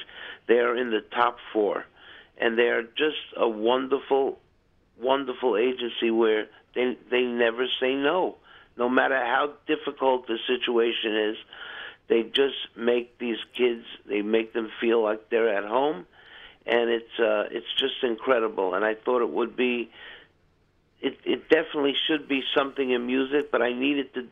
[0.48, 1.86] They are in the top four,
[2.38, 4.38] and they are just a wonderful
[5.02, 8.36] wonderful agency where they they never say no,
[8.78, 11.38] no matter how difficult the situation is.
[12.08, 13.86] They just make these kids.
[14.06, 16.06] They make them feel like they're at home,
[16.66, 18.74] and it's uh, it's just incredible.
[18.74, 19.90] And I thought it would be.
[21.02, 24.28] It it definitely should be something in music, but I needed to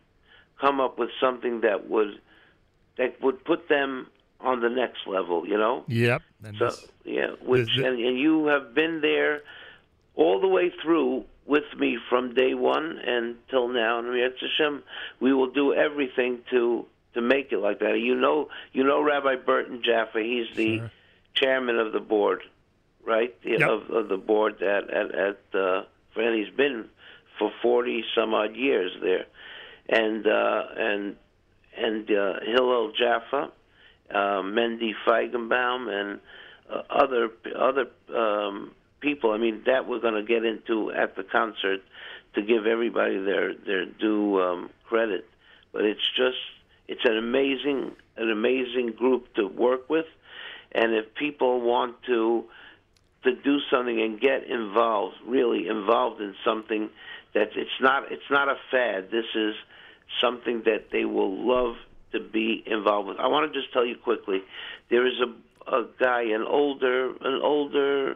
[0.60, 2.20] come up with something that would
[2.98, 4.08] that would put them
[4.42, 5.48] on the next level.
[5.48, 5.84] You know.
[5.88, 6.22] Yep.
[6.44, 9.42] And So this- yeah, which and, and you have been there
[10.20, 14.00] all the way through with me from day one until now.
[14.00, 14.08] And
[14.42, 14.84] Hashem,
[15.22, 17.98] we will do everything to to make it like that.
[18.00, 20.20] You know, you know Rabbi Burton Jaffa.
[20.22, 20.80] He's the
[21.34, 22.42] chairman of the board,
[23.06, 23.34] right?
[23.44, 25.84] The- Of, of the board at at, at uh,
[26.18, 26.90] and he's been
[27.38, 29.26] for forty some odd years there,
[29.88, 31.16] and uh, and
[31.78, 33.52] and uh, Hillel Jaffa,
[34.14, 36.20] uh, Mendy Feigenbaum, and
[36.70, 39.32] uh, other other um, people.
[39.32, 41.82] I mean, that we're going to get into at the concert
[42.36, 45.26] to give everybody their their due um, credit.
[45.72, 46.38] But it's just
[46.88, 50.06] it's an amazing an amazing group to work with,
[50.72, 52.46] and if people want to
[53.24, 56.90] to do something and get involved, really involved in something
[57.34, 59.10] that it's not it's not a fad.
[59.12, 59.56] This is
[60.22, 61.76] something that they will love
[62.12, 63.20] to be involved with.
[63.20, 64.42] I want to just tell you quickly,
[64.90, 65.34] there is a
[65.72, 68.16] a guy, an older an older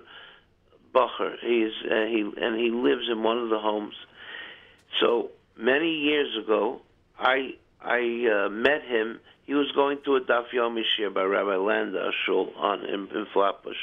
[0.93, 1.35] Bacher.
[1.41, 3.95] He's uh, he and he lives in one of the homes.
[5.01, 6.81] So many years ago,
[7.17, 9.19] I I uh, met him.
[9.45, 13.25] He was going to a Daf Yomi shiur by Rabbi Landa Shul on in, in
[13.33, 13.75] Flatbush.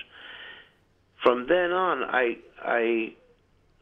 [1.22, 3.12] From then on, I I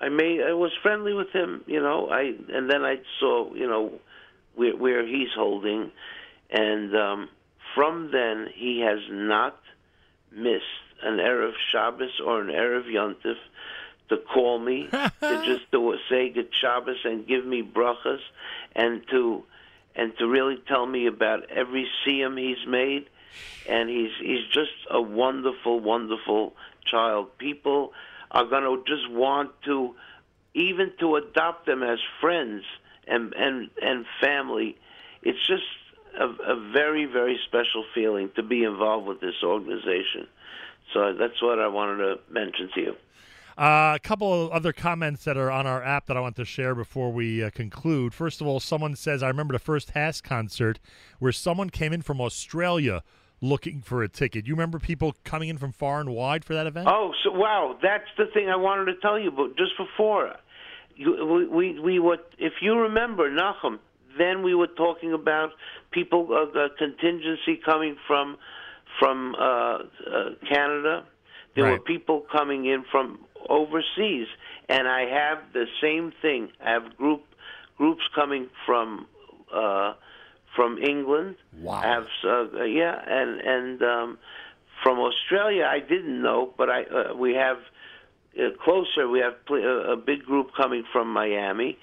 [0.00, 2.08] I made I was friendly with him, you know.
[2.08, 3.92] I and then I saw, you know,
[4.54, 5.92] where where he's holding,
[6.50, 7.28] and um,
[7.74, 9.58] from then he has not
[10.32, 13.36] missed an erev Shabbos or an erev Yontif
[14.08, 18.20] to call me to just to say good Shabbos and give me brachas,
[18.74, 19.44] and to
[19.94, 23.06] and to really tell me about every siyum he's made,
[23.68, 26.54] and he's he's just a wonderful, wonderful
[26.84, 27.36] child.
[27.38, 27.92] People
[28.30, 29.94] are going to just want to
[30.54, 32.64] even to adopt them as friends
[33.06, 34.76] and and and family.
[35.22, 35.64] It's just
[36.18, 40.26] a, a very very special feeling to be involved with this organization.
[40.92, 42.94] So that's what I wanted to mention to you.
[43.58, 46.44] Uh, a couple of other comments that are on our app that I want to
[46.44, 48.14] share before we uh, conclude.
[48.14, 50.78] First of all, someone says, I remember the first HASC concert
[51.18, 53.02] where someone came in from Australia
[53.40, 54.46] looking for a ticket.
[54.46, 56.88] You remember people coming in from far and wide for that event?
[56.88, 59.32] Oh, so wow, that's the thing I wanted to tell you.
[59.32, 60.34] But just before,
[60.94, 63.78] you, we, we we were, if you remember, Nachum,
[64.18, 65.50] then we were talking about
[65.90, 68.36] people, uh, the contingency coming from
[68.98, 69.78] from uh, uh,
[70.48, 71.04] Canada.
[71.54, 73.18] There were people coming in from
[73.48, 74.28] overseas,
[74.68, 76.50] and I have the same thing.
[76.64, 77.24] I have group
[77.76, 79.06] groups coming from
[79.52, 79.94] uh,
[80.54, 81.36] from England.
[81.60, 81.80] Wow.
[81.80, 84.18] I have uh, yeah, and and um,
[84.82, 85.64] from Australia.
[85.64, 87.58] I didn't know, but I uh, we have
[88.38, 89.08] uh, closer.
[89.08, 91.78] We have pl- uh, a big group coming from Miami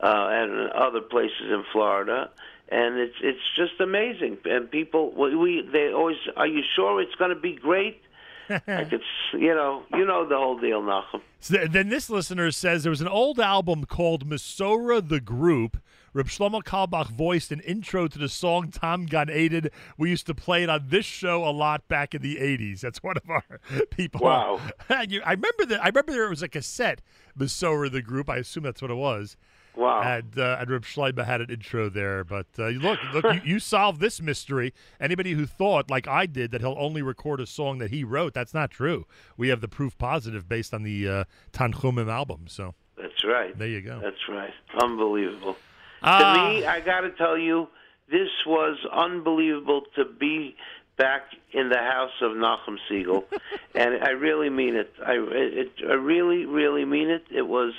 [0.00, 2.30] uh, and other places in Florida.
[2.72, 7.14] And it's it's just amazing, and people we, we they always are you sure it's
[7.16, 8.00] going to be great?
[8.48, 9.02] I could,
[9.34, 11.20] you know, you know the whole deal, Nachum.
[11.40, 15.78] So th- then this listener says there was an old album called Masora the Group.
[16.14, 19.70] Reb Shlomo Carlebach voiced an intro to the song Tom Gan Aided.
[19.96, 22.80] We used to play it on this show a lot back in the 80s.
[22.80, 23.44] That's one of our
[23.90, 24.20] people.
[24.22, 24.60] Wow.
[25.08, 25.82] You- I remember that.
[25.82, 27.00] I remember there was a cassette,
[27.38, 28.28] Masora the Group.
[28.28, 29.36] I assume that's what it was.
[29.74, 30.02] Wow.
[30.02, 32.24] And, uh, and Reb Schleiber had an intro there.
[32.24, 34.74] But uh, look, look, you, you solved this mystery.
[35.00, 38.34] Anybody who thought, like I did, that he'll only record a song that he wrote,
[38.34, 39.06] that's not true.
[39.36, 42.44] We have the proof positive based on the uh, Tanchumim album.
[42.48, 43.56] So That's right.
[43.56, 44.00] there you go.
[44.02, 44.52] That's right.
[44.82, 45.56] Unbelievable.
[46.02, 46.48] Ah.
[46.48, 47.68] to me, I got to tell you,
[48.10, 50.56] this was unbelievable to be
[50.96, 51.22] back
[51.52, 53.24] in the house of Nachum Segal,
[53.74, 54.92] and I really mean it.
[55.04, 55.72] I, it.
[55.88, 57.24] I really, really mean it.
[57.30, 57.72] It was,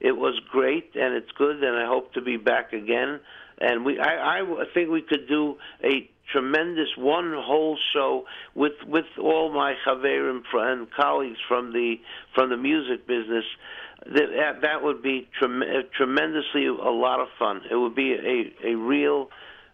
[0.00, 3.20] it was great, and it's good, and I hope to be back again.
[3.60, 8.24] And we, I, I think we could do a tremendous one whole show
[8.54, 11.96] with with all my chaverim and colleagues from the
[12.34, 13.44] from the music business.
[14.06, 15.62] That that, that would be trem-
[15.96, 17.62] tremendously a lot of fun.
[17.70, 19.30] It would be a a real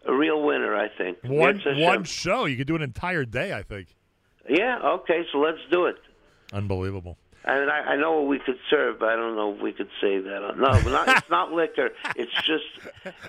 [0.06, 1.18] a real winner, I think.
[1.24, 3.52] One one show, you could do an entire day.
[3.52, 3.88] I think.
[4.48, 4.78] Yeah.
[4.82, 5.24] Okay.
[5.32, 5.96] So let's do it.
[6.52, 7.18] Unbelievable.
[7.46, 9.72] I mean, I, I know what we could serve, but I don't know if we
[9.72, 10.54] could say that.
[10.56, 11.90] No, not, it's not liquor.
[12.16, 12.64] It's just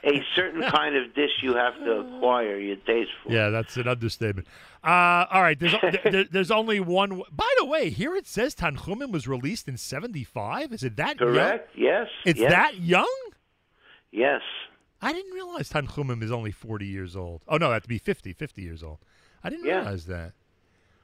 [0.06, 3.34] a certain kind of dish you have to acquire your taste for.
[3.34, 4.48] Yeah, that's an understatement.
[4.82, 7.24] Uh, all right, there's there, there's only one.
[7.30, 10.72] By the way, here it says Tanchumim was released in '75.
[10.72, 11.76] Is it that Correct.
[11.76, 11.86] young?
[11.86, 12.08] Yes.
[12.24, 12.52] It's yes.
[12.52, 13.18] that young?
[14.12, 14.42] Yes.
[15.06, 17.42] I didn't realize Tanchumim is only 40 years old.
[17.48, 18.98] Oh no, that'd be 50, 50 years old.
[19.44, 19.78] I didn't Yeah.
[19.82, 20.34] realize that.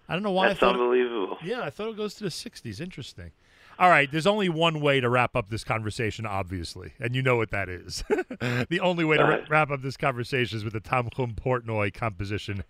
[0.09, 0.47] I don't know why.
[0.47, 1.37] That's I thought it- unbelievable.
[1.43, 2.81] yeah, I thought it goes to the 60s.
[2.81, 3.31] Interesting.
[3.79, 7.35] All right, there's only one way to wrap up this conversation, obviously, and you know
[7.37, 8.03] what that is.
[8.09, 12.63] the only way to ra- wrap up this conversation is with the Tanchum Portnoy composition,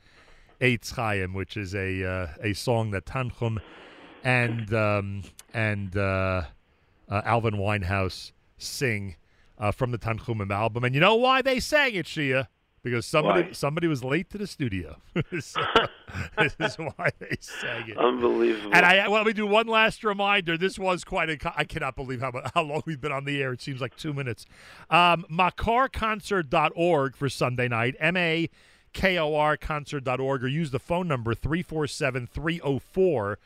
[0.61, 3.57] Eitz Chaim, which is a uh, a song that Tanchum
[4.23, 6.43] and um, and uh,
[7.09, 9.15] uh, Alvin Winehouse sing
[9.61, 10.83] uh, from the Tanchumim album.
[10.83, 12.47] And you know why they sang it, Shia?
[12.83, 13.51] Because somebody Why?
[13.51, 14.97] somebody was late to the studio.
[15.39, 15.61] So,
[16.37, 17.97] this is why they sang it.
[17.97, 18.71] Unbelievable.
[18.73, 20.57] And I well, let me do one last reminder.
[20.57, 21.53] This was quite a.
[21.55, 23.53] I cannot believe how how long we've been on the air.
[23.53, 24.47] It seems like two minutes.
[24.89, 27.95] Um, makorconcert.org for Sunday night.
[27.99, 28.49] M A
[28.93, 33.37] K O R concert.org or use the phone number 347 304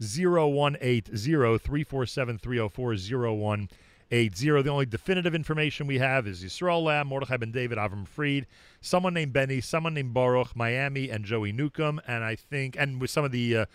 [0.00, 3.74] 0180 347 304 0180.
[4.14, 8.46] The only definitive information we have is Yisrael Lamb, Mordechai Ben David, Avram Fried,
[8.80, 12.00] someone named Benny, someone named Baruch, Miami, and Joey Newcomb.
[12.06, 13.66] And I think, and with some of the uh,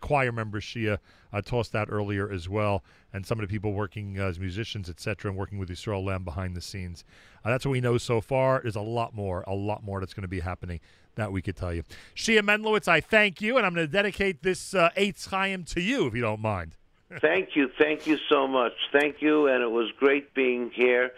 [0.00, 0.98] choir members Shia
[1.32, 2.82] uh, tossed out earlier as well,
[3.12, 6.24] and some of the people working uh, as musicians, etc., and working with Yisrael Lamb
[6.24, 7.04] behind the scenes.
[7.44, 8.62] Uh, that's what we know so far.
[8.62, 10.80] There's a lot more, a lot more that's going to be happening
[11.14, 11.84] that we could tell you.
[12.16, 15.80] Shia Mendlowitz, I thank you, and I'm going to dedicate this uh, Eitz Chaim to
[15.80, 16.74] you, if you don't mind.
[17.20, 18.72] Thank you, thank you so much.
[18.92, 21.12] Thank you, and it was great being here.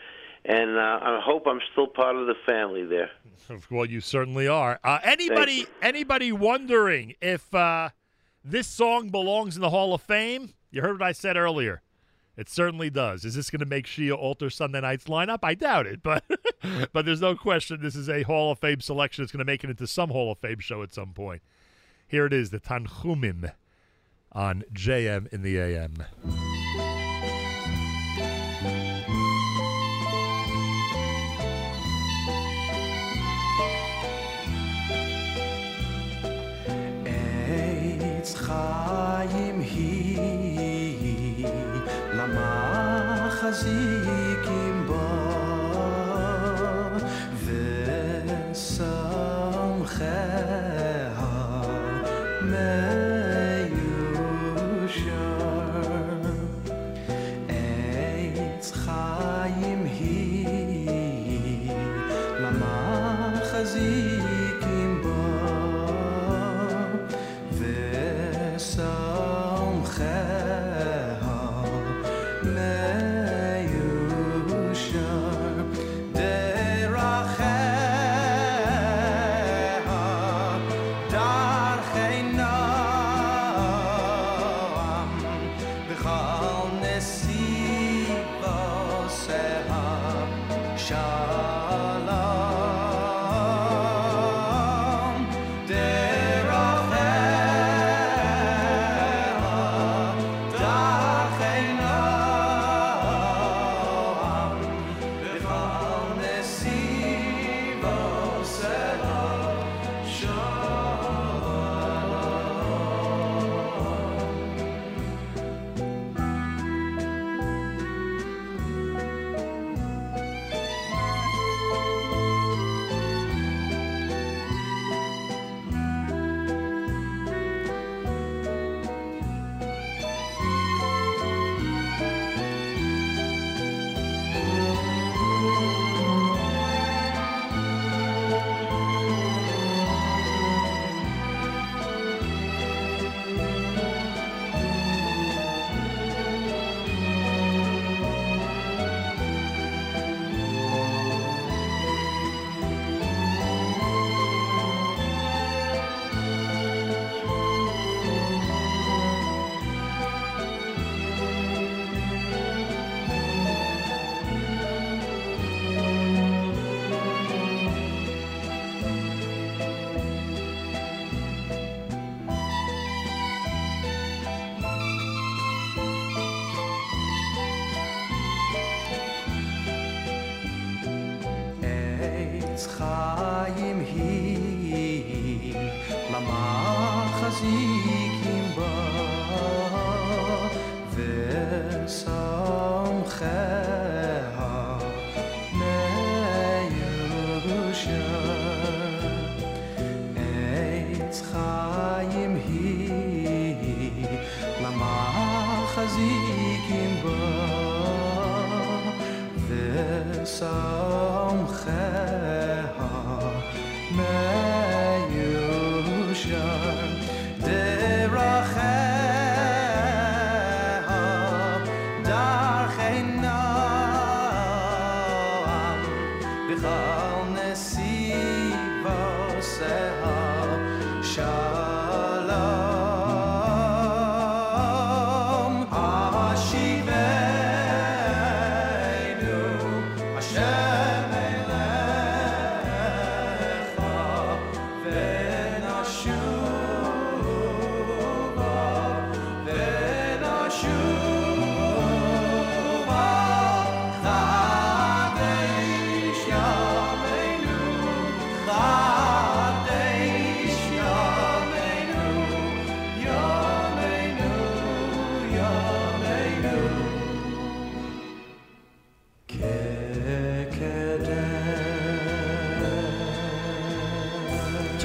[0.45, 3.11] And uh, I hope I'm still part of the family there.
[3.71, 4.81] Well, you certainly are.
[4.83, 7.91] Uh, anybody, anybody wondering if uh,
[8.45, 10.55] this song belongs in the Hall of Fame?
[10.73, 11.81] You heard what I said earlier.
[12.37, 13.25] It certainly does.
[13.25, 15.39] Is this going to make Shia alter Sunday night's lineup?
[15.45, 16.25] I doubt it, but
[16.93, 19.23] but there's no question this is a Hall of Fame selection.
[19.23, 21.43] It's going to make it into some Hall of Fame show at some point.
[22.09, 23.53] Here it is, the Tanchumim
[24.36, 25.94] on JM in the AM.
[38.22, 41.48] עץ חיים היא,
[42.14, 43.30] למה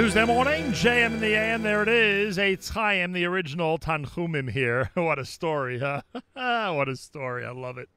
[0.02, 1.62] Tuesday morning, JM in the AM.
[1.62, 2.40] There it is.
[2.40, 4.90] Eitz Chaim, the original Tanchumim here.
[4.96, 6.02] what a story, huh?
[6.34, 7.46] what a story.
[7.46, 7.88] I love it.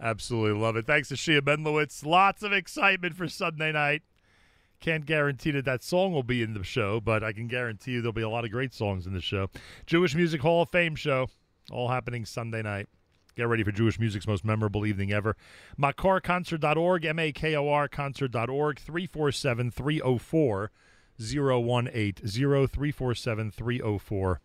[0.00, 0.86] Absolutely love it.
[0.86, 2.06] Thanks to Shia Mendlowitz.
[2.06, 4.02] Lots of excitement for Sunday night.
[4.78, 8.00] Can't guarantee that that song will be in the show, but I can guarantee you
[8.00, 9.50] there'll be a lot of great songs in the show.
[9.86, 11.26] Jewish Music Hall of Fame show,
[11.72, 12.88] all happening Sunday night.
[13.34, 15.36] Get ready for Jewish music's most memorable evening ever.
[15.80, 20.70] MakorConcert.org, M A K O R concert.org, 347 304
[21.18, 22.22] 0180.
[22.22, 24.40] 347 304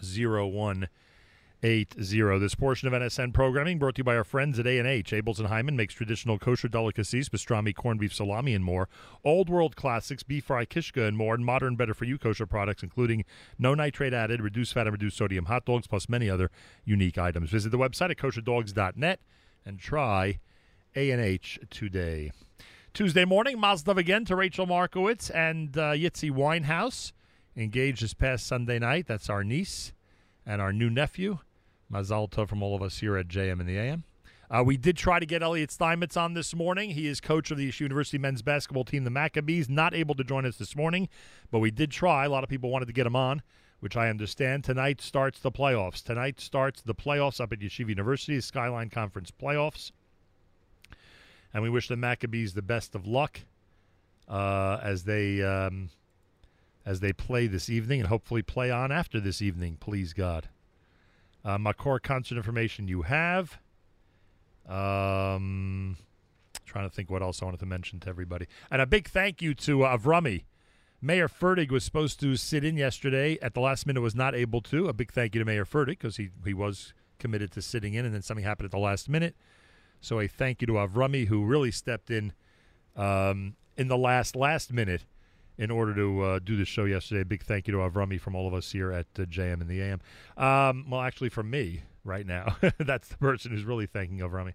[0.00, 2.38] 0180.
[2.40, 5.12] This portion of NSN programming brought to you by our friends at A&H.
[5.12, 8.88] Abeles and Heymann makes traditional kosher delicacies, pastrami, corned beef, salami, and more.
[9.24, 11.34] Old world classics, beef fry, kishka, and more.
[11.34, 13.24] And modern, better for you kosher products, including
[13.58, 16.50] no nitrate added, reduced fat, and reduced sodium hot dogs, plus many other
[16.84, 17.50] unique items.
[17.50, 19.20] Visit the website at kosherdogs.net
[19.64, 20.40] and try
[20.96, 22.32] A&H today.
[22.94, 27.12] Tuesday morning, Mazdov again to Rachel Markowitz and uh, Yitzi Winehouse.
[27.56, 29.06] Engaged this past Sunday night.
[29.06, 29.94] That's our niece
[30.44, 31.38] and our new nephew.
[31.90, 34.04] Mazal Tov from all of us here at JM in the AM.
[34.50, 36.90] Uh, we did try to get Elliot Steinmetz on this morning.
[36.90, 39.70] He is coach of the University men's basketball team, the Maccabees.
[39.70, 41.08] Not able to join us this morning,
[41.50, 42.26] but we did try.
[42.26, 43.40] A lot of people wanted to get him on,
[43.80, 44.64] which I understand.
[44.64, 46.02] Tonight starts the playoffs.
[46.02, 49.92] Tonight starts the playoffs up at Yeshiva University, Skyline Conference playoffs.
[51.54, 53.40] And we wish the Maccabees the best of luck
[54.28, 55.90] uh, as they um,
[56.84, 59.76] as they play this evening, and hopefully play on after this evening.
[59.78, 60.48] Please God.
[61.44, 63.58] Uh, Makor concert information you have.
[64.68, 65.96] Um,
[66.64, 68.46] trying to think what else I wanted to mention to everybody.
[68.70, 70.44] And a big thank you to uh, Avrami.
[71.00, 73.36] Meir Fertig was supposed to sit in yesterday.
[73.42, 74.86] At the last minute, was not able to.
[74.86, 78.04] A big thank you to Meir Fertig because he, he was committed to sitting in,
[78.04, 79.34] and then something happened at the last minute.
[80.02, 82.34] So a thank you to Avrami, who really stepped in
[82.96, 85.04] um, in the last last minute
[85.56, 87.20] in order to uh, do the show yesterday.
[87.22, 89.68] A big thank you to Avrami from all of us here at uh, JM and
[89.68, 90.00] the AM.
[90.36, 92.56] Um, well, actually, from me right now.
[92.78, 94.54] That's the person who's really thanking Avrami.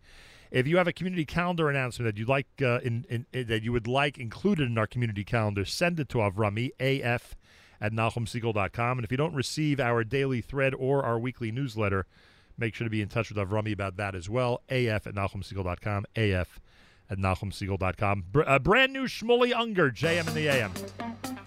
[0.51, 3.63] If you have a community calendar announcement that you'd like uh, in, in, in- that
[3.63, 7.35] you would like included in our community calendar, send it to Avrami af
[7.79, 8.97] at nachumsegal.com.
[8.97, 12.05] And if you don't receive our daily thread or our weekly newsletter,
[12.57, 14.61] make sure to be in touch with Avrami about that as well.
[14.69, 16.05] af at nachumsegal.com.
[16.15, 16.59] af
[17.09, 18.25] at nachumsegal.com.
[18.31, 21.46] Br- uh, brand new Shmuley Unger, JM in the AM.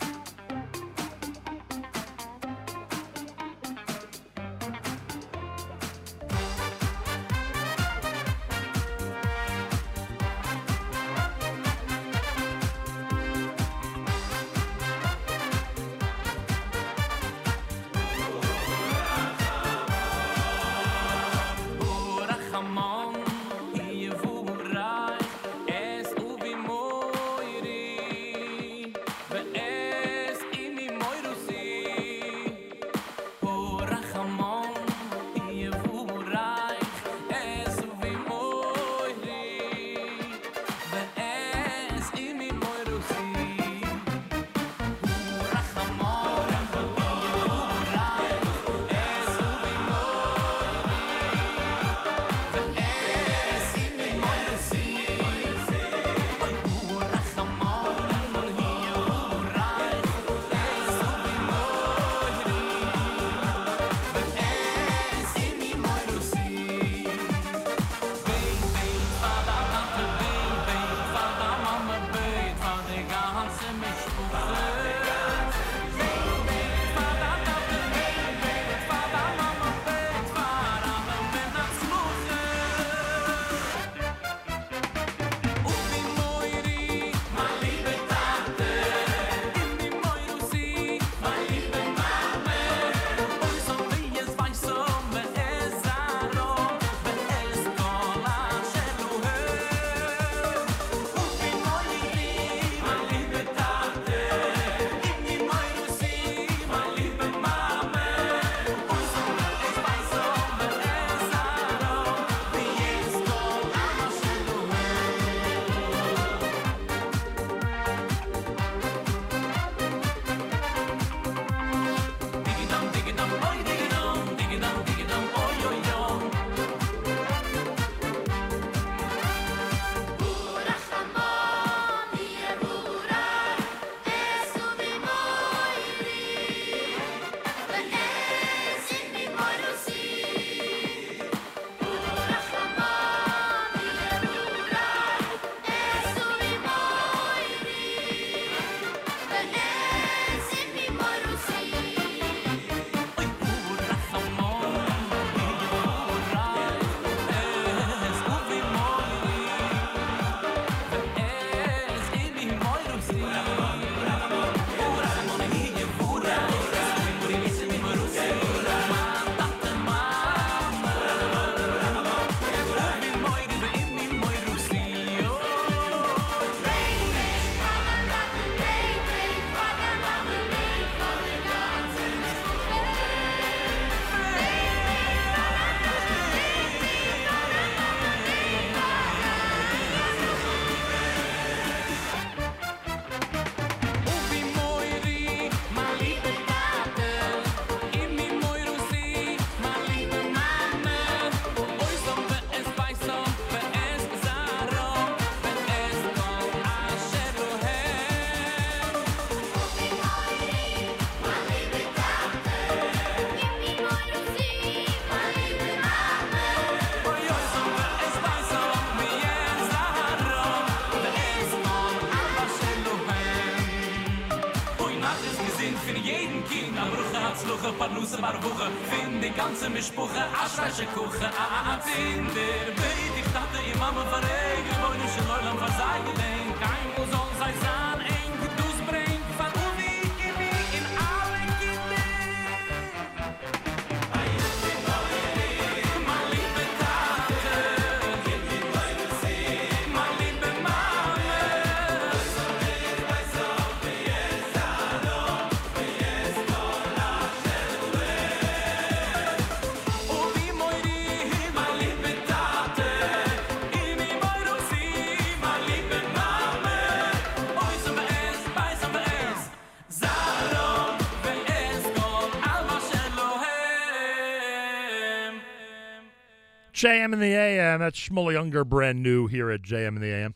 [276.81, 277.81] JM in the AM.
[277.81, 280.35] That's Shmuley Unger, brand new here at JM in the AM.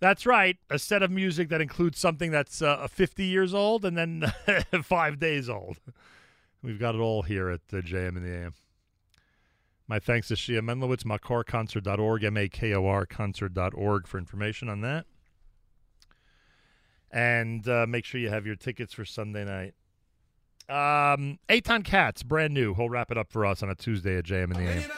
[0.00, 0.56] That's right.
[0.68, 4.32] A set of music that includes something that's uh, 50 years old and then
[4.82, 5.78] five days old.
[6.60, 8.54] We've got it all here at uh, JM in the AM.
[9.86, 15.06] My thanks to Shia Mendlowitz, makorconcert.org, M-A-K-O-R concert.org for information on that.
[17.12, 19.74] And uh, make sure you have your tickets for Sunday night.
[20.68, 22.74] Um, Eitan Katz, brand new.
[22.74, 24.90] He'll wrap it up for us on a Tuesday at JM in the AM.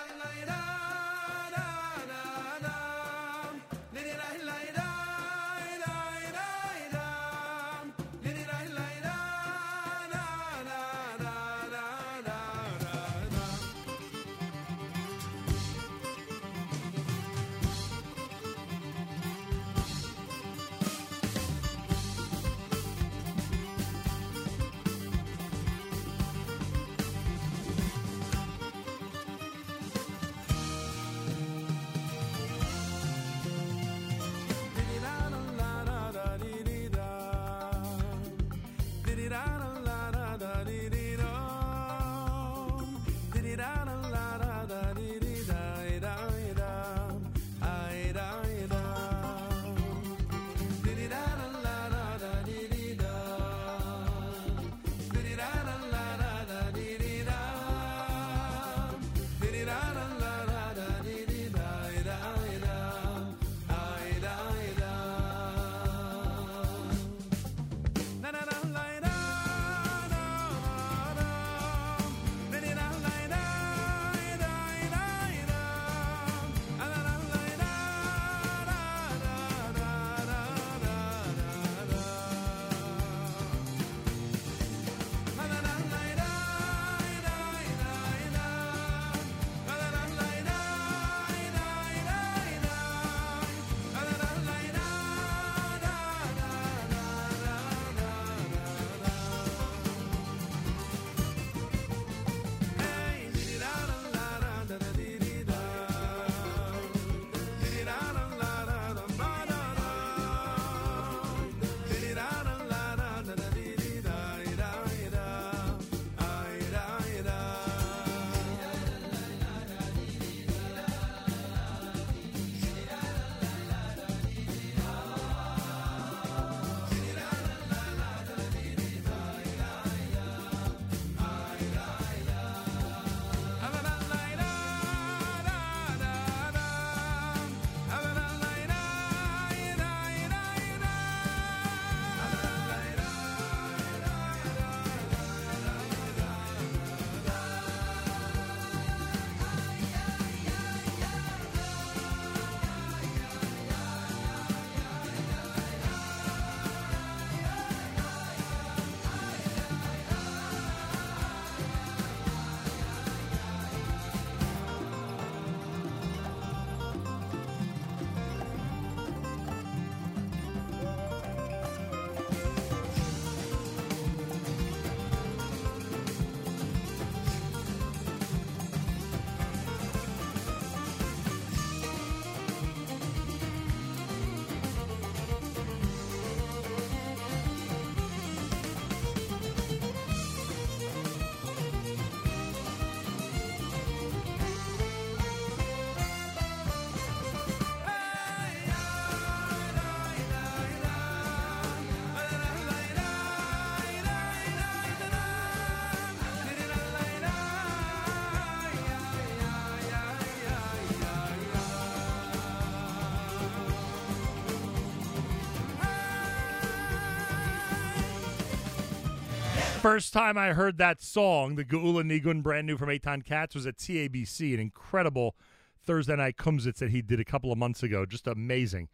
[219.93, 223.67] First time I heard that song, the Geula Nigun, brand new from Eitan Katz, was
[223.67, 225.37] at TABC, an incredible
[225.85, 228.07] Thursday night kumsitz that he did a couple of months ago.
[228.07, 228.89] Just amazing.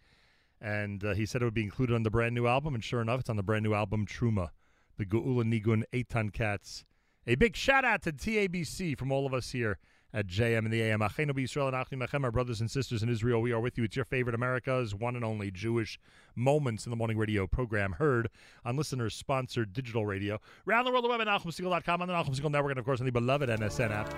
[0.61, 3.01] And uh, he said it would be included on the brand new album, and sure
[3.01, 4.49] enough, it's on the brand new album Truma,
[4.97, 6.85] the Geula Nigun Eitan Katz.
[7.29, 9.79] A big shout out to TABC from all of us here
[10.13, 11.01] at JM in the AM.
[11.01, 13.85] Achenu B'Yisrael and Achim our brothers and sisters in Israel, we are with you.
[13.85, 15.99] It's your favorite America's one and only Jewish
[16.35, 18.29] Moments in the Morning radio program heard
[18.65, 20.41] on listeners-sponsored digital radio.
[20.67, 23.01] Around the world, the web at NachumSegal.com, on the Nachum Segal Network, and of course
[23.01, 24.15] on the beloved NSN app.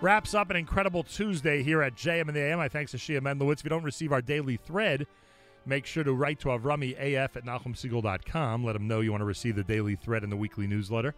[0.00, 2.58] Wraps up an incredible Tuesday here at JM in the AM.
[2.58, 3.58] My thanks to Shia Mendlowitz.
[3.58, 5.06] If you don't receive our daily thread,
[5.64, 8.64] make sure to write to Avrami AF at NachumSegal.com.
[8.64, 11.14] Let them know you want to receive the daily thread and the weekly newsletter.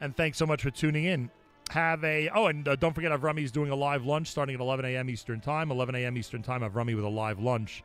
[0.00, 1.30] And thanks so much for tuning in.
[1.74, 4.60] Have a oh, and uh, don't forget i've Avrami's doing a live lunch starting at
[4.60, 5.10] 11 a.m.
[5.10, 5.72] Eastern Time.
[5.72, 6.16] 11 a.m.
[6.16, 6.62] Eastern Time.
[6.62, 7.82] I've Avrami with a live lunch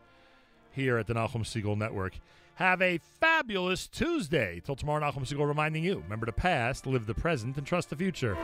[0.72, 2.14] here at the Nachum Segal Network.
[2.54, 4.62] Have a fabulous Tuesday.
[4.64, 7.96] Till tomorrow, Nachum Segal reminding you: remember the past, live the present, and trust the
[7.96, 8.38] future.